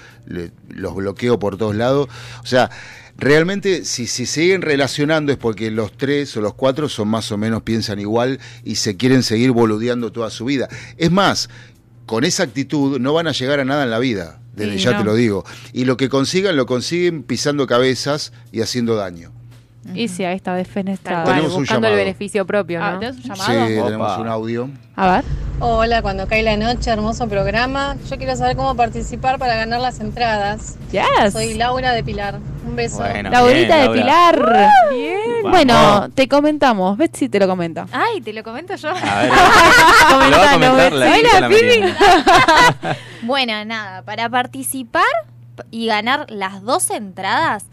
[0.68, 2.08] los bloqueo por todos lados.
[2.42, 2.70] O sea,
[3.16, 7.38] realmente si, si siguen relacionando es porque los tres o los cuatro son más o
[7.38, 10.68] menos piensan igual y se quieren seguir boludeando toda su vida.
[10.96, 11.48] Es más,
[12.08, 14.98] con esa actitud no van a llegar a nada en la vida, desde ya no.
[14.98, 15.44] te lo digo.
[15.74, 19.30] Y lo que consigan, lo consiguen pisando cabezas y haciendo daño.
[19.94, 22.98] Y sí, ahí está Tenemos un buscando el beneficio propio, Ah, ¿no?
[23.00, 23.84] ¿tenés un Sí, llamado?
[23.86, 24.20] tenemos Opa.
[24.20, 24.70] un audio.
[24.96, 25.24] A ver.
[25.60, 27.96] Hola, cuando cae la noche, hermoso programa.
[28.08, 30.76] Yo quiero saber cómo participar para ganar las entradas.
[30.92, 31.32] Yes.
[31.32, 32.38] Soy Laura de Pilar.
[32.66, 32.98] Un beso.
[32.98, 34.42] Bueno, Laurita bien, de Laura.
[34.42, 34.72] Pilar.
[34.92, 35.20] Bien.
[35.42, 36.14] Bueno, Vamos.
[36.14, 36.96] te comentamos.
[36.98, 37.86] Betsy te lo comenta.
[37.92, 38.90] Ay, te lo comento yo.
[38.90, 38.92] A
[39.22, 39.30] ver,
[40.30, 41.96] lo va a comentar la Lili de la merienda.
[43.22, 45.02] Bueno, nada, para participar
[45.72, 47.64] y ganar las dos entradas,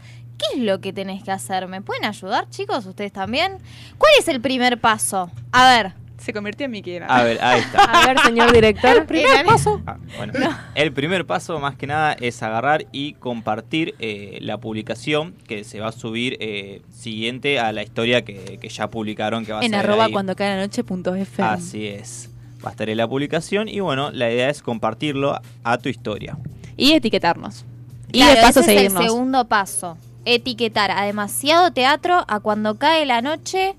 [0.53, 1.67] ¿qué es lo que tenés que hacer?
[1.67, 2.85] ¿Me pueden ayudar, chicos?
[2.85, 3.57] ¿Ustedes también?
[3.97, 5.30] ¿Cuál es el primer paso?
[5.51, 5.93] A ver.
[6.17, 7.05] Se convirtió en Miquela.
[7.07, 7.84] A ver, ahí está.
[8.03, 9.05] A ver, señor director.
[9.07, 9.81] primer paso.
[9.85, 10.34] Ah, bueno,
[10.73, 15.80] el primer paso más que nada es agarrar y compartir eh, la publicación que se
[15.81, 19.63] va a subir eh, siguiente a la historia que, que ya publicaron que va a
[19.65, 20.13] En ser arroba ahí.
[20.13, 21.49] cuando cae la noche punto FM.
[21.49, 22.30] Así es.
[22.65, 26.38] Va a estar en la publicación y bueno, la idea es compartirlo a tu historia.
[26.77, 27.65] Y etiquetarnos.
[28.11, 29.01] Y Claro, de paso ese seguirnos.
[29.01, 29.97] es el segundo paso.
[30.26, 33.76] Etiquetar a demasiado teatro, a cuando cae la noche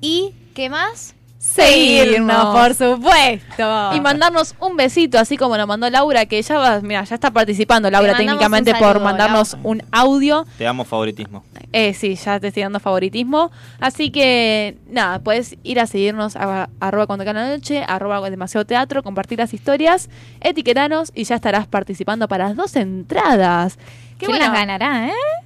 [0.00, 1.16] y ¿qué más?
[1.38, 2.46] Seguirnos.
[2.46, 3.92] por supuesto.
[3.94, 7.30] Y mandarnos un besito, así como lo mandó Laura, que ya va, mira, ya está
[7.30, 9.68] participando Laura técnicamente por mandarnos Laura.
[9.68, 10.46] un audio.
[10.58, 11.44] Te damos favoritismo.
[11.72, 13.52] Eh, sí, ya te estoy dando favoritismo.
[13.80, 18.64] Así que, nada, puedes ir a seguirnos a arroba cuando cae la noche, arroba demasiado
[18.64, 20.10] teatro, compartir las historias,
[20.40, 23.78] etiquetanos y ya estarás participando para las dos entradas.
[24.18, 24.46] Qué bueno.
[24.50, 25.45] buenas ganará, ¿eh?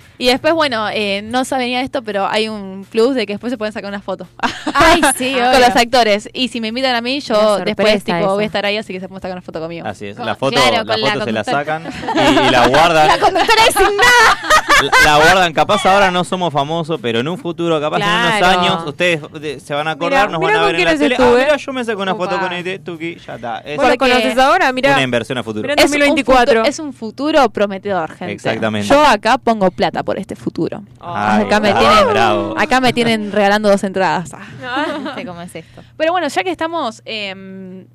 [0.21, 3.57] Y después, bueno, eh, no sabía esto, pero hay un plus de que después se
[3.57, 4.27] pueden sacar una foto
[4.73, 5.59] Ay, sí, con obvio.
[5.59, 6.29] los actores.
[6.33, 8.27] Y si me invitan a mí, yo después tipo, esa.
[8.27, 9.87] voy a estar ahí, así que se pueden sacar una foto conmigo.
[9.87, 10.17] Así es.
[10.17, 11.83] Con- La foto, claro, la con la foto se la sacan
[12.15, 13.07] y, y la guardan.
[13.07, 14.91] La conductora designada.
[15.03, 18.41] La, la guardan, capaz ahora no somos famosos, pero en un futuro, capaz en unos
[18.57, 20.85] años, ustedes de- se van a acordar, Mirá, nos mirá van a con ver en
[20.85, 21.15] la quiénes tele.
[21.15, 21.41] estuve.
[21.41, 22.43] Ah, mira, yo me saco una foto Opa.
[22.43, 23.59] con este, Tuki, ya está.
[23.59, 24.71] Es ¿Vos conoces ahora?
[24.71, 24.91] Mira.
[24.93, 25.63] una inversión a futuro.
[25.63, 26.63] Mira, Es un 2024.
[26.63, 28.33] futu- Es un, futuro prometedor, gente.
[28.33, 28.87] Exactamente.
[28.87, 30.83] Yo acá pongo plata por este futuro.
[30.99, 32.53] Ay, acá, me tienen, bravo.
[32.59, 34.33] acá me tienen regalando dos entradas.
[34.33, 34.97] Ah.
[35.01, 35.81] No sé cómo es esto.
[35.95, 37.87] Pero bueno, ya que estamos em,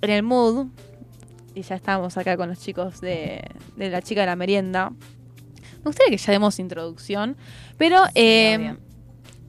[0.00, 0.66] en el mood,
[1.54, 3.44] y ya estamos acá con los chicos de,
[3.76, 7.36] de la chica de la merienda, me gustaría que ya demos introducción,
[7.78, 8.76] pero em,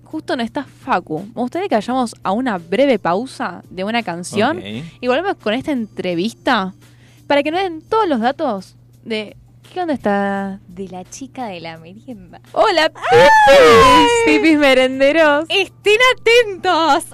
[0.04, 1.20] justo no está Facu.
[1.34, 4.64] Me gustaría que vayamos a una breve pausa de una canción Ok.
[5.02, 6.76] y volvemos con esta entrevista
[7.26, 9.36] para que nos den todos los datos de
[9.72, 10.60] ¿qué onda está?
[10.68, 12.42] De la chica de la merienda.
[12.52, 15.46] Hola, pipis, pipis merenderos.
[15.50, 17.06] Estén atentos.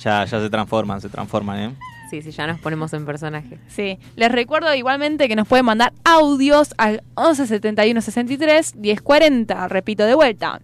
[0.00, 1.76] Ya, ya se transforman, se transforman, ¿eh?
[2.10, 3.58] Sí, sí, ya nos ponemos en personaje.
[3.68, 9.68] Sí, les recuerdo igualmente que nos pueden mandar audios al 11 71 63 10 40.
[9.68, 10.60] Repito de vuelta.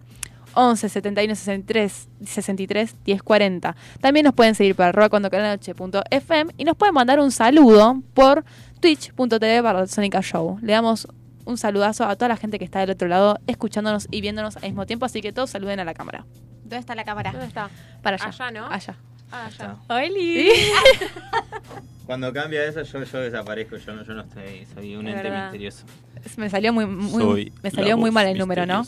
[0.53, 3.75] 11 71 63 63 10 40.
[4.01, 7.19] También nos pueden seguir por arroba cuando cada noche punto FM y nos pueden mandar
[7.19, 8.43] un saludo por
[8.79, 10.59] twitch.tv barra Sónica Show.
[10.61, 11.07] Le damos
[11.45, 14.63] un saludazo a toda la gente que está del otro lado escuchándonos y viéndonos al
[14.63, 16.25] mismo tiempo, así que todos saluden a la cámara.
[16.61, 17.31] ¿Dónde está la cámara?
[17.31, 17.69] ¿Dónde está?
[18.03, 18.27] Para allá.
[18.27, 18.67] Allá, ¿no?
[18.67, 18.95] Allá.
[19.31, 19.75] Ah, allá.
[19.89, 20.49] ¡Oli!
[22.05, 25.29] Cuando cambia eso, yo, yo desaparezco, yo no, yo no estoy, soy un Es ente
[25.29, 25.43] verdad.
[25.43, 25.85] misterioso.
[26.37, 28.85] Me salió muy, muy- me salió muy mal el número, ¿no?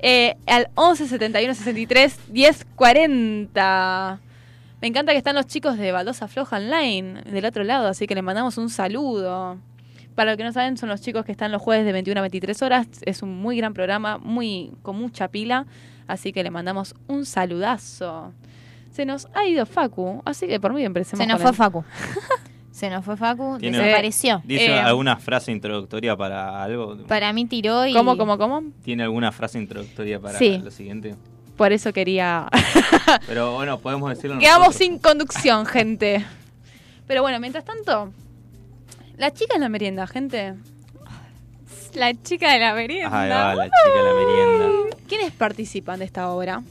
[0.00, 4.18] Eh, al 11 71 63 10 40.
[4.84, 8.14] Me encanta que están los chicos de Baldosa Floja Online del otro lado, así que
[8.14, 9.56] les mandamos un saludo.
[10.14, 12.20] Para los que no saben, son los chicos que están los jueves de 21 a
[12.20, 12.86] 23 horas.
[13.00, 15.64] Es un muy gran programa, muy con mucha pila,
[16.06, 18.34] así que le mandamos un saludazo.
[18.90, 21.84] Se nos ha ido Facu, así que por mí empecemos Se nos con fue Facu.
[22.70, 24.42] Se nos fue Facu, Tiene- desapareció.
[24.44, 26.98] ¿Dice Eh, alguna frase introductoria para algo?
[27.06, 27.94] Para mí tiró y...
[27.94, 28.62] ¿Cómo, cómo, cómo?
[28.82, 30.58] ¿Tiene alguna frase introductoria para Sí.
[30.62, 31.14] lo siguiente?
[31.56, 32.48] Por eso quería
[33.26, 34.76] Pero bueno, podemos decirlo Quedamos nosotros.
[34.76, 36.24] sin conducción, gente.
[37.06, 38.12] Pero bueno, mientras tanto,
[39.16, 40.54] la chica en la merienda, gente.
[41.94, 43.20] La chica de la merienda.
[43.22, 44.96] Ahí va la chica de la merienda.
[45.08, 46.62] ¿Quiénes participan de esta obra?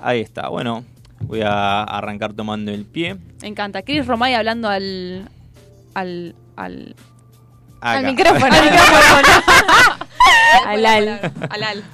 [0.00, 0.84] Ahí está, bueno,
[1.20, 3.16] voy a arrancar tomando el pie.
[3.42, 3.82] Me encanta.
[3.82, 5.28] Chris Romay hablando al.
[5.94, 6.34] al.
[6.56, 6.96] al.
[7.80, 7.98] Acá.
[7.98, 8.46] al micrófono.
[8.56, 9.28] al micrófono.
[10.66, 11.08] Al al.
[11.50, 11.84] al al.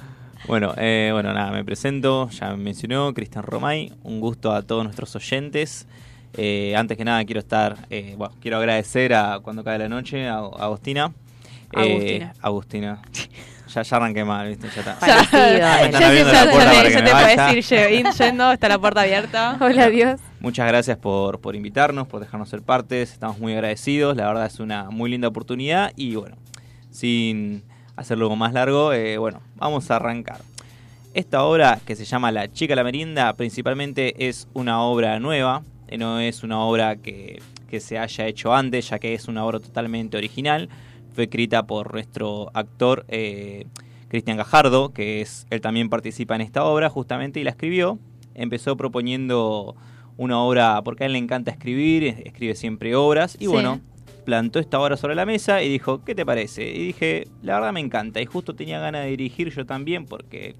[0.47, 4.83] Bueno, eh, bueno, nada, me presento, ya me mencionó Cristian Romay, un gusto a todos
[4.83, 5.87] nuestros oyentes.
[6.33, 10.27] Eh, antes que nada quiero estar, eh, bueno, quiero agradecer a cuando cae la noche
[10.27, 11.11] a, a Agustina.
[11.75, 12.33] Eh, Agustina.
[12.41, 13.01] Agustina.
[13.73, 14.69] Ya, ya arranqué mal, ¿viste?
[14.73, 14.95] Ya está.
[14.97, 19.57] Parecido, Ya Ya, ya- ya ya te puedes ir lle- yendo, está la puerta abierta.
[19.61, 20.21] Hola, Dios.
[20.39, 23.11] Muchas gracias por, por invitarnos, por dejarnos ser partes.
[23.11, 24.15] Estamos muy agradecidos.
[24.15, 25.91] La verdad es una muy linda oportunidad.
[25.97, 26.37] Y bueno,
[26.89, 27.63] sin
[27.97, 30.39] hacerlo más largo, eh, bueno, vamos a arrancar.
[31.13, 35.63] Esta obra que se llama La chica la merienda principalmente es una obra nueva.
[35.87, 39.43] eh, No es una obra que, que se haya hecho antes, ya que es una
[39.45, 40.69] obra totalmente original.
[41.15, 43.65] Fue escrita por nuestro actor eh,
[44.09, 47.97] Cristian Gajardo, que es él también participa en esta obra justamente y la escribió.
[48.35, 49.75] Empezó proponiendo
[50.17, 53.47] una obra, porque a él le encanta escribir, es- escribe siempre obras, y Sí.
[53.47, 53.79] bueno,
[54.27, 56.69] plantó esta obra sobre la mesa y dijo, ¿qué te parece?
[56.69, 60.57] Y dije, la verdad me encanta, y justo tenía ganas de dirigir yo también, porque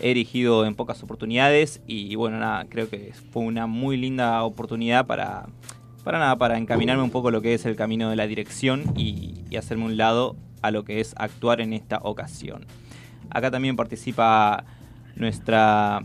[0.00, 5.06] he dirigido en pocas oportunidades, y bueno, nada, creo que fue una muy linda oportunidad
[5.06, 5.44] para,
[6.04, 9.44] para nada, para encaminarme un poco lo que es el camino de la dirección y,
[9.50, 12.64] y hacerme un lado a lo que es actuar en esta ocasión.
[13.28, 14.64] Acá también participa
[15.16, 16.02] nuestra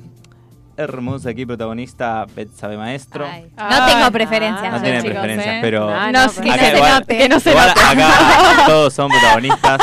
[0.78, 3.26] hermosa aquí protagonista Betsabe Maestro.
[3.26, 4.72] Ay, no tengo preferencias.
[4.72, 5.60] No tiene preferencias, ¿eh?
[5.62, 7.82] pero No, no, no, que no acá se igual- que no se igual note.
[7.82, 9.82] acá todos son protagonistas.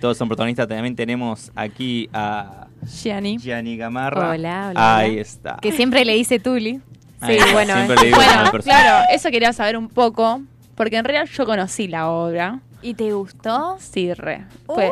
[0.00, 0.66] Todos son protagonistas.
[0.66, 3.36] También tenemos aquí a Gianni.
[3.38, 4.30] Gianni Gamarra.
[4.30, 5.20] Hola, hola, Ahí hola.
[5.20, 5.56] está.
[5.60, 6.80] Que siempre le dice Tuli.
[7.20, 7.52] Ahí Sí, está.
[7.52, 7.98] bueno, Siempre eh.
[8.00, 10.40] le digo como Bueno, claro, eso quería saber un poco,
[10.74, 12.60] porque en realidad yo conocí la obra.
[12.82, 13.76] ¿Y te gustó?
[13.78, 14.46] Sí, re.
[14.64, 14.90] Fue-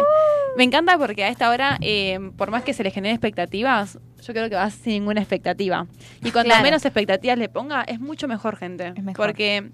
[0.58, 4.32] Me encanta porque a esta hora, eh, por más que se le generen expectativas, yo
[4.32, 5.86] creo que vas sin ninguna expectativa.
[6.22, 6.62] Y cuanto Claro.
[6.64, 8.88] menos expectativas le ponga, es mucho mejor, gente.
[8.96, 9.26] Es mejor.
[9.26, 9.70] Porque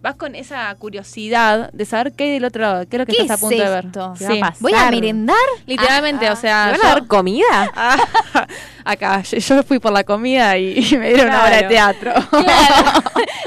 [0.00, 3.12] vas con esa curiosidad de saber qué hay del otro lado, qué es lo que
[3.14, 3.86] ¿Qué estás a punto de ver.
[3.86, 4.14] esto?
[4.18, 4.56] ¿Qué va a pasar?
[4.60, 5.36] ¿Voy a merendar?
[5.66, 7.72] Literalmente, Ah, o sea, ¿Me van yo- a dar comida?
[7.74, 8.46] Ah,
[8.84, 11.46] acá, yo, yo fui por la comida y, y me dieron una Claro.
[11.46, 12.12] obra de teatro.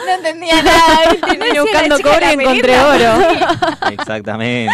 [0.06, 1.16] No entendía nada.
[1.32, 3.28] Vine buscando cobre y encontré oro.
[3.92, 4.74] Exactamente.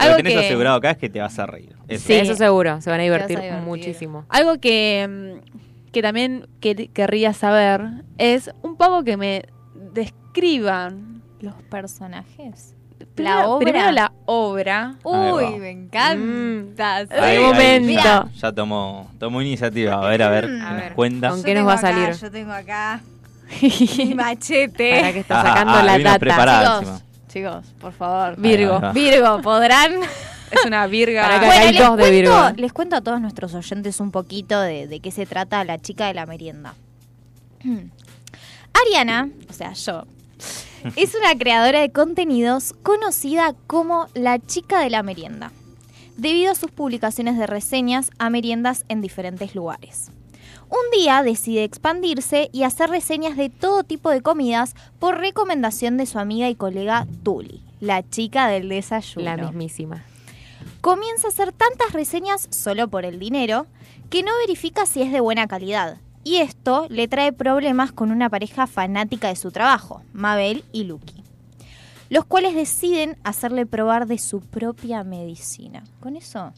[0.00, 1.74] Algo Lo que tenés que- asegurado acá es que te vas a reír.
[1.88, 2.06] Eso.
[2.06, 2.80] Sí, eso seguro.
[2.80, 4.24] Se van a divertir muchísimo.
[4.28, 5.08] Algo que,
[5.42, 7.82] mm, que también que- querría saber
[8.18, 9.44] es un poco que me
[9.92, 12.74] describan Los personajes.
[13.14, 13.64] primero, La obra.
[13.64, 14.94] primero la obra.
[15.04, 16.96] Uy, me encanta.
[16.96, 17.92] Ahí- ahí momento.
[18.02, 19.94] ya, ya tomó, tomó iniciativa.
[19.94, 20.56] A ver, a ver, Mm.
[20.58, 20.92] ¿qué A nos ver.
[20.94, 21.30] cuenta?
[21.30, 22.04] ¿Con qué nos va a salir?
[22.04, 23.00] Acá, yo tengo acá
[23.98, 25.00] mi machete.
[25.00, 26.18] Para que está Ah, sacando ah, la data.
[26.18, 27.09] Chicos, encima.
[27.32, 28.36] Chicos, por favor.
[28.40, 28.80] Virgo.
[28.92, 29.92] Virgo, ¿podrán?
[30.50, 31.22] Es una virga.
[31.22, 32.50] Para Bueno, hay les dos de cuento, Virgo.
[32.56, 36.06] les cuento a todos nuestros oyentes un poquito de, de qué se trata la chica
[36.08, 36.74] de la merienda.
[38.72, 40.04] Ariana, o sea, yo,
[40.96, 45.52] es una creadora de contenidos conocida como la chica de la merienda,
[46.16, 50.10] debido a sus publicaciones de reseñas a meriendas en diferentes lugares.
[50.70, 56.06] Un día decide expandirse y hacer reseñas de todo tipo de comidas por recomendación de
[56.06, 59.24] su amiga y colega Tuli, la chica del desayuno.
[59.24, 60.04] La mismísima.
[60.80, 63.66] Comienza a hacer tantas reseñas solo por el dinero
[64.10, 65.98] que no verifica si es de buena calidad.
[66.22, 71.24] Y esto le trae problemas con una pareja fanática de su trabajo, Mabel y Lucky,
[72.10, 75.82] los cuales deciden hacerle probar de su propia medicina.
[75.98, 76.52] Con eso,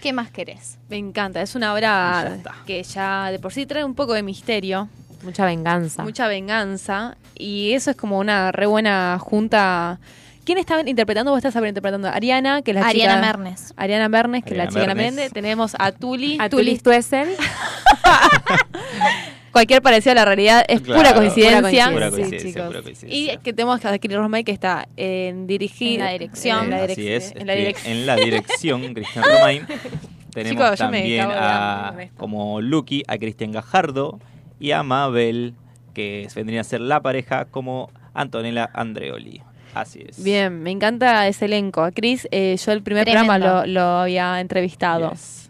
[0.00, 0.78] ¿qué más querés?
[0.88, 4.88] Me encanta, es una obra que ya de por sí trae un poco de misterio.
[5.22, 6.04] Mucha venganza.
[6.04, 7.16] Mucha venganza.
[7.34, 9.98] Y eso es como una re buena junta.
[10.44, 11.32] ¿Quién estaba interpretando?
[11.32, 13.26] Vos estás interpretando Ariana, que es la Ariana chica.
[13.26, 13.74] Mernes.
[13.76, 15.14] Ariana Mernes, que es la chica de la Mernes.
[15.14, 15.34] mente.
[15.34, 16.38] Tenemos a Tuli.
[16.40, 17.28] A Tuli Stuessel.
[19.52, 21.00] Cualquier parecido a la realidad es Claro.
[21.00, 21.90] pura coincidencia.
[21.90, 23.08] Pura coincidencia, pura coincidencia.
[23.34, 26.00] Y que tenemos a Kiri Romay que está en dirigir.
[26.00, 26.64] En la dirección.
[26.64, 27.92] En la, direc- Así es, en la estoy dirección.
[27.96, 29.66] en la dirección, Cristian Romain.
[30.32, 34.20] Tenemos Chicos, también de a, como Lucky a Cristian Gajardo
[34.60, 35.54] y a Mabel,
[35.94, 39.42] que vendría a ser la pareja, como Antonella Andreoli.
[39.74, 40.22] Así es.
[40.22, 41.82] Bien, me encanta ese elenco.
[41.82, 43.32] A Chris, eh, yo el primer Tremendo.
[43.32, 45.10] programa lo, lo había entrevistado.
[45.10, 45.47] Yes.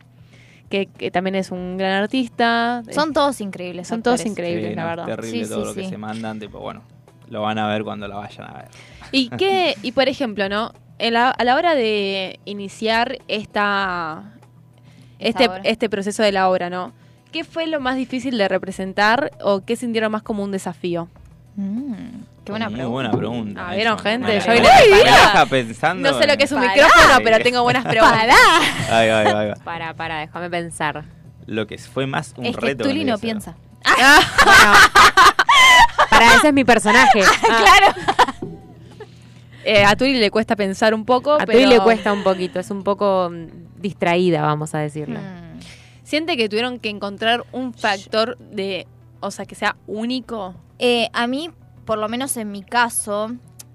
[0.69, 2.83] Que, que también es un gran artista.
[2.91, 3.89] Son todos increíbles.
[3.89, 5.07] Son todos increíbles, Sí, la no, verdad.
[5.07, 6.83] Terrible Sí, todo sí, lo que se mandan, tipo, bueno,
[7.31, 8.69] lo van a ver cuando la vayan a ver.
[9.13, 10.73] Y qué, y por ejemplo, ¿no?
[10.99, 14.35] En la- a la hora de iniciar esta,
[15.19, 15.61] Esta este, obra.
[15.65, 16.93] este proceso de la obra, ¿no?
[17.33, 21.09] ¿Qué fue lo más difícil de representar o qué sintieron más como un desafío?
[21.57, 22.93] Mm, qué buena Muy pregunta.
[22.93, 23.67] buena pregunta.
[23.69, 24.41] Ah, ¿vieron, gente?
[24.41, 26.11] Yo la- hoy me la deja pensando.
[26.13, 26.73] No sé lo que es un Pará.
[26.75, 28.19] micrófono, pero tengo buenas preguntas.
[28.91, 29.55] Ahí va, ahí va, ahí va.
[29.65, 31.05] Para, para, déjame pensar.
[31.47, 32.85] Lo que fue más un Es que reto.
[32.85, 33.23] Tuli no a ser.
[33.23, 33.57] piensa.
[36.11, 37.21] Para, ese es mi personaje.
[37.51, 37.95] Ah,
[39.65, 42.59] Eh, a Tuli le cuesta pensar un poco, A pero Tuli le cuesta un poquito,
[42.59, 45.19] es un poco mm, distraída, vamos a decirle.
[45.19, 45.61] Mm.
[46.05, 48.87] siente que tuvieron que encontrar un factor de,
[49.21, 50.55] o sea, que sea único.
[50.79, 51.51] Eh, a mí,
[51.89, 53.31] por lo menos en mi caso,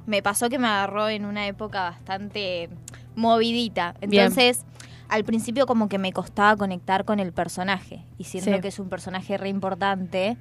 [0.06, 2.70] me pasó que me agarró en una época bastante
[3.16, 3.96] movidita.
[4.02, 4.26] Bien.
[4.26, 4.66] Entonces,
[5.10, 8.06] al principio como que me costaba conectar con el personaje.
[8.20, 8.62] Y siento Sí.
[8.62, 10.38] que es un personaje re importante,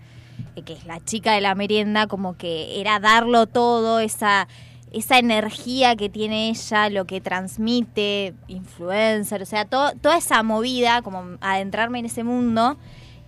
[0.55, 4.49] eh, que es la chica de la merienda, como que era darlo todo, esa,
[4.93, 11.01] esa energía que tiene ella, lo que transmite, influencer, o sea, todo, toda esa movida,
[11.01, 12.77] como adentrarme en ese mundo.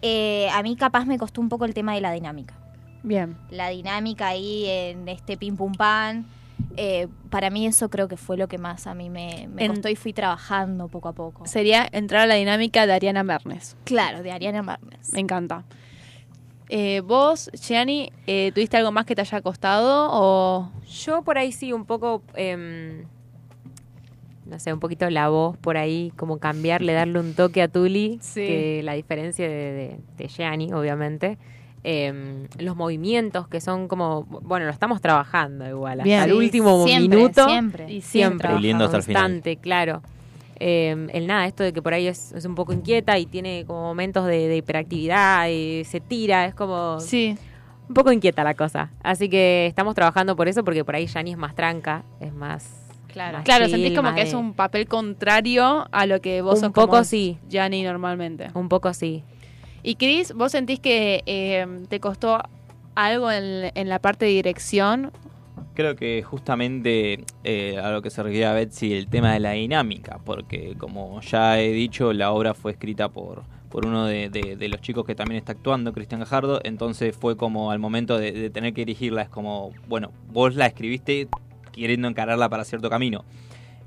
[0.06, 2.54] eh, a mí capaz me costó un poco el tema de la dinámica
[3.04, 3.36] Bien.
[3.50, 6.24] la dinámica ahí en este pim pum pan.
[6.76, 9.72] eh, para mí eso creo que fue lo que más a mí me, me En-
[9.72, 11.46] costó y fui trabajando poco a poco.
[11.46, 13.76] Sería entrar a la dinámica de Ariana Mernes.
[13.84, 15.12] Claro, de Ariana Marnes.
[15.12, 15.64] Me encanta.
[16.70, 20.70] Eh, vos, Gianni, eh, ¿tuviste algo más que te haya costado o...?
[20.88, 23.04] Yo por ahí sí, un poco, em,
[24.46, 28.18] no sé, un poquito la voz por ahí, como cambiarle, darle un toque a Tuli,
[28.22, 28.46] Sí.
[28.46, 31.36] que la diferencia de, de, de Gianni, obviamente.
[31.86, 36.20] Em, los movimientos que son como, bueno, lo estamos trabajando igual, Bien.
[36.20, 37.46] hasta el Sí, último siempre, minuto.
[37.46, 37.92] siempre.
[37.92, 38.48] Y siempre.
[38.48, 39.42] Puliendo hasta el final.
[39.60, 40.02] claro.
[40.60, 43.64] Eh, el nada, esto de que por ahí es, es un poco inquieta y tiene
[43.66, 47.36] como momentos de, de hiperactividad y se tira, es como Sí.
[47.88, 48.90] un poco inquieta la cosa.
[49.02, 52.80] Así que estamos trabajando por eso, porque por ahí Yanni es más tranca, es más.
[53.08, 53.38] Claro.
[53.38, 56.60] más Claro, chill, sentís como que es un papel contrario a lo que vos Un
[56.60, 57.38] sos poco como sí.
[57.48, 58.48] Gianni normalmente.
[58.54, 59.22] Un poco sí.
[59.86, 62.40] Y Cris, ¿vos sentís que eh, te costó
[62.94, 65.12] algo en, la parte de dirección?
[65.74, 69.50] Creo que justamente eh, a lo que se refiere a Betsy, el tema de la
[69.50, 73.42] dinámica, porque como ya he dicho, la obra fue escrita por,
[73.74, 78.16] uno de, los chicos que también está actuando, Cristian Gajardo, entonces fue como al momento
[78.16, 81.28] de, tener que dirigirla, es como, bueno, vos la escribiste
[81.72, 83.26] queriendo encararla para cierto camino.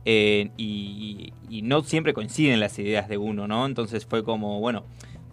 [0.09, 1.33] Eh, y
[1.63, 3.65] no siempre coinciden las ideas de uno, ¿no?
[3.65, 4.85] Entonces fue como, bueno,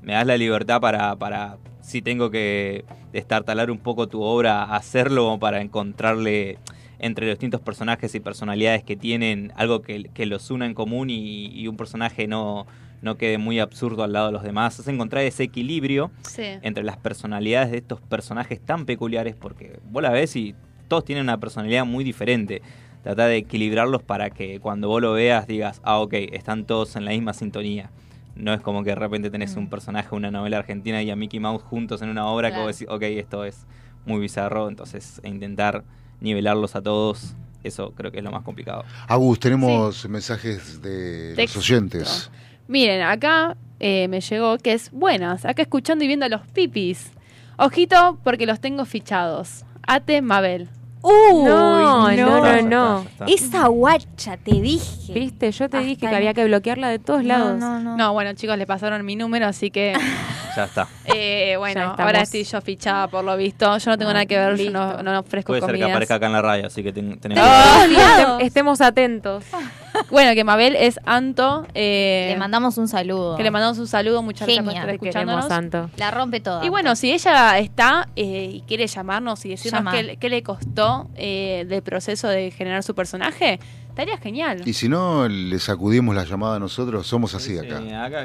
[0.04, 5.38] me das la libertad para, para si tengo que destartalar un poco tu obra, hacerlo
[5.38, 6.58] para encontrarle
[6.98, 11.10] entre los distintos personajes y personalidades que tienen algo que, que los una en común
[11.10, 12.66] y, y un personaje no,
[13.02, 14.78] no quede muy absurdo al lado de los demás.
[14.78, 16.44] Es encontrar ese equilibrio Sí.
[16.62, 20.54] entre las personalidades de estos personajes tan peculiares, porque vos la ves y
[20.88, 22.62] todos tienen una personalidad muy diferente.
[23.02, 27.04] Trata de equilibrarlos para que cuando vos lo veas digas, ah, ok, están todos en
[27.04, 27.90] la misma sintonía.
[28.36, 31.16] No es como que de repente tenés un personaje de una novela argentina y a
[31.16, 32.66] Mickey Mouse juntos en una obra que Claro.
[32.68, 33.66] vos decís, ok, esto es
[34.06, 35.84] muy bizarro, entonces e intentar
[36.20, 38.84] nivelarlos a todos, eso creo que es lo más complicado.
[39.08, 41.58] Agus, tenemos mensajes de Texto.
[41.58, 42.30] los oyentes.
[42.66, 45.44] Miren, acá eh, me llegó que es buenas.
[45.44, 47.12] Acá escuchando y viendo a los pipis.
[47.58, 49.64] Ojito porque los tengo fichados.
[49.86, 50.68] Ate Mabel.
[51.06, 53.06] Uy, no, no, no, no.
[53.26, 55.12] Esa guacha, te dije.
[55.12, 57.58] Viste, yo te Hasta dije que había que bloquearla de todos lados.
[57.58, 57.96] No, no, no.
[57.98, 59.92] No, bueno, chicos, le pasaron mi número, así que
[60.56, 60.88] Ya está.
[61.04, 62.00] Eh, Ya bueno, estamos.
[62.00, 63.76] ahora estoy yo fichada por lo visto.
[63.76, 65.90] Yo no tengo nada que ver, yo no, no ofrezco Puede ser que comidas.
[65.90, 67.94] aparezca acá en la radio, así que ten- tenemos que-.
[67.96, 69.44] Estem- Estemos atentos.
[70.10, 71.66] Bueno, que Mabel es Anto.
[71.74, 73.36] eh, Le mandamos un saludo.
[73.36, 74.80] que le mandamos un saludo, muchas gracias por Genia.
[74.82, 75.44] estar escuchándonos.
[75.46, 75.90] queremos, Santo.
[75.96, 76.64] La rompe toda.
[76.64, 79.92] Y bueno, si ella está eh, y quiere llamarnos y decirnos Llama.
[79.92, 84.62] qué, qué le costó eh, del proceso de generar su personaje, estaría genial.
[84.64, 87.76] Y si no, le sacudimos la llamada a nosotros, somos así acá.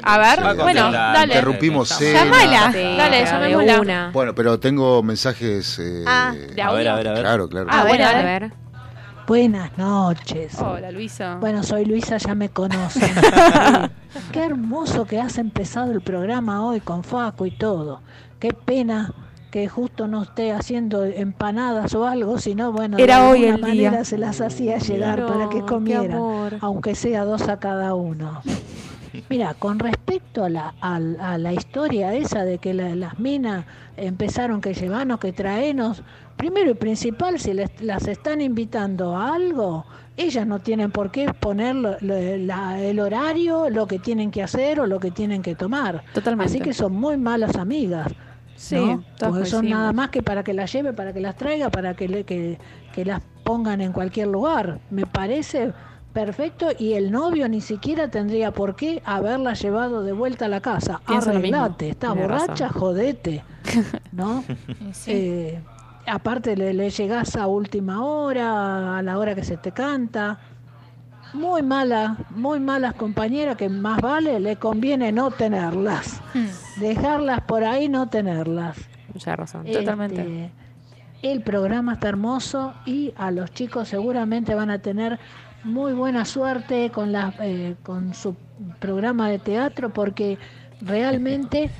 [0.02, 0.62] A ver, Sí.
[0.62, 1.34] bueno, dale.
[1.34, 2.24] Interrumpimos cena.
[2.24, 2.72] Llamala.
[2.72, 3.80] Sí, dale, llamémosla.
[3.80, 4.10] una.
[4.12, 5.78] Bueno, pero tengo mensajes.
[5.78, 7.20] eh, Ah, ¿de A ver, a ver, a ver.
[7.22, 7.66] Claro, claro.
[7.70, 8.52] Ah, bueno, a ver.
[9.34, 10.58] Buenas noches.
[10.60, 11.36] Hola, Luisa.
[11.36, 13.12] Bueno, soy Luisa, ya me conocen.
[14.32, 18.00] Qué hermoso que has empezado el programa hoy con Faco y todo.
[18.40, 19.14] Qué pena
[19.52, 23.78] que justo no esté haciendo empanadas o algo, sino bueno, Era de hoy alguna el
[23.78, 23.90] día.
[23.90, 26.18] manera se las hacía llegar para que comieran,
[26.60, 28.42] aunque sea dos a cada uno.
[29.28, 33.64] Mira, con respecto a la, al- a la historia esa de que la- las minas
[33.96, 36.02] empezaron que llevarnos, que traenos,
[36.40, 39.84] primero y principal, si les- las están invitando a algo,
[40.16, 44.42] ellas no tienen por qué poner lo- lo- la- el horario, lo que tienen que
[44.42, 46.02] hacer o lo que tienen que tomar.
[46.14, 46.50] Totalmente.
[46.50, 48.08] Así que son muy malas amigas.
[48.56, 48.76] Sí,
[49.18, 52.08] Porque son nada más que para que las lleve, para que las traiga, para que,
[52.08, 52.58] le, que,
[52.94, 54.80] que las pongan en cualquier lugar.
[54.90, 55.72] Me parece
[56.12, 60.60] perfecto y el novio ni siquiera tendría por qué haberla llevado de vuelta a la
[60.60, 61.00] casa.
[61.06, 61.30] Pienso.
[61.30, 62.80] Arreglate, está borracha, razón.
[62.80, 63.44] jodete.
[64.12, 64.42] ¿No?
[65.06, 65.58] Eh,
[66.10, 70.38] aparte le, le llegás a última hora, a la hora que se te canta.
[71.32, 76.20] Muy mala, muy malas compañeras que más vale le conviene no tenerlas.
[76.76, 78.76] Dejarlas por ahí, no tenerlas.
[79.14, 79.64] Mucha razón.
[79.64, 80.20] Totalmente.
[80.20, 80.50] Este,
[81.22, 85.20] el programa está hermoso y a los chicos seguramente van a tener
[85.62, 88.34] muy buena suerte con, la, eh, con su
[88.78, 90.38] programa de teatro porque
[90.80, 91.70] realmente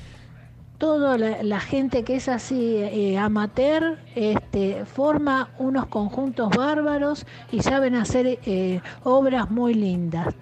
[0.80, 7.60] toda la, la gente que es así eh, amateur este, forma unos conjuntos bárbaros y
[7.62, 10.34] saben hacer eh, obras muy lindas.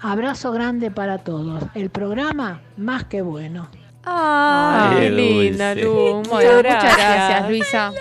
[0.00, 1.62] Abrazo grande para todos.
[1.74, 3.68] El programa más que bueno.
[4.02, 5.84] Ah, Qué linda, dulce.
[5.84, 6.22] Lu.
[6.30, 6.96] Muchas gracias.
[6.96, 7.92] gracias, Luisa.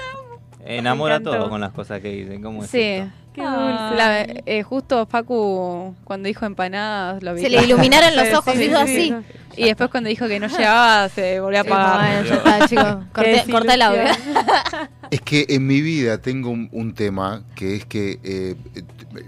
[0.65, 2.41] Enamora todo con las cosas que dicen.
[2.41, 2.80] ¿Cómo es Sí.
[2.81, 3.11] esto?
[3.34, 3.95] Qué dulce.
[3.95, 7.41] la- eh, justo Facu, cuando dijo empanadas, lo vi.
[7.41, 9.10] Se le iluminaron los Sí, ojos, sí, hizo sí, así.
[9.10, 9.39] sí.
[9.60, 11.99] Y después cuando dijo que no llegaba, se volvió a Sí, apagar.
[12.23, 12.95] bueno, ya está, chicos.
[13.14, 14.02] Corté, Qué corté el audio.
[15.11, 18.56] Es que en mi vida tengo un, un tema que es que eh,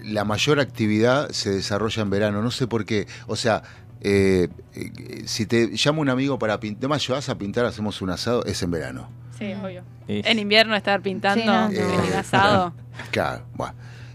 [0.04, 2.42] la mayor actividad se desarrolla en verano.
[2.44, 3.08] No sé por qué.
[3.26, 3.64] O sea,
[4.02, 8.12] eh, eh, si te llama un amigo para pintar, además llevas a pintar, hacemos un
[8.12, 9.10] asado, es en verano.
[9.40, 9.82] Sí, obvio.
[10.08, 11.72] En invierno estar pintando Sí, no, no.
[12.00, 12.74] en el asado.
[13.12, 13.74] Claro, bueno.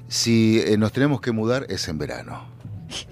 [0.08, 2.44] Si eh, nos tenemos que mudar, es en verano.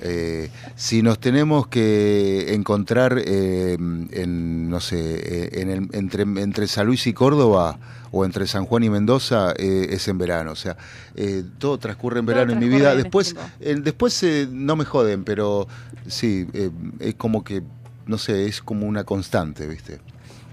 [0.00, 6.66] Eh, si nos tenemos que encontrar eh, en, no sé, eh, en el- entre, entre
[6.66, 7.78] San Luis y Córdoba
[8.12, 10.52] o entre San Juan y Mendoza, eh, es en verano.
[10.52, 10.76] O sea,
[11.16, 12.92] eh, todo transcurre en Todo verano en mi vida.
[12.92, 15.66] en Después, eh, después eh, no me joden, pero
[16.06, 16.70] sí, eh,
[17.00, 17.62] es como que,
[18.06, 19.98] no sé, es como una constante, ¿viste?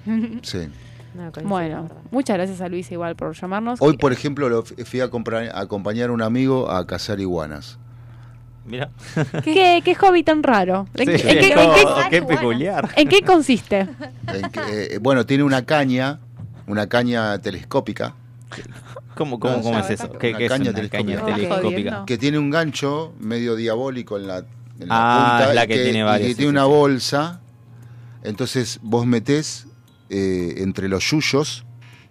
[0.41, 0.59] Sí.
[1.13, 3.81] No, Bueno, muchas gracias a Luisa igual por llamarnos.
[3.81, 7.77] Hoy, por ejemplo, lo fui a, comprar- a acompañar a un amigo a cazar iguanas.
[8.71, 8.89] Mira.
[9.43, 10.87] ¿Qué, qué hobby tan raro?
[10.93, 12.89] ¿En, Sí, qué, en qué- no, en qué- qué peculiar.
[12.95, 13.87] en qué consiste?
[14.27, 14.61] En que,
[14.95, 16.19] eh, bueno, tiene una caña,
[16.67, 18.15] una caña telescópica,
[19.15, 20.07] ¿Cómo, cómo, No, cómo es eso?
[20.09, 21.19] una ¿Qué, es una telescópica.
[21.21, 22.03] caña telescópica?
[22.07, 24.37] que tiene un gancho medio diabólico en la,
[24.79, 25.53] en la Ah, punta.
[25.53, 26.69] la y que tiene y varias, que sí, tiene sí, una sí.
[26.71, 27.41] bolsa.
[28.23, 29.67] Entonces vos metés
[30.09, 31.65] eh, entre los yuyos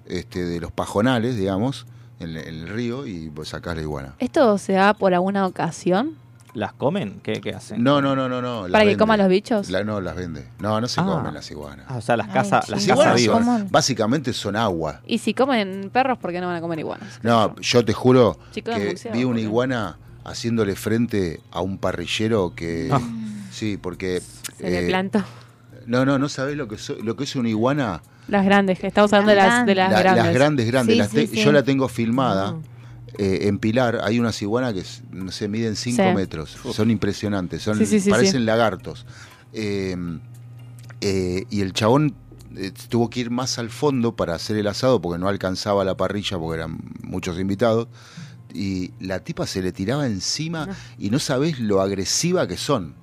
[0.07, 1.87] este, de los pajonales, digamos,
[2.21, 4.15] en, en el río y vos sacás la iguana.
[4.19, 6.17] ¿Esto se da por alguna ocasión?
[6.55, 7.21] ¿Las comen?
[7.23, 7.83] ¿Qué, qué hacen?
[7.83, 8.63] No, no, no, no, no.
[8.63, 8.99] ¿Para que vende.
[8.99, 9.71] coman los bichos?
[9.71, 10.49] La- no, las vende.
[10.59, 11.05] No, no se Ah.
[11.05, 11.87] comen las iguanas.
[11.89, 13.71] Ah, o sea, las casas las iguanas vivas.
[13.71, 15.01] básicamente son agua.
[15.07, 17.21] Y si comen perros, ¿por qué no van a comer iguanas?
[17.23, 22.53] No, yo te juro Chico de que vi una iguana haciéndole frente a un parrillero
[22.55, 22.89] que...
[22.93, 23.01] Ah.
[23.53, 24.21] Sí, porque...
[24.59, 25.23] Se le eh, plantó.
[25.87, 28.03] No, no, no sabés lo que, so- lo que es una iguana.
[28.29, 30.35] Las grandes, que estamos hablando de las, de las La- grandes.
[30.35, 30.95] grandes, grandes.
[30.95, 31.45] Sí, las sí, te- sí.
[31.45, 32.53] Yo la tengo filmada.
[32.53, 32.63] Mm.
[33.23, 34.83] Eh, en Pilar hay unas iguanas que
[35.13, 36.15] no sé, miden 5 Sí.
[36.15, 36.57] metros.
[36.73, 37.63] Son impresionantes.
[37.63, 38.47] Son, Sí, sí, sí, parecen sí.
[38.47, 39.05] lagartos.
[39.53, 39.95] Eh,
[41.03, 42.15] eh, y el chabón
[42.57, 45.97] eh, tuvo que ir más al fondo para hacer el asado porque no alcanzaba la
[45.97, 47.89] parrilla porque eran muchos invitados.
[48.53, 50.69] Y la tipa se le tiraba encima
[50.99, 52.95] y no sabés lo agresiva que son.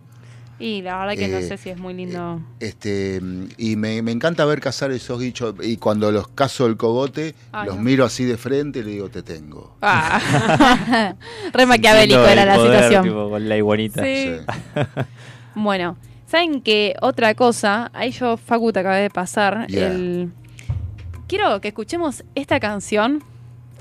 [0.59, 2.41] Y la verdad que no Eh, sé si es muy lindo.
[2.59, 3.21] Este,
[3.57, 5.53] y me, me encanta ver cazar esos bichos.
[5.61, 7.81] Y cuando los cazo el cogote, Ay, los no.
[7.83, 9.75] miro así de frente y le digo, te tengo.
[9.83, 11.13] Ah.
[11.53, 13.03] Re maquiavélico era la poder, situación.
[13.03, 14.03] tipo, con la iguanita.
[14.03, 14.31] Sí.
[15.55, 15.97] Bueno,
[16.27, 16.93] ¿Saben qué?
[17.01, 19.87] Otra cosa, ahí yo, Facu, te acabé de pasar Yeah.
[19.87, 20.31] el...
[21.27, 23.23] Quiero que escuchemos esta canción,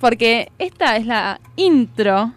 [0.00, 2.32] porque esta es la intro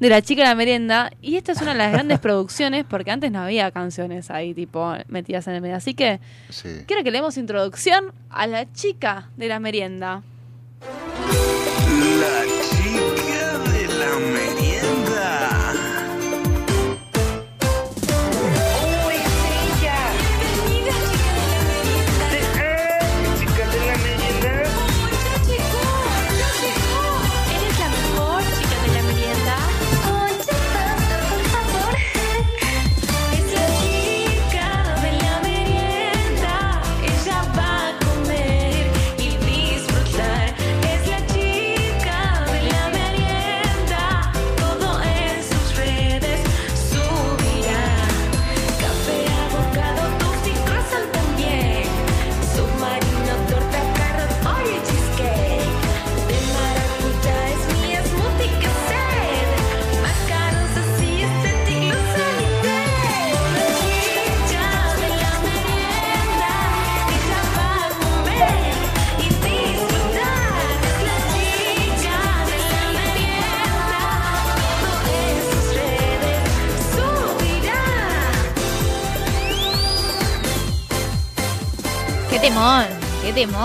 [0.00, 3.10] de La Chica de la Merienda, y esta es una de las grandes producciones, porque
[3.10, 5.76] antes no había canciones ahí, tipo, metidas en el medio.
[5.76, 6.20] Así que
[6.50, 6.68] Sí.
[6.86, 10.22] quiero que leemos introducción a La Chica de la Merienda.
[12.20, 13.17] La chica
[82.58, 82.84] temón!
[83.22, 83.60] ¡Qué temón!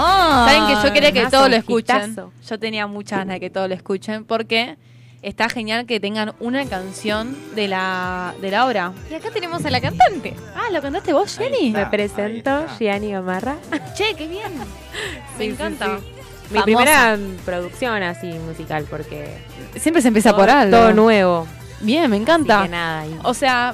[0.50, 2.12] Saben que yo quería que todos lo escuchen.
[2.12, 2.32] hitazo.
[2.48, 4.78] Yo tenía muchas ganas de que todos lo escuchen porque
[5.22, 8.92] está genial que tengan una canción de la, de la obra.
[9.10, 10.36] Y acá tenemos a la cantante.
[10.56, 11.72] Ah, ¿lo cantaste vos, Jenny?
[11.72, 13.56] Me presento, Gianni Gamarra.
[13.96, 14.52] Che, qué bien.
[15.38, 15.98] Me Sí, encanta.
[16.00, 16.06] sí.
[16.52, 16.64] Mi Famosa.
[16.66, 19.38] primera producción así musical, porque.
[19.78, 20.78] Siempre se empieza todo- por algo.
[20.78, 21.48] Todo nuevo.
[21.80, 22.60] Bien, me encanta.
[22.60, 23.74] Así que nada, y- O sea,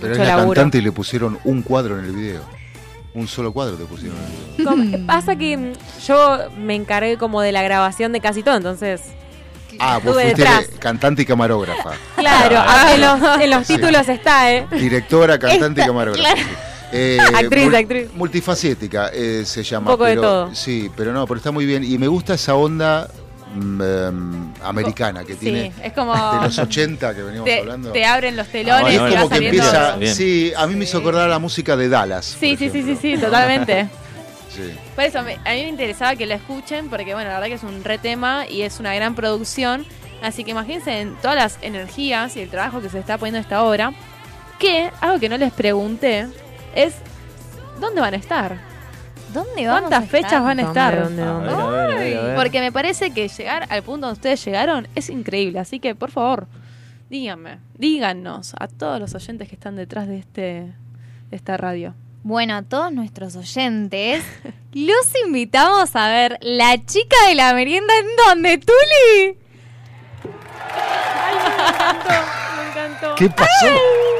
[0.00, 0.54] Pero es la laburo.
[0.54, 2.42] cantante y le pusieron un cuadro en el video.
[3.14, 4.16] Un solo cuadro te pusieron.
[4.64, 5.72] Como- pasa que mm,
[6.06, 9.02] yo me encargué como de la grabación de casi todo, entonces.
[9.78, 10.66] Ah, vos fuiste detrás.
[10.78, 11.92] cantante y camarógrafa.
[12.16, 13.74] Claro, Ah, en los, en los Sí.
[13.76, 14.66] títulos está, ¿eh?
[14.70, 16.34] Directora, cantante y camarógrafa.
[16.34, 16.48] claro.
[16.94, 18.08] Eh, Actriz, mul- actriz.
[18.14, 19.90] Multifacética eh, se llama.
[19.90, 20.54] Un poco de pero- todo.
[20.54, 21.84] Sí, pero no, pero está muy bien.
[21.84, 23.08] Y me gusta esa onda
[23.54, 25.72] mm, em, americana que sí, tiene.
[25.82, 26.14] es como...
[26.14, 27.92] De los 80 que veníamos te, hablando.
[27.92, 29.96] te abren los telones es y como que empieza.
[29.96, 30.14] Bien.
[30.14, 32.36] Sí, a mí me hizo acordar a la música de Dallas.
[32.38, 33.88] Sí, sí, sí, sí, sí, totalmente.
[34.54, 34.70] Sí.
[34.94, 37.54] Por eso me- a mí me interesaba que la escuchen porque, bueno, la verdad que
[37.54, 39.86] es un re tema y es una gran producción.
[40.22, 43.62] Así que imagínense en todas las energías y el trabajo que se está poniendo esta
[43.64, 43.94] obra.
[44.58, 46.26] Que, algo que no les pregunté,
[46.74, 46.92] es
[47.80, 48.58] ¿dónde van a estar?
[49.32, 50.20] ¿Dónde vamos ¿Cuántas a estar?
[50.22, 51.02] fechas van a ¿Dónde, estar?
[51.04, 51.50] dónde, dónde?
[51.50, 52.36] A ver, a ver, a ver, a ver.
[52.36, 55.58] Porque me parece que llegar al punto donde ustedes llegaron es increíble.
[55.58, 56.46] Así que, por favor,
[57.10, 60.42] díganme, díganos a todos los oyentes que están detrás de este
[61.30, 61.94] de esta radio.
[62.24, 64.22] Bueno, a todos nuestros oyentes,
[64.72, 69.38] los invitamos a ver La Chica de la Merienda en dónde, Tuli.
[72.56, 73.14] Me encantó.
[73.16, 73.66] ¿Qué pasó?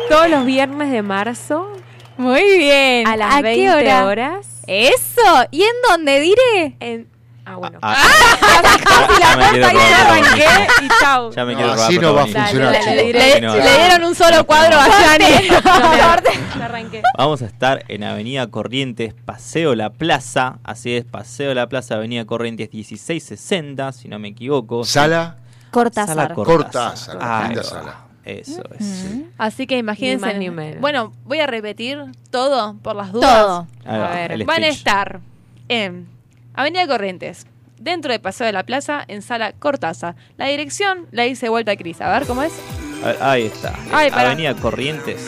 [0.09, 1.73] Todos los viernes de marzo
[2.17, 3.07] Muy bien.
[3.07, 4.07] a las ¿A 20 qué hora?
[4.07, 4.52] horas.
[4.67, 5.45] Eso.
[5.51, 6.77] ¿Y en dónde diré?
[6.81, 7.09] En...
[7.45, 7.79] Ah, bueno.
[7.83, 7.97] Ah,
[9.21, 10.85] ya me quiero Ahí robar arranqué protagonismo.
[10.85, 11.33] y chau.
[11.33, 13.77] Ya me No, quiero robar así no va a funcionar, Le, no, le no.
[13.79, 15.49] dieron un solo cuadro a Yanni.
[16.57, 17.03] Ya arranqué.
[17.19, 20.59] Vamos a estar en Avenida Corrientes, Paseo La Plaza.
[20.63, 24.85] Así es, Paseo La Plaza, Avenida Corrientes 1660, si no me equivoco.
[24.85, 25.39] Sala
[25.73, 26.15] Cortázar.
[26.17, 27.15] Sala Cortázar,
[27.49, 27.69] linda va.
[27.69, 27.97] sala.
[28.25, 29.07] Eso es.
[29.39, 30.27] Así que imagínense.
[30.27, 30.81] Ni más ni menos.
[30.81, 31.99] Bueno, voy a repetir
[32.31, 33.35] todo por las dudas.
[33.37, 33.67] Todo.
[33.85, 34.77] A ver, el Van a speech.
[34.79, 35.21] estar
[35.69, 36.07] en
[36.55, 37.47] Avenida Corrientes,
[37.79, 40.15] dentro de Paseo de la Plaza, en Sala Cortaza.
[40.37, 42.01] La dirección la hice vuelta a Cris.
[42.01, 42.53] A ver cómo es.
[43.03, 43.75] A ver, Ahí está.
[43.93, 44.31] Ay, pará.
[44.31, 45.21] Avenida Corrientes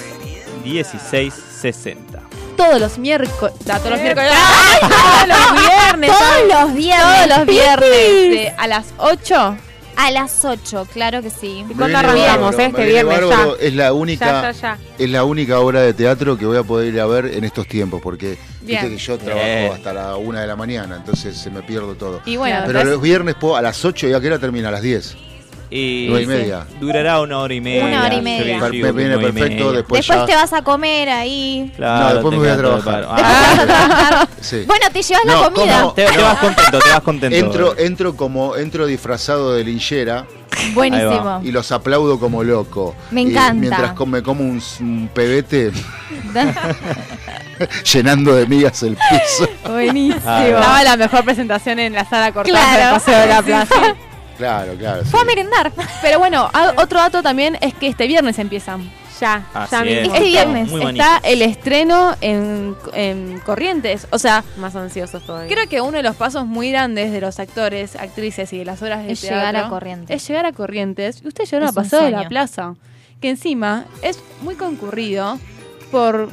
[0.65, 2.21] 1660.
[2.57, 3.55] Todos los miércoles.
[3.67, 4.31] Todos los miércoles.
[4.81, 6.11] Todos los viernes.
[6.11, 7.27] Todos los viernes.
[7.27, 7.91] Todos los viernes.
[7.91, 9.57] de- a las 8.
[9.97, 11.65] A las 8, claro que sí.
[11.69, 13.21] ¿Y cuándo arrancamos bárbaro, este viernes?
[13.21, 13.57] bárbaro.
[13.59, 13.65] Ya.
[13.67, 14.79] Es la única, Ya, ya, ya.
[14.99, 17.67] es la única obra de teatro que voy a poder ir a ver en estos
[17.69, 18.83] tiempos, porque Bien.
[18.83, 19.27] viste que yo Bien.
[19.27, 22.21] trabajo hasta la una de la mañana, entonces se me pierdo todo.
[22.27, 24.69] Y bueno, Pero entonces- los viernes puedo a las 8 y a qué hora termina,
[24.69, 25.17] a las 10.
[25.71, 26.67] Y Nueve y media.
[26.79, 27.85] Durará una hora y media.
[27.87, 28.59] Una hora y media.
[28.61, 29.33] Me viene perfecto,
[29.65, 29.73] media.
[29.73, 30.27] después, Después ya.
[30.27, 31.73] te vas a comer ahí.
[31.77, 33.09] Claro, No, después me voy a trabajar.
[33.11, 34.29] Ah, te vas a trabajar.
[34.41, 34.65] Sí.
[34.67, 35.95] Bueno, te llevas No, la comida.
[35.95, 37.37] te, te vas contento, te vas contento.
[37.37, 40.27] Entro, entro como entro disfrazado de linchera
[40.75, 41.41] Buenísimo.
[41.43, 42.95] y los aplaudo como loco.
[43.11, 43.55] Me Y encanta.
[43.55, 45.73] mientras me como un, un pebete
[47.93, 49.49] llenando de migas el piso.
[49.69, 50.21] Buenísimo.
[50.27, 52.81] Ah, Estaba la mejor presentación en la Sala Cortaza Claro.
[52.85, 53.95] del Paseo de la Plaza.
[54.37, 55.05] Claro, claro.
[55.05, 55.11] sí.
[55.11, 55.73] Fue a merendar.
[56.03, 58.91] Pero bueno, a- otro dato también es que este viernes empiezan.
[59.21, 60.09] Ya, Así ya es.
[60.09, 64.09] Este viernes Muy está el estreno en, en Corrientes.
[64.11, 65.55] O sea, Más ansiosos todavía.
[65.55, 68.83] creo que uno de los pasos muy grandes de los actores, actrices y de las
[68.83, 70.17] obras de Es teatro llegar a Corrientes.
[70.17, 71.23] Es llegar a Corrientes.
[71.25, 72.29] Y ustedes llegaron Es a un Paseo de la sueño.
[72.29, 72.75] Plaza.
[73.21, 75.39] Que encima es muy concurrido
[75.93, 76.29] por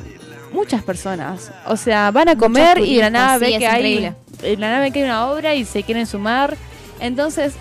[0.52, 1.52] muchas personas.
[1.68, 3.68] O sea, van a Muchos comer y de la turistas, nada sí, ve es que
[3.68, 3.78] hay.
[3.80, 4.16] increíble.
[4.42, 6.58] De la nada ve que hay una obra y se quieren sumar.
[7.00, 7.54] Entonces,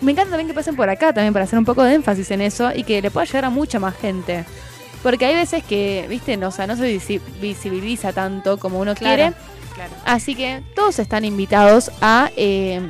[0.00, 2.40] me encanta también que pasen por acá también para hacer un poco de énfasis en
[2.40, 4.44] eso y que le pueda llegar a mucha más gente.
[5.02, 8.94] Porque hay veces que, viste, no, o sea, no se visi- visibiliza tanto como uno
[8.94, 9.32] Claro, quiere.
[9.74, 9.92] claro.
[10.04, 12.80] Así que todos están invitados a, eh,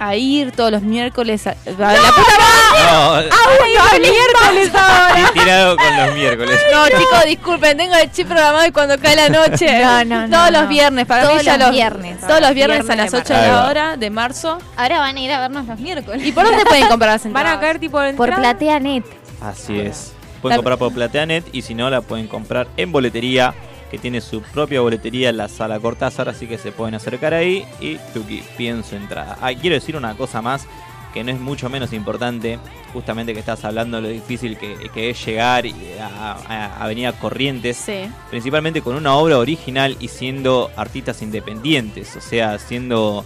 [0.00, 2.80] a ir todos los miércoles a, a la puta madre.
[2.90, 5.30] No, ¡Ah, bueno, el miércoles ahora!
[5.34, 6.58] tirado con los miércoles.
[6.72, 9.82] No, chicos, disculpen, tengo el chip programado y cuando cae la noche.
[9.82, 10.60] No, no, no, Todos no.
[10.60, 12.20] los viernes, para Todos mí ya los los viernes.
[12.20, 14.58] Todos los viernes, Viernes a las de 8 de la hora de marzo.
[14.76, 16.26] Ahora van a ir a vernos los miércoles.
[16.26, 17.56] ¿Y por dónde pueden comprar las Van entradas?
[17.58, 19.04] a caer tipo en Por PlateaNet.
[19.42, 20.12] Así es.
[20.40, 23.52] Pueden La- comprar por PlateaNet y si no la pueden comprar en boletería,
[23.90, 27.64] que tiene su propia boletería en la sala Cortázar, así que se pueden acercar ahí
[27.80, 29.36] y tuki, piden su entrada.
[29.40, 30.66] Ah, quiero decir una cosa más
[31.12, 32.60] que no es mucho menos importante,
[32.92, 35.64] justamente que estás hablando de lo difícil que, que es llegar
[36.00, 38.02] a, a Avenida Corrientes, Sí.
[38.30, 43.24] principalmente con una obra original y siendo artistas independientes, o sea, siendo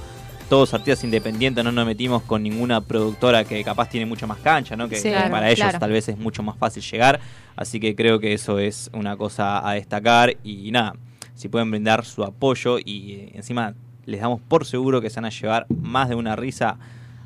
[0.49, 4.77] todos artistas independientes, no nos metimos con ninguna productora que capaz tiene mucho más cancha,
[4.77, 4.89] ¿no?
[4.89, 5.79] Que, Sí, que claro, para ellos claro.
[5.79, 7.21] tal vez es mucho más fácil llegar,
[7.57, 10.95] así que creo que eso es una cosa a destacar y nada,
[11.35, 13.75] si pueden brindar su apoyo y eh, encima
[14.07, 16.79] les damos por seguro que se van a llevar más de una risa,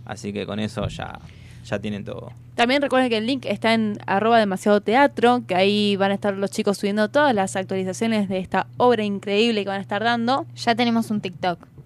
[0.05, 1.19] así que con eso ya,
[1.65, 2.32] ya tienen todo.
[2.55, 6.35] También recuerden que el link está en arroba demasiado teatro, que ahí van a estar
[6.35, 10.45] los chicos subiendo todas las actualizaciones de esta obra increíble que van a estar dando.
[10.57, 11.78] Ya tenemos un TikTok.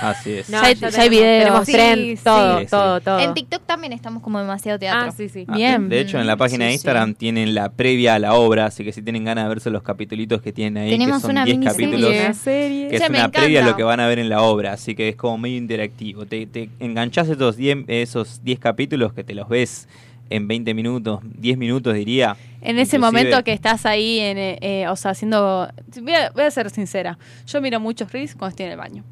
[0.00, 0.48] Así es.
[0.48, 1.38] No, Ya hay- ya ya hay tenemos, videos.
[1.44, 2.24] tenemos Sí, trend, sí.
[2.24, 3.18] todo, Sí, todo, todo.
[3.20, 5.10] En TikTok también estamos como demasiado teatro.
[5.10, 5.44] Ah, sí, sí.
[5.48, 5.88] Ah, Bien.
[5.88, 8.84] De hecho, en la página Sí, de Instagram tienen la previa a la obra, así
[8.84, 11.44] que si tienen ganas de verse los capitulitos que tienen ahí, Tenemos que son una
[11.44, 11.86] 10 miniserie.
[11.90, 12.88] capítulos, Una serie.
[12.88, 15.08] que es una previa a lo que van a ver en la obra, así que
[15.08, 16.26] es como medio interactivo.
[16.26, 19.88] Te, te enganchás esos 10 esos 10 capítulos que te los ves
[20.30, 22.36] en 20 minutos, 10 minutos diría.
[22.60, 25.68] En ese Inclusive- momento que estás ahí, en, eh, eh, o sea, haciendo...
[26.02, 27.18] Voy a, voy a ser sincera.
[27.46, 29.04] Yo miro muchos reels cuando estoy en el baño.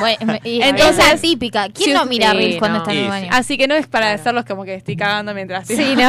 [0.00, 1.68] Bueno, y- Entonces- esa típica.
[1.68, 2.84] ¿Quién Sí, no mira sí, Reels cuando no.
[2.84, 3.28] está en el baño?
[3.32, 5.66] Así que no es para hacerlos como que estoy cagando mientras...
[5.72, 6.08] Sí, no.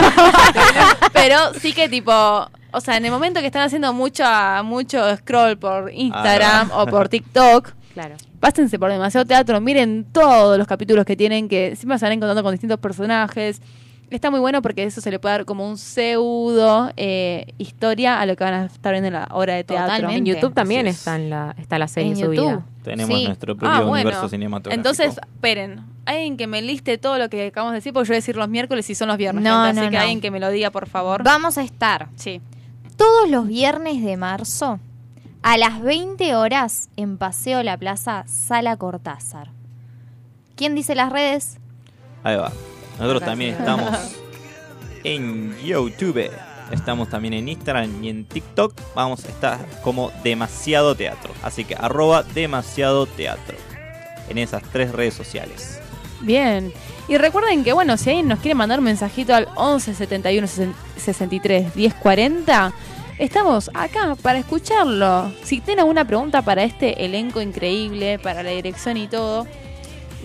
[1.14, 2.12] Pero sí que tipo...
[2.76, 4.24] O sea, en el momento que están haciendo mucho,
[4.64, 7.72] mucho scroll por Instagram o por TikTok...
[7.94, 8.16] Claro.
[8.40, 12.42] Pásense por demasiado teatro, miren todos los capítulos que tienen, que siempre se van encontrando
[12.42, 13.62] con distintos personajes.
[14.10, 18.26] Está muy bueno porque eso se le puede dar como un pseudo eh, historia a
[18.28, 19.88] lo que van a estar viendo en la obra de teatro.
[19.96, 20.18] Totalmente.
[20.18, 21.00] En YouTube también es.
[21.00, 22.42] está, en la, está la serie En subida.
[22.42, 22.64] YouTube.
[22.84, 23.26] Tenemos Sí.
[23.26, 23.94] nuestro propio Ah, bueno.
[23.94, 24.76] universo cinematográfico.
[24.80, 25.82] Entonces, esperen.
[26.06, 28.36] Alguien que me liste todo lo que acabamos de decir, porque yo voy a decir
[28.36, 29.44] los miércoles y son los viernes.
[29.44, 30.02] No, gente, no, así que no.
[30.02, 31.24] alguien que me lo diga, por favor.
[31.24, 32.40] Vamos a estar Sí.
[32.98, 34.80] todos los viernes de marzo
[35.42, 39.50] a las 20 horas en Paseo La Plaza, Sala Cortázar.
[40.56, 41.58] ¿Quién dice las redes?
[42.24, 42.52] Ahí va.
[43.00, 44.16] Nosotros también estamos
[45.04, 46.30] en YouTube.
[46.72, 48.74] Estamos también en Instagram y en TikTok.
[48.96, 51.34] Vamos a estar como demasiado teatro.
[51.44, 53.58] Así que arroba demasiado teatro.
[54.30, 55.80] En esas tres redes sociales.
[56.22, 56.74] Bien.
[57.08, 60.48] Y recuerden que, bueno, si alguien nos quiere mandar un mensajito al 11 71
[60.96, 62.74] 63 10 40,
[63.20, 65.32] estamos acá para escucharlo.
[65.44, 69.46] Si tienen alguna pregunta para este elenco increíble, para la dirección y todo,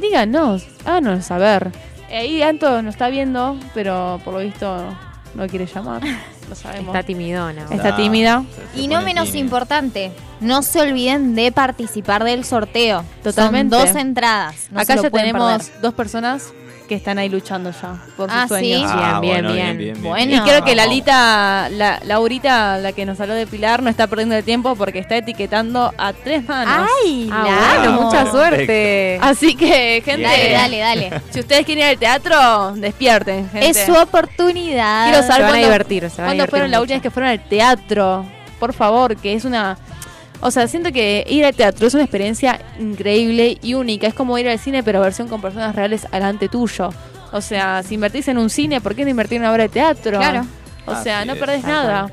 [0.00, 1.72] díganos, háganos saber.
[2.10, 4.96] Ahí Anto nos está viendo, pero por lo visto
[5.34, 6.02] no quiere llamar.
[6.48, 6.94] Lo sabemos.
[6.94, 7.66] Está timidona.
[7.70, 8.44] Está tímida.
[8.72, 9.40] se- se Y no menos tímida.
[9.44, 13.04] importante, no se olviden de participar del sorteo.
[13.22, 13.76] Totalmente.
[13.76, 14.54] Son dos entradas.
[14.70, 15.80] no Acá ya tenemos perder.
[15.82, 16.52] dos personas
[16.88, 18.80] que están ahí luchando ya por sus Ah, sueños.
[18.80, 18.96] ¿sí?
[18.98, 19.76] Ah, Bien, bien, bueno, bien.
[19.76, 20.34] bien, bien, Bueno.
[20.36, 20.96] Y creo que la Vamos.
[20.96, 24.98] Lita, la Laurita, la que nos habló de Pilar, no está perdiendo el tiempo porque
[24.98, 26.88] está etiquetando a tres manos.
[27.04, 27.28] ¡Ay!
[27.30, 29.18] Ah, bueno, mucha suerte.
[29.20, 31.22] Así que, gente, Dale, dale, dale.
[31.28, 33.68] si ustedes quieren ir al teatro, despierten, gente.
[33.68, 35.08] Es su oportunidad.
[35.10, 36.82] Quiero Se saber a divertir, se van a ¿Cuándo fueron la mucho.
[36.82, 38.24] última vez que fueron al teatro?
[38.58, 39.76] Por favor, que es una...
[40.40, 44.06] O sea, siento que ir al teatro es una experiencia increíble y única.
[44.06, 46.90] Es como ir al cine, pero versión con personas reales alante tuyo.
[47.32, 49.68] O sea, si invertís en un cine, ¿por qué no invertir en una obra de
[49.68, 50.18] teatro?
[50.18, 50.46] Claro.
[50.86, 52.08] O Así sea, no es, perdés nada.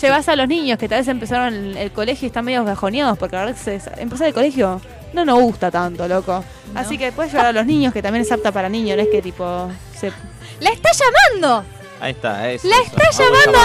[0.00, 3.16] Llevas a los niños que tal vez empezaron el, el colegio y están medio bajoneados,
[3.18, 4.80] porque la verdad que se- empezar el colegio
[5.12, 6.44] no nos gusta tanto, loco.
[6.74, 9.08] Así que puedes llevar a los niños, que también es apta para niños, no es
[9.08, 9.68] que tipo...
[9.96, 10.12] Se...
[10.60, 11.64] ¡La está llamando!
[12.00, 12.66] Ahí está, eso.
[12.68, 12.96] ¡La eso.
[12.96, 13.58] está llamando.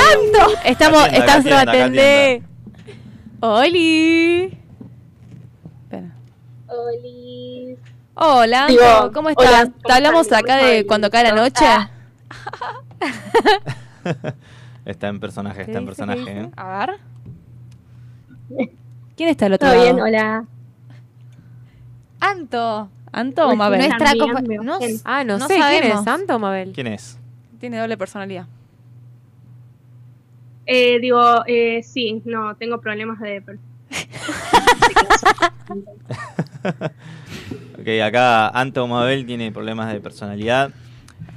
[0.43, 0.59] Anto!
[0.65, 2.41] Estamos, Atienda, estamos atienda, para atender.
[3.39, 4.59] ¡Oli!
[5.83, 6.15] Espera.
[8.15, 9.45] Hola, Digo, Anto, ¿cómo estás?
[9.47, 11.65] hola, ¿Te hablamos ¿cómo acá de cuando cae la noche?
[11.65, 11.89] Ah.
[14.85, 16.41] Está en personaje, está en personaje.
[16.41, 16.49] ¿eh?
[16.55, 16.99] A ver.
[19.17, 19.93] ¿Quién está al otro ¿Todo lado?
[19.95, 20.05] bien?
[20.05, 20.45] Hola.
[22.19, 22.89] Anto.
[23.11, 23.79] ¿Anto o Mabel?
[23.79, 24.13] Nuestra
[24.43, 24.77] me no.
[25.03, 26.03] Ah, no, No sé, ¿quién es?
[26.03, 26.71] ¿Santo o Mabel?
[26.73, 27.17] ¿Quién es?
[27.59, 28.47] Tiene doble personalidad.
[30.67, 33.43] Eh, digo, eh, sí, no, tengo problemas de...
[37.79, 40.71] Ok, acá Anto Mabel tiene problemas de personalidad.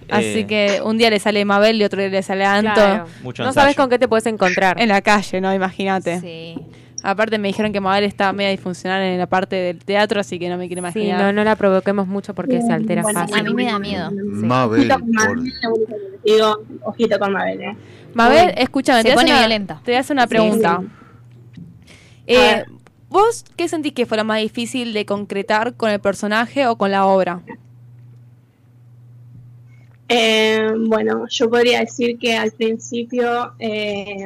[0.08, 2.72] Así Eh, que un día le sale Mabel y otro día le sale Anto.
[2.74, 3.06] Claro.
[3.22, 3.62] Mucho no ensayo.
[3.64, 4.80] sabes con qué te puedes encontrar.
[4.80, 5.52] En la calle, ¿no?
[5.52, 6.20] Imagínate.
[6.20, 6.54] Sí.
[7.02, 10.48] Aparte me dijeron que Mabel estaba media disfuncional en la parte del teatro, así que
[10.48, 11.20] no me quiero Sí, imaginar.
[11.20, 13.36] no, no la provoquemos mucho porque se altera Bueno, fácil.
[13.38, 14.10] A mí me da miedo.
[14.12, 15.52] Mabel, Ojito con Mabel,
[16.24, 17.76] digo, ojito con Mabel, ¿eh?
[18.14, 19.80] Mabel, escúchame, se te pone una- violenta.
[19.84, 20.80] Te voy a hacer una pregunta.
[20.82, 20.88] sí.
[22.26, 22.64] Eh.
[23.10, 26.90] ¿Vos qué sentís que fue lo más difícil de concretar con el personaje o con
[26.90, 27.40] la obra?
[30.10, 34.24] Eh, bueno, yo podría decir que al principio, eh,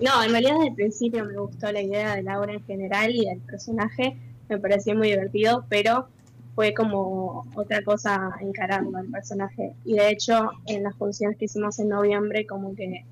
[0.00, 3.14] no, en realidad desde el principio me gustó la idea de la obra en general
[3.14, 4.16] y del personaje,
[4.48, 6.08] me pareció muy divertido, pero
[6.56, 9.72] fue como otra cosa encarando al personaje.
[9.84, 13.04] Y de hecho, en las funciones que hicimos en noviembre, como que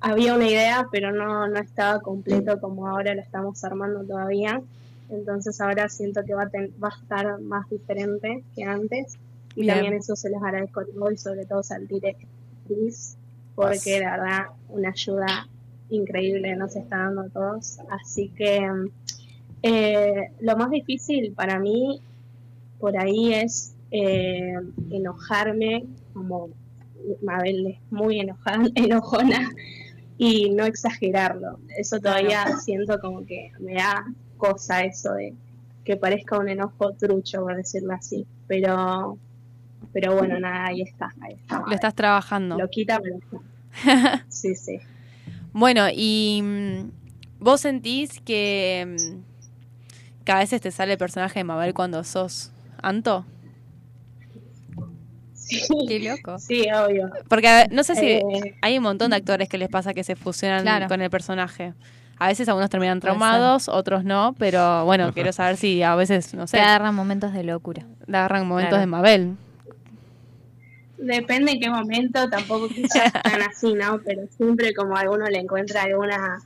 [0.00, 4.62] había una idea, pero no, no estaba completo como ahora lo estamos armando todavía.
[5.10, 9.18] Entonces ahora siento que va a, ten- va a estar más diferente que antes.
[9.56, 9.74] Y Bien.
[9.74, 11.88] también eso se los agradezco a todos y sobre todo al
[12.66, 13.16] Cris,
[13.54, 15.48] porque la verdad una ayuda
[15.90, 17.78] increíble nos está dando a todos.
[17.90, 18.68] Así que
[19.62, 22.00] eh, lo más difícil para mí
[22.78, 24.54] por ahí es eh,
[24.90, 26.48] enojarme, como
[27.22, 29.50] Mabel es muy enojada, enojona,
[30.18, 31.58] y no exagerarlo.
[31.76, 34.04] Eso todavía siento como que me da
[34.36, 35.34] cosa eso de
[35.84, 38.26] que parezca un enojo trucho, por decirlo así.
[38.46, 39.18] Pero,
[39.92, 41.12] pero bueno, nada, ahí está.
[41.20, 42.58] Ahí está Lo estás trabajando.
[42.58, 44.24] Lo quita, pero está.
[44.28, 44.78] Sí, sí.
[45.52, 46.90] Bueno, y mm,
[47.40, 52.50] vos sentís que, mm, que a veces te sale el personaje de Mabel cuando sos
[52.82, 53.24] Anto.
[55.32, 56.38] Sí, Qué loco.
[56.38, 57.10] sí, obvio.
[57.28, 60.16] Porque no sé si Eh, hay un montón de actores que les pasa que se
[60.16, 60.88] fusionan Claro.
[60.88, 61.74] con el personaje.
[62.18, 66.46] A veces algunos terminan traumados, otros no, pero bueno, quiero saber si a veces, no
[66.46, 67.84] sé, Se agarran momentos de locura.
[68.06, 68.80] le agarran momentos Claro.
[68.80, 69.36] de Mabel.
[71.04, 74.00] Depende en qué momento, tampoco quizás tan así, ¿no?
[74.04, 76.38] Pero siempre como a alguno le encuentra alguna...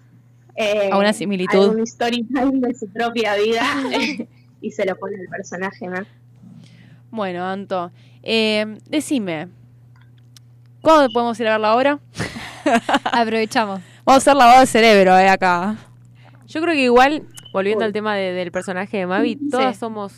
[0.56, 1.58] eh, Alguna similitud.
[1.62, 3.62] Algún story time de su propia vida
[4.60, 6.00] y se lo pone el personaje, ¿no?
[7.10, 7.90] Bueno, Anto,
[8.22, 9.48] eh, decime,
[10.82, 11.98] ¿cuándo podemos ir a ver la obra?
[13.04, 13.80] Aprovechamos.
[14.04, 15.76] Vamos a hacer lavado de cerebro eh, acá.
[16.46, 17.22] Yo creo que igual,
[17.52, 19.80] volviendo al tema de- del personaje de Mavi, todas Sí.
[19.80, 20.12] somos,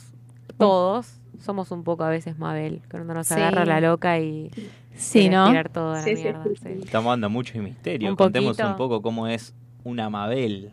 [0.58, 3.34] todos, somos un poco a veces Mabel, cuando nos Sí.
[3.34, 4.50] agarra la loca y
[4.94, 5.48] Sí, ¿no?
[5.48, 6.44] tirar todo a la Sí, sí, mierda.
[6.44, 6.80] sí, sí.
[6.84, 8.10] Estamos dando mucho misterio.
[8.10, 8.68] Un Contemos poquito.
[8.68, 9.54] un poco cómo es
[9.84, 10.70] una Mabel.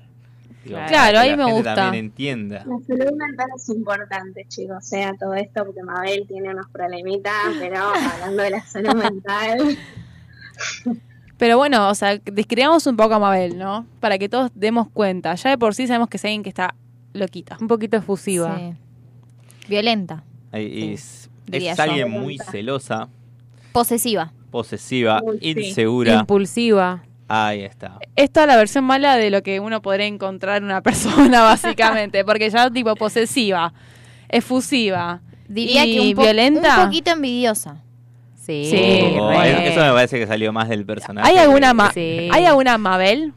[0.65, 1.19] Digo, Claro.
[1.19, 1.75] ahí la me gente gusta.
[1.75, 2.57] también entienda.
[2.65, 7.33] La salud mental es importante, chicos, o sea, todo esto, porque Mabel tiene unos problemitas,
[7.59, 7.77] pero
[8.13, 9.77] hablando de la salud mental,
[11.37, 13.85] Pero bueno, o sea, describamos un poco a Mabel, ¿no?
[13.99, 15.35] Para que todos demos cuenta.
[15.35, 16.73] Ya de por sí sabemos que es alguien que está
[17.13, 17.57] loquita.
[17.61, 18.57] Un poquito efusiva.
[18.57, 18.73] Sí.
[19.69, 20.23] Violenta.
[20.65, 21.83] Es, es yo.
[21.83, 23.07] alguien muy celosa,
[23.71, 24.31] Posesiva.
[24.51, 25.49] posesiva, Uy, sí.
[25.67, 26.13] insegura.
[26.15, 27.03] Impulsiva.
[27.29, 27.99] Ahí está.
[28.15, 32.23] Es toda la versión mala de lo que uno podría encontrar en una persona, básicamente.
[32.25, 33.73] porque ya tipo posesiva,
[34.29, 36.79] efusiva Diría y que un, violenta.
[36.79, 37.81] un poquito envidiosa.
[38.35, 38.65] Sí.
[38.69, 38.77] Sí,
[39.19, 39.31] Oh.
[39.31, 41.29] Eso me parece que salió más del personaje.
[41.29, 42.29] ¿Hay alguna, ma- Sí.
[42.31, 43.33] ¿Hay alguna Mabel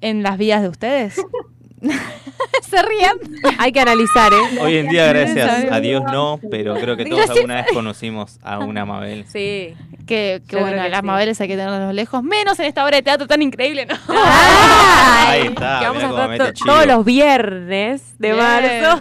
[0.00, 1.20] en las vidas de ustedes?
[2.68, 3.12] Se ríen.
[3.58, 4.58] Hay que analizar, ¿eh?
[4.60, 8.58] Hoy en día, gracias a Dios, no, pero creo que todos alguna vez conocimos a
[8.58, 9.24] una Mabel.
[9.28, 9.74] Sí.
[10.06, 11.06] Que, que bueno, que las sí.
[11.06, 13.94] Mabeles hay que tenerlos lejos, menos en esta obra de teatro tan increíble, ¿no?
[14.08, 18.38] Ahí está, que vamos a estar to- todos los viernes de Bien.
[18.44, 19.00] marzo.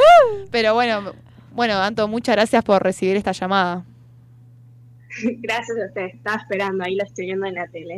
[0.50, 1.12] Pero bueno,
[1.52, 3.84] bueno, Anto, muchas gracias por recibir esta llamada.
[5.42, 7.96] gracias a ustedes, estaba esperando, ahí lo estoy viendo en la tele.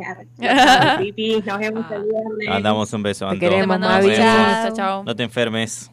[0.99, 2.49] Pipi, nos vemos el viernes.
[2.49, 3.41] Mandamos un beso, Te Anto.
[3.41, 4.15] queremos, Mavi.
[4.17, 5.05] Chao, chao.
[5.05, 5.91] No te enfermes.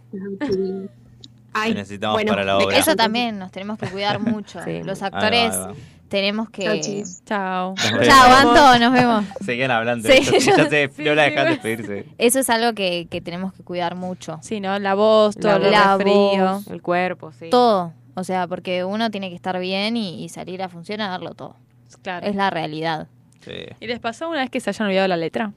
[1.53, 2.77] Ay, Te necesitamos bueno, para la obra.
[2.77, 4.61] Eso también, nos tenemos que cuidar mucho.
[4.63, 4.83] Sí.
[4.83, 5.73] Los Ahí va, actores ahí va.
[6.07, 7.03] tenemos que...
[7.25, 7.73] Chao.
[7.75, 9.25] Chao, Anto, nos vemos.
[9.43, 10.07] Seguían hablando.
[10.07, 12.05] Sí, ya, yo- ya se sí, no la dejan despedirse.
[12.19, 14.37] Eso es algo que, que tenemos que cuidar mucho.
[14.41, 14.77] Sí, ¿no?
[14.79, 16.03] La voz, todo La el voz.
[16.03, 16.73] resfrío.
[16.75, 17.49] El cuerpo, sí.
[17.49, 17.93] Todo.
[18.19, 21.55] O sea, porque uno tiene que estar bien y, y salir a funcionar, darlo todo.
[22.03, 22.27] Claro.
[22.27, 23.07] Es la realidad.
[23.43, 23.53] Sí.
[23.79, 25.51] ¿Y les pasó una vez que se hayan olvidado la letra?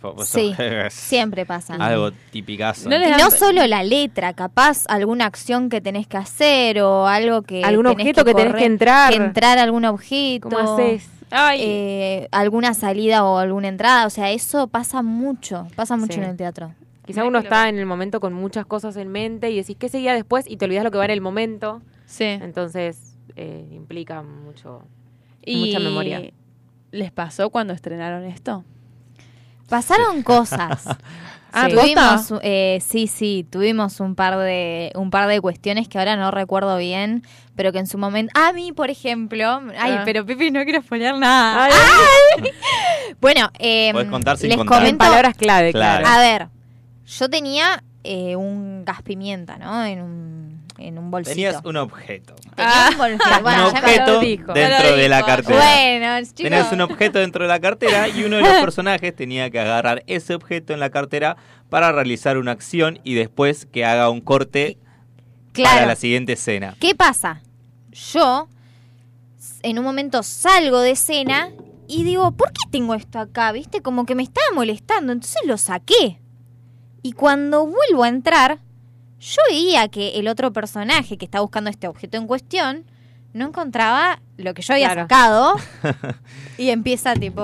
[0.00, 1.74] Pues Sí, es siempre pasa.
[1.76, 2.90] Algo tipicazo.
[2.90, 7.86] No solo la letra, capaz alguna acción que tenés que hacer o algo que Algún
[7.86, 9.10] tenés objeto que tenés correr- que entrar.
[9.10, 10.48] que entrar a algún objeto.
[10.50, 11.08] ¿Cómo haces?
[11.56, 14.06] eh, alguna salida o alguna entrada.
[14.06, 16.20] O sea, eso pasa mucho, pasa mucho Sí.
[16.20, 16.74] en el teatro.
[17.04, 20.14] Quizá uno está en el momento con muchas cosas en mente y decís qué seguía
[20.14, 21.82] después y te olvidas lo que va en el momento.
[22.06, 22.24] Sí.
[22.24, 24.82] Entonces eh, implica mucho,
[25.44, 26.22] Y mucha memoria.
[26.92, 28.64] ¿Les pasó cuando estrenaron esto?
[29.68, 30.84] Pasaron cosas.
[31.54, 32.34] Ah, Sí.
[32.40, 36.78] eh, sí, sí, tuvimos un par de un par de cuestiones que ahora no recuerdo
[36.78, 37.24] bien,
[37.56, 40.02] pero que en su momento, a mí, por ejemplo, ay, Ah.
[40.06, 41.64] pero Pipi no quiero spoiler nada.
[41.66, 41.72] Ay,
[42.42, 42.50] Ay.
[43.20, 44.78] bueno, eh, Podés contar sin les contar.
[44.78, 46.06] comento En palabras clave, claro.
[46.08, 46.48] A ver,
[47.06, 49.84] yo tenía eh, un gas pimienta, ¿no?
[49.84, 51.34] En un en un bolsito.
[51.34, 52.34] Tenías un objeto.
[52.56, 53.24] Tenía un bolsito.
[53.36, 54.20] un Bueno, ya me objeto
[54.54, 55.58] dentro de la cartera.
[55.58, 56.34] Bueno, chicos.
[56.34, 60.02] Tenías un objeto dentro de la cartera y uno de los personajes tenía que agarrar
[60.06, 61.36] ese objeto en la cartera
[61.68, 64.78] para realizar una acción y después que haga un corte
[65.52, 65.74] Claro.
[65.74, 66.74] para la siguiente escena.
[66.80, 67.42] ¿Qué pasa?
[67.90, 68.48] Yo
[69.62, 71.50] en un momento salgo de escena
[71.86, 73.52] y digo, ¿por qué tengo esto acá?
[73.52, 73.82] ¿Viste?
[73.82, 75.12] Como que me estaba molestando.
[75.12, 76.21] Entonces lo saqué.
[77.02, 78.58] Y cuando vuelvo a entrar,
[79.20, 82.84] yo veía que el otro personaje que está buscando este objeto en cuestión
[83.32, 85.02] no encontraba lo que yo había Claro.
[85.02, 85.54] sacado.
[86.58, 87.42] y empieza tipo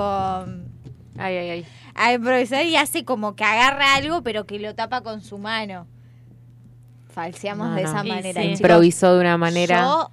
[1.17, 1.65] Ay, ay, ay.
[1.95, 5.87] a improvisar y hace como que agarra algo pero que lo tapa con su mano.
[7.09, 7.89] Falseamos No, de no.
[7.89, 8.41] esa Y manera.
[8.41, 8.47] sí.
[8.49, 8.59] chicos.
[8.61, 9.81] Improvisó de una manera.
[9.81, 10.11] Yo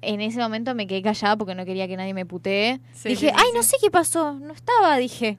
[0.00, 2.80] en ese momento me quedé callada porque no quería que nadie me putee.
[2.94, 5.38] Sí, dije, sí, ay, no sé qué pasó, no estaba, dije.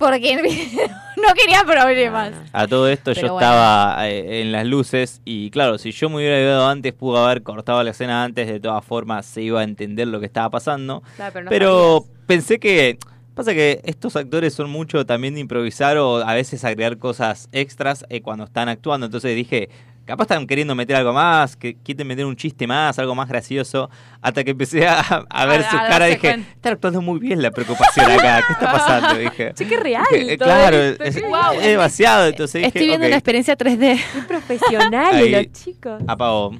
[0.00, 0.34] Porque
[1.16, 2.32] no quería problemas.
[2.52, 3.46] A todo esto Pero yo bueno.
[3.46, 7.42] estaba eh, en las luces y claro, si yo me hubiera ayudado antes, pude haber
[7.42, 11.02] cortado la escena antes, de todas formas se iba a entender lo que estaba pasando.
[11.16, 12.98] Claro, pero no pero pensé que...
[13.32, 18.04] Pasa que estos actores son mucho también de improvisar o a veces agregar cosas extras
[18.10, 19.06] eh, cuando están actuando.
[19.06, 19.70] Entonces dije,
[20.04, 23.88] capaz están queriendo meter algo más, que quieren meter un chiste más, algo más gracioso.
[24.20, 26.50] Hasta que empecé a, a ver A- sus a caras darse dije, cuenta.
[26.52, 28.42] está actuando muy bien la preocupación acá.
[28.46, 29.18] ¿Qué está pasando?
[29.20, 29.52] Dije.
[29.54, 30.04] Che, qué real.
[30.10, 32.26] Todo claro, esto, es, es demasiado.
[32.26, 34.00] Entonces Estoy dije, viendo una experiencia 3D.
[34.12, 35.30] Qué profesionales Ahí.
[35.30, 36.02] los chicos.
[36.06, 36.52] apagó.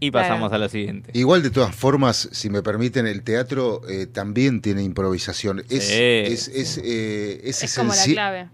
[0.00, 0.28] Y Claro.
[0.28, 1.10] pasamos a lo siguiente.
[1.12, 5.64] Igual de todas formas, si me permiten, el teatro eh, también tiene improvisación.
[5.68, 5.94] Es, Sí.
[5.98, 8.48] es, es, eh, es Es como la esenci- clave.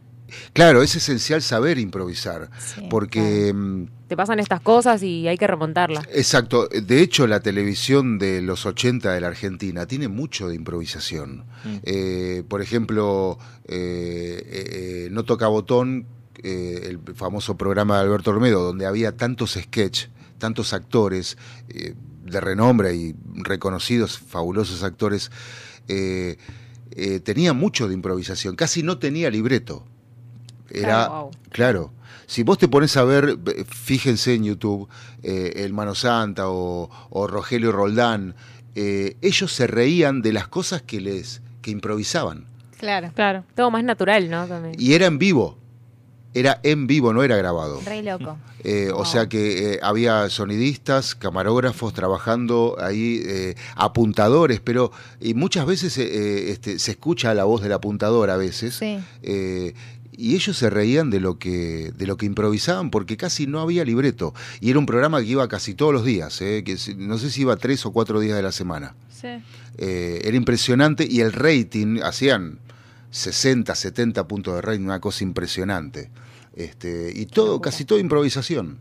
[0.52, 2.50] Claro, es esencial saber improvisar.
[2.58, 6.04] Sí, porque, mm, Te pasan estas cosas y hay que remontarlas.
[6.12, 11.44] exacto, de hecho la televisión de los 80 de la Argentina tiene mucho de improvisación.
[11.64, 11.76] Mm.
[11.84, 16.06] Eh, por ejemplo, eh, eh, eh, No Toca Botón,
[16.42, 20.06] eh, el famoso programa de Alberto Olmedo, donde había tantos sketch,
[20.38, 21.38] tantos actores
[21.68, 21.94] eh,
[22.24, 25.30] de renombre y reconocidos, fabulosos actores,
[25.88, 26.36] eh,
[26.92, 29.86] eh, tenía mucho de improvisación, casi no tenía libreto.
[30.74, 31.30] Era, Claro, wow.
[31.50, 31.90] claro.
[32.26, 33.38] Si vos te pones a ver,
[33.68, 34.88] fíjense en YouTube,
[35.22, 38.34] eh, El Mano Santa o, o Rogelio Roldán,
[38.74, 42.46] eh, ellos se reían de las cosas que les que improvisaban.
[42.78, 43.10] Claro.
[43.14, 43.44] Claro.
[43.54, 44.46] Todo más natural, ¿no?
[44.46, 44.74] También.
[44.78, 45.58] Y era en vivo.
[46.34, 47.80] Era en vivo, no era grabado.
[47.86, 48.36] Re loco.
[48.64, 54.90] Eh, O sea que eh, había sonidistas, camarógrafos trabajando ahí, eh, apuntadores, pero
[55.20, 58.74] y muchas veces este, se escucha la voz del apuntador a veces.
[58.74, 58.98] Sí.
[60.16, 63.84] Y ellos se reían de lo que de lo que improvisaban porque casi no había
[63.84, 64.34] libreto.
[64.60, 67.42] Y era un programa que iba casi todos los días eh, que no sé si
[67.42, 68.94] iba tres o cuatro días de la semana.
[69.10, 69.28] Sí.
[69.78, 72.58] Eh, era impresionante y el rating hacían
[73.10, 76.10] 60 70 puntos de rating una cosa impresionante.
[76.54, 78.78] Este y todo casi todo improvisación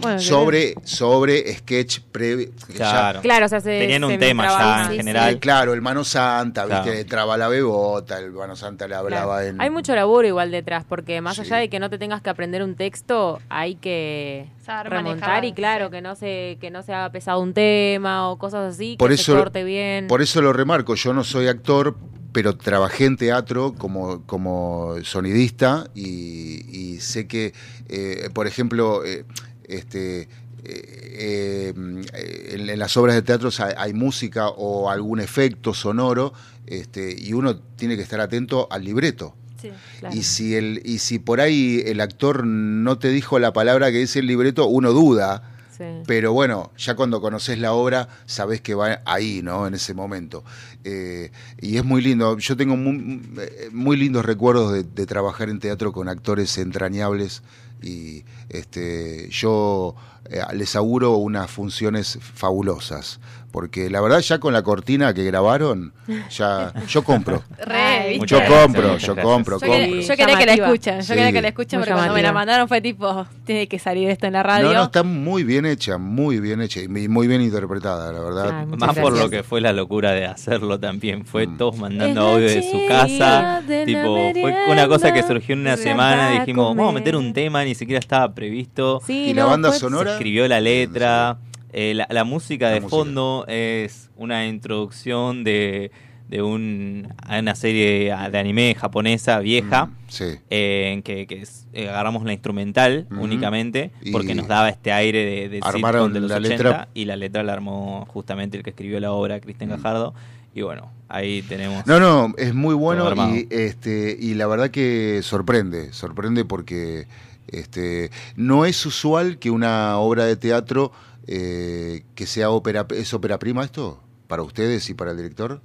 [0.00, 3.20] Bueno, sobre sobre sketch previo ya- Claro.
[3.22, 5.38] Claro, o sea, se- Tenían un se tema ya en sí, general.
[5.38, 6.82] Claro, el Mano Santa, ¿viste?
[6.82, 6.92] Claro.
[6.98, 9.48] Le traba la bebota, el Mano Santa le hablaba Claro.
[9.50, 9.60] en...
[9.60, 11.42] Hay mucho laburo igual detrás, porque más Sí.
[11.42, 15.44] allá de que no te tengas que aprender un texto, hay que Saber remontar manejar,
[15.44, 18.96] y claro, que no se que no se haga pesado un tema o cosas así,
[18.98, 20.06] Por que eso- se corte bien.
[20.06, 21.96] Por eso lo remarco, yo no soy actor,
[22.32, 26.64] pero trabajé en teatro como, como sonidista y,
[26.94, 27.52] y sé que,
[27.88, 29.24] eh, por ejemplo, eh,
[29.68, 30.28] este, eh,
[30.64, 36.32] eh, en, en las obras de teatro hay, hay música o algún efecto sonoro
[36.66, 39.34] este, y uno tiene que estar atento al libreto.
[39.60, 39.70] Sí.
[40.00, 40.14] Claro.
[40.14, 43.98] Y si el y si por ahí el actor no te dijo la palabra que
[43.98, 45.54] dice el libreto, uno duda.
[45.76, 45.84] Sí.
[46.06, 49.66] Pero bueno, ya cuando conoces la obra, sabes que va ahí, ¿no?
[49.66, 50.44] En ese momento.
[50.82, 51.30] Eh,
[51.60, 52.36] y es muy lindo.
[52.38, 53.22] Yo tengo muy,
[53.70, 57.42] muy lindos recuerdos de, de trabajar en teatro con actores entrañables.
[57.82, 59.94] Y este, yo
[60.30, 63.20] eh, les auguro unas funciones fabulosas.
[63.50, 65.92] Porque la verdad ya con la cortina que grabaron,
[66.30, 67.42] ya yo compro.
[67.58, 68.26] Re, ¿viste?
[68.26, 69.68] Yo compro, yo compro, compro.
[70.00, 71.14] yo quería que la escuchen, yo Sí.
[71.14, 74.26] quería que la escuchen porque cuando me la mandaron fue tipo, tiene que salir esto
[74.26, 74.66] en la radio.
[74.68, 78.66] No, no, está muy bien hecha, muy bien hecha y muy bien interpretada, la verdad.
[78.66, 81.24] Más por lo que fue la locura de hacerlo también.
[81.24, 81.56] Fue Mm.
[81.56, 83.62] todos mandando audio de su casa.
[83.86, 86.32] Tipo, fue una cosa que surgió en una semana.
[86.32, 89.00] Dijimos, vamos a meter un tema, ni siquiera estaba previsto.
[89.06, 90.10] Sí, ¿Y la no, banda sonora?
[90.10, 91.38] Se escribió la letra.
[91.80, 92.96] Eh, la, la música La de música.
[92.96, 95.90] fondo es una introducción de,
[96.28, 99.86] de un, a una serie de anime japonesa vieja.
[99.86, 100.24] Mm, sí.
[100.50, 103.22] eh, en que, que es- eh, agarramos la instrumental Ujú.
[103.22, 106.48] únicamente Y porque nos daba este aire de, de armaron sitcom de los la 80
[106.64, 106.88] letra.
[106.94, 110.14] y la letra la armó justamente el que escribió la obra, Cristian Gajardo.
[110.54, 111.86] Y bueno, ahí tenemos.
[111.86, 117.06] No, no, es muy bueno y este y la verdad que sorprende, sorprende porque
[117.46, 120.90] este no es usual que una obra de teatro
[121.28, 125.60] eh, que sea ópera es ópera prima esto para ustedes y para el director.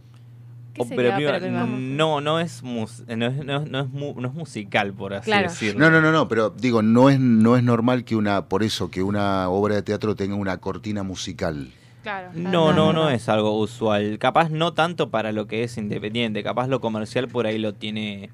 [0.73, 1.65] ¿Qué ópera prima, prima?
[1.67, 5.13] no, no es, mus- no, es, no, es- no es mu- no es musical, por
[5.13, 5.49] así Claro.
[5.49, 5.79] decirlo.
[5.79, 8.89] No, no, no, no, pero digo, no es no es normal que una por eso
[8.91, 11.71] que una obra de teatro tenga una cortina musical.
[12.01, 12.31] Claro.
[12.33, 14.17] No, no, no es algo usual.
[14.19, 16.43] Capaz no tanto para lo que es independiente.
[16.43, 18.29] Capaz lo comercial por ahí lo tiene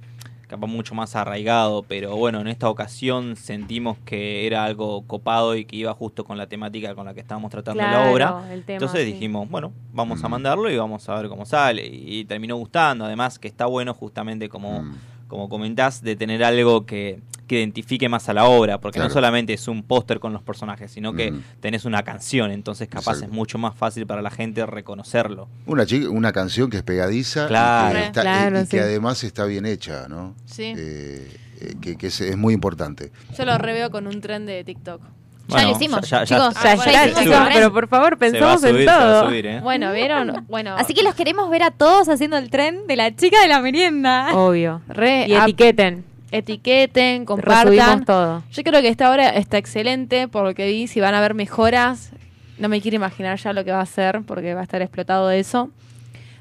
[0.50, 1.84] capaz mucho más arraigado.
[1.84, 6.38] Pero bueno, en esta ocasión sentimos que era algo copado y que iba justo con
[6.38, 8.44] la temática con la que estábamos tratando la obra.
[8.52, 9.14] el tema, Entonces sí.
[9.14, 11.86] dijimos, bueno, vamos a mandarlo y vamos a ver cómo sale.
[11.88, 13.06] Y terminó gustando.
[13.06, 14.96] Además que está bueno justamente como, Mm.
[15.28, 18.80] como comentás, de tener algo que, que identifique más a la obra.
[18.80, 21.42] Porque no solamente es un póster con los personajes, sino que Mm.
[21.60, 22.52] tenés una canción.
[22.52, 23.26] Entonces capaz Exacto.
[23.26, 25.50] es mucho más fácil para la gente reconocerlo.
[25.66, 28.80] Una chica, una canción que es pegadiza y que, está- Claro, y que sí.
[28.80, 30.36] además está bien hecha, ¿no?
[30.46, 30.74] Sí.
[30.78, 33.12] Eh, eh, que, que es, es muy importante.
[33.38, 35.02] Yo lo reveo con un tren de TikTok.
[35.50, 36.54] Ya lo hicimos, ya- ya- chicos.
[36.64, 36.76] Ya, Ah,
[37.10, 39.30] ya, chicos, pero por favor, Se va a pensamos subir, en se va a todo.
[39.30, 39.60] subir, ¿eh?
[39.62, 40.46] Bueno, ¿vieron?
[40.48, 43.48] Bueno, Así que los queremos ver a todos haciendo el tren de la chica de
[43.48, 44.30] la merienda.
[44.36, 44.84] Obvio.
[44.88, 46.06] re Y etiqueten.
[46.31, 48.06] Etiqueten, Resubimos compartan.
[48.06, 48.43] todo.
[48.51, 50.88] Yo creo que esta obra está excelente por lo que vi.
[50.88, 52.11] Si van a haber mejoras,
[52.57, 55.31] no me quiero imaginar ya lo que va a ser porque va a estar explotado
[55.31, 55.69] eso.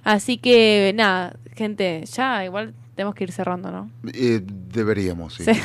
[0.05, 3.90] Así que nada, gente, ya igual tenemos que ir cerrando, ¿no?
[4.12, 5.44] Eh, deberíamos, sí.
[5.44, 5.52] Sí.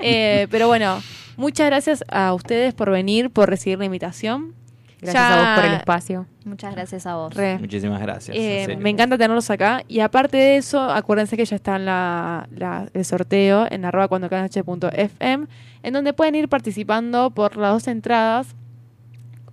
[0.00, 1.00] Eh, pero bueno,
[1.36, 4.54] muchas gracias a ustedes por venir, por recibir la invitación.
[5.00, 6.26] Gracias Ya- a vos por el espacio.
[6.44, 7.32] Muchas gracias a vos.
[7.34, 7.58] Re.
[7.58, 8.36] Muchísimas gracias.
[8.36, 9.82] Eh, me encanta tenerlos acá.
[9.86, 14.08] Y aparte de eso, acuérdense que ya está en la, la- el sorteo en arroba
[14.08, 15.46] cuando cada noche punto FM,
[15.84, 18.48] en donde pueden ir participando por las dos entradas.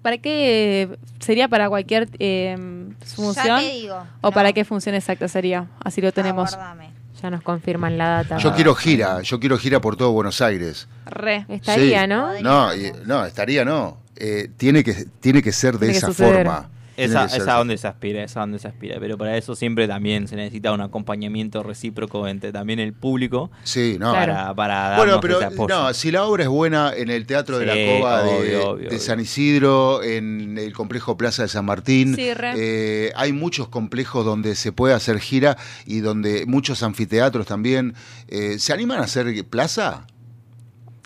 [0.02, 2.56] ¿Para qué sería para cualquier eh,
[3.04, 3.60] función?
[3.60, 4.32] te digo, ¿O no.
[4.32, 5.68] para qué función exacta sería?
[5.84, 6.54] Así lo tenemos.
[6.54, 6.90] Aguardame.
[7.22, 8.38] Ya nos confirman la data.
[8.38, 10.88] Yo quiero gira, yo quiero gira por todo Buenos Aires.
[11.06, 11.46] Re.
[11.50, 12.08] Estaría, Sí.
[12.08, 12.40] ¿no?
[12.42, 13.98] No, y- no, estaría no.
[14.18, 16.46] Eh, tiene que tiene que ser de esa suceder.
[16.46, 16.70] forma.
[16.98, 17.58] Esa, esa así.
[17.58, 18.96] donde se aspira, esa donde se aspira.
[19.02, 23.52] Pero para eso siempre también se necesita un acompañamiento recíproco entre también el público.
[23.66, 24.14] Sí, no.
[24.14, 25.76] Para, para darnos Bueno, pero ese apoyo.
[25.76, 29.00] no, si la obra es buena en el Teatro de Sí, la Cova de, obvio.
[29.00, 34.56] San Isidro, en el complejo Plaza de San Martín, Sí, eh, hay muchos complejos donde
[34.56, 37.94] se puede hacer gira y donde muchos anfiteatros también.
[38.30, 40.08] Eh, ¿Se animan a hacer plaza?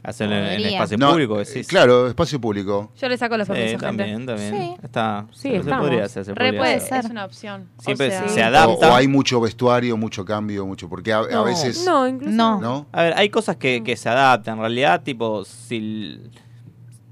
[0.01, 1.67] Hacerlo en, espacio No, público, eh, decís.
[1.67, 2.91] claro, espacio público.
[2.99, 3.85] Yo le saco los permisos, gente.
[3.85, 4.57] también, también.
[4.57, 4.75] Sí.
[4.81, 6.87] Está, Sí, se, se podría hacer, se podría puede hacer.
[6.89, 7.05] ser.
[7.05, 7.69] Es una opción.
[7.77, 8.91] O Siempre sea, se adapta.
[8.91, 10.87] o hay mucho vestuario, mucho cambio, mucho.
[10.87, 11.83] Porque a, veces.
[11.85, 12.31] No, incluso.
[12.33, 12.61] No.
[12.61, 12.87] ¿No?
[12.93, 14.55] A ver, hay cosas que, que se adaptan.
[14.55, 16.17] En realidad, tipo, si,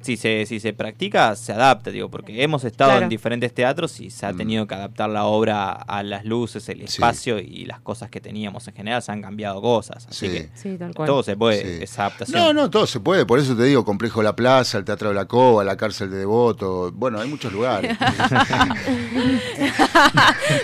[0.01, 3.03] si, se, si se practica, se adapta, digo, porque hemos estado Claro.
[3.03, 4.37] en diferentes teatros y se ha Mm.
[4.37, 6.83] tenido que adaptar la obra a las luces, el Sí.
[6.85, 8.67] espacio y las cosas que teníamos.
[8.67, 10.07] En general se han cambiado cosas.
[10.07, 10.31] Así Sí.
[10.33, 11.07] que Sí, tal cual.
[11.07, 11.83] todo se puede, Sí.
[11.83, 12.39] esa adaptación.
[12.41, 13.25] No, no, todo se puede.
[13.25, 16.17] Por eso te digo, Complejo La Plaza, el Teatro de la Cova, la Cárcel de
[16.17, 16.91] Devoto.
[16.93, 17.97] Bueno, hay muchos lugares.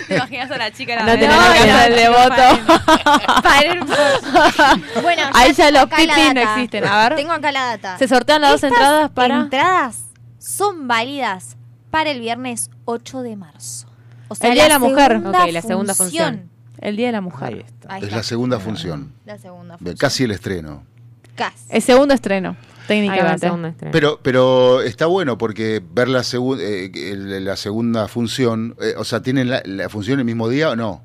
[0.08, 2.42] ¿Te imaginas a la chica No la tenés verdad, que que dar el devoto?
[5.02, 6.84] Bueno, Ahí ya los la pipis no existen.
[6.84, 7.16] A ver.
[7.16, 7.98] Tengo acá la data.
[7.98, 9.33] Se sortean las dos entradas para.
[9.42, 10.04] Entradas
[10.38, 11.56] son válidas
[11.90, 13.86] para el viernes 8 de marzo.
[14.28, 15.20] O El Día de la Mujer.
[15.52, 16.50] la segunda función.
[16.78, 17.64] El Día de la Ahí Mujer.
[17.66, 17.94] está.
[17.94, 19.12] Ahí es la segunda función.
[19.24, 19.96] La segunda Ve, función.
[19.96, 20.82] Casi el estreno.
[21.36, 21.56] Casi.
[21.68, 22.56] El segundo estreno,
[22.86, 23.50] técnicamente.
[23.90, 26.90] Pero, pero está bueno porque ver la, segu- eh,
[27.40, 31.02] la segunda función, eh, o sea, ¿tienen la, la función el mismo día o no?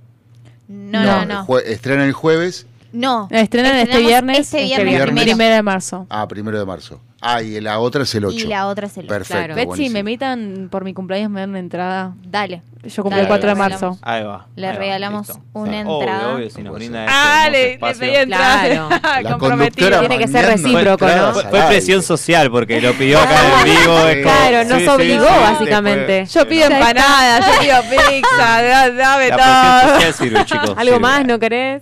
[0.68, 1.46] No, no, no.
[1.48, 3.28] jue- estrenan el jueves, No.
[3.30, 5.14] La estrenan este viernes, Este este viernes, viernes.
[5.14, 5.38] primero.
[5.38, 6.08] primero de marzo.
[6.10, 7.00] ah, primero de marzo.
[7.22, 8.38] Ah, y la otra es el 8.
[8.38, 9.10] Y la otra es el ocho.
[9.10, 9.38] Perfecto.
[9.38, 9.56] Claro.
[9.56, 9.94] Betsy, buenísimo.
[9.94, 12.14] me invitan por mi cumpleaños, me dan una entrada.
[12.26, 12.62] Dale.
[12.82, 13.98] Yo cumplo el 4 de marzo.
[14.02, 14.48] Ahí va.
[14.56, 15.44] Le ahí va, regalamos listo.
[15.52, 16.34] una Obvio, entrada.
[16.36, 18.90] obvio, si nos brinda Ah, este le- le pedí entrada.
[19.02, 19.30] Claro.
[19.38, 20.00] Comprometido.
[20.00, 21.34] Tiene que ser recíproco, ¿no?
[21.34, 24.00] Fue, fue presión social porque lo pidió acá en vivo.
[24.08, 26.12] es como- Claro, nos sí, obligó sí, básicamente.
[26.14, 30.12] después- Yo pido empanadas, yo pido pizza, da- dame todo.
[30.14, 30.70] sirve, chicos.
[30.70, 31.00] ¿Algo sirve.
[31.00, 31.82] más no querés?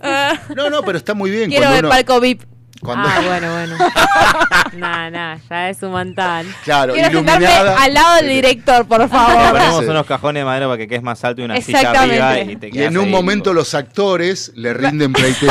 [0.56, 1.48] No, no, pero está muy bien.
[1.48, 2.42] Quiero el uno- palco VIP.
[2.80, 3.76] Cuando- Ah, bueno, bueno.
[4.76, 6.46] nah, nah, ya es un montón.
[6.64, 7.82] Claro, Quiero sentarme iluminada.
[7.82, 9.50] al lado del director, por Le favor.
[9.52, 12.22] ponemos unos cajones de madera para que quedes más alto y una silla Exactamente.
[12.22, 13.10] arriba y te Y quedas en un ahí.
[13.10, 15.50] momento los actores le rinden pleitesía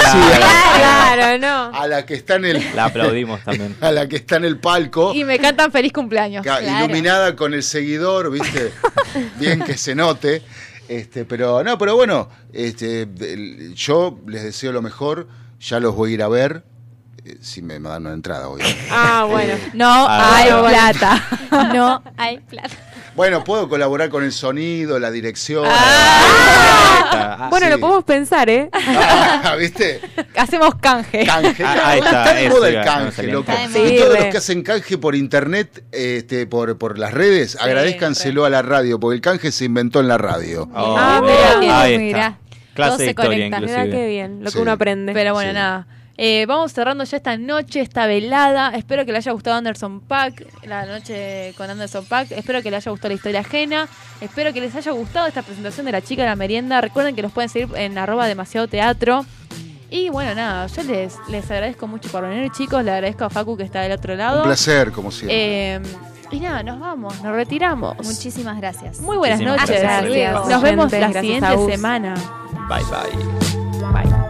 [0.78, 1.78] Claro, no.
[1.78, 3.76] a la que está en el La aplaudimos también.
[3.82, 5.14] a la que está en el palco.
[5.14, 6.44] Y me cantan feliz cumpleaños.
[6.44, 6.66] Claro.
[6.66, 8.72] iluminada con el seguidor, ¿viste?
[9.40, 10.42] Bien que se note.
[10.88, 15.28] Este, pero no, pero bueno, este, el- yo les deseo lo mejor,
[15.60, 16.64] ya los voy a ir a ver.
[17.28, 18.62] Eh, Si me, me dan una entrada, hoy.
[18.92, 19.54] Ah, bueno.
[19.74, 20.68] No Ah, hay bueno.
[20.70, 21.24] plata.
[21.74, 22.70] No hay plata.
[23.16, 25.66] Bueno, puedo colaborar con el sonido, la dirección.
[25.68, 27.72] Ah, Bueno, sí.
[27.72, 28.70] lo podemos pensar, ¿eh?
[28.72, 30.02] Ah, ¿Viste?
[30.36, 31.26] Hacemos canje.
[31.26, 31.64] Canje.
[31.64, 33.52] Ah, ahí está, está, eso moda el no canje, salía loco.
[33.52, 34.30] en Y todos Sí, los re.
[34.30, 39.16] que hacen canje por internet, este, por, por las redes, agradezcanselo a la radio, porque
[39.16, 40.70] el canje se inventó en la radio.
[40.76, 41.22] Oh, Ah,
[41.60, 42.28] mira, ahí mira.
[42.28, 42.38] está.
[42.76, 43.60] Clase Todo de se historia, conecta.
[43.62, 44.60] Mira qué bien, lo que Sí.
[44.60, 45.14] uno aprende.
[45.14, 45.56] Pero bueno, Sí.
[45.56, 45.88] nada.
[46.20, 48.72] Eh, vamos cerrando ya esta noche, esta velada.
[48.76, 52.32] Espero que le haya gustado Anderson Pack, la noche con Anderson Pack.
[52.32, 53.88] Espero que le haya gustado la historia ajena.
[54.20, 56.82] Espero que les haya gustado esta presentación de la chica de la merienda.
[56.82, 59.26] Recuerden que los pueden seguir en arroba demasiado teatro.
[59.90, 62.84] Y bueno, nada, yo les, les agradezco mucho por venir, chicos.
[62.84, 64.40] Le agradezco a Facu que está del otro lado.
[64.40, 65.76] Un placer, como siempre.
[65.76, 65.82] Eh,
[66.32, 67.96] y nada, nos vamos, nos retiramos.
[68.04, 69.00] Muchísimas gracias.
[69.00, 69.82] Muy buenas Muchísimas noches.
[69.82, 70.32] gracias.
[70.32, 72.16] Gracias, Nos vemos la siguiente semana.
[72.68, 74.04] Bye, bye.
[74.04, 74.27] Bye.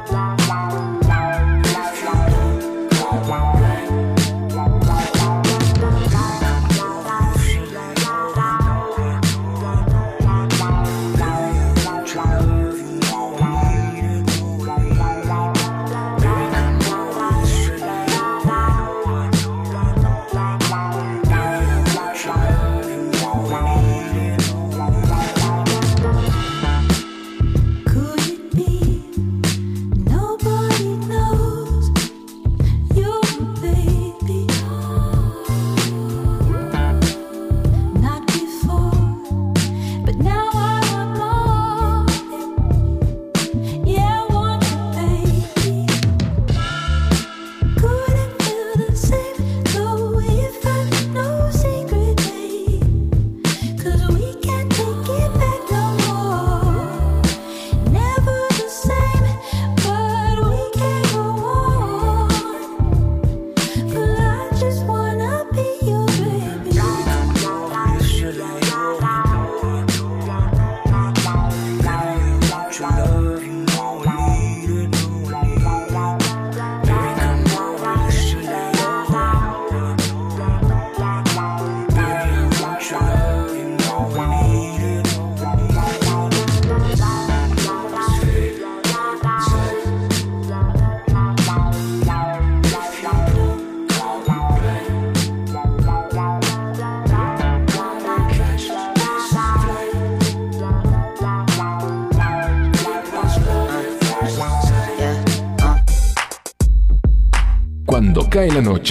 [108.57, 108.81] Cuando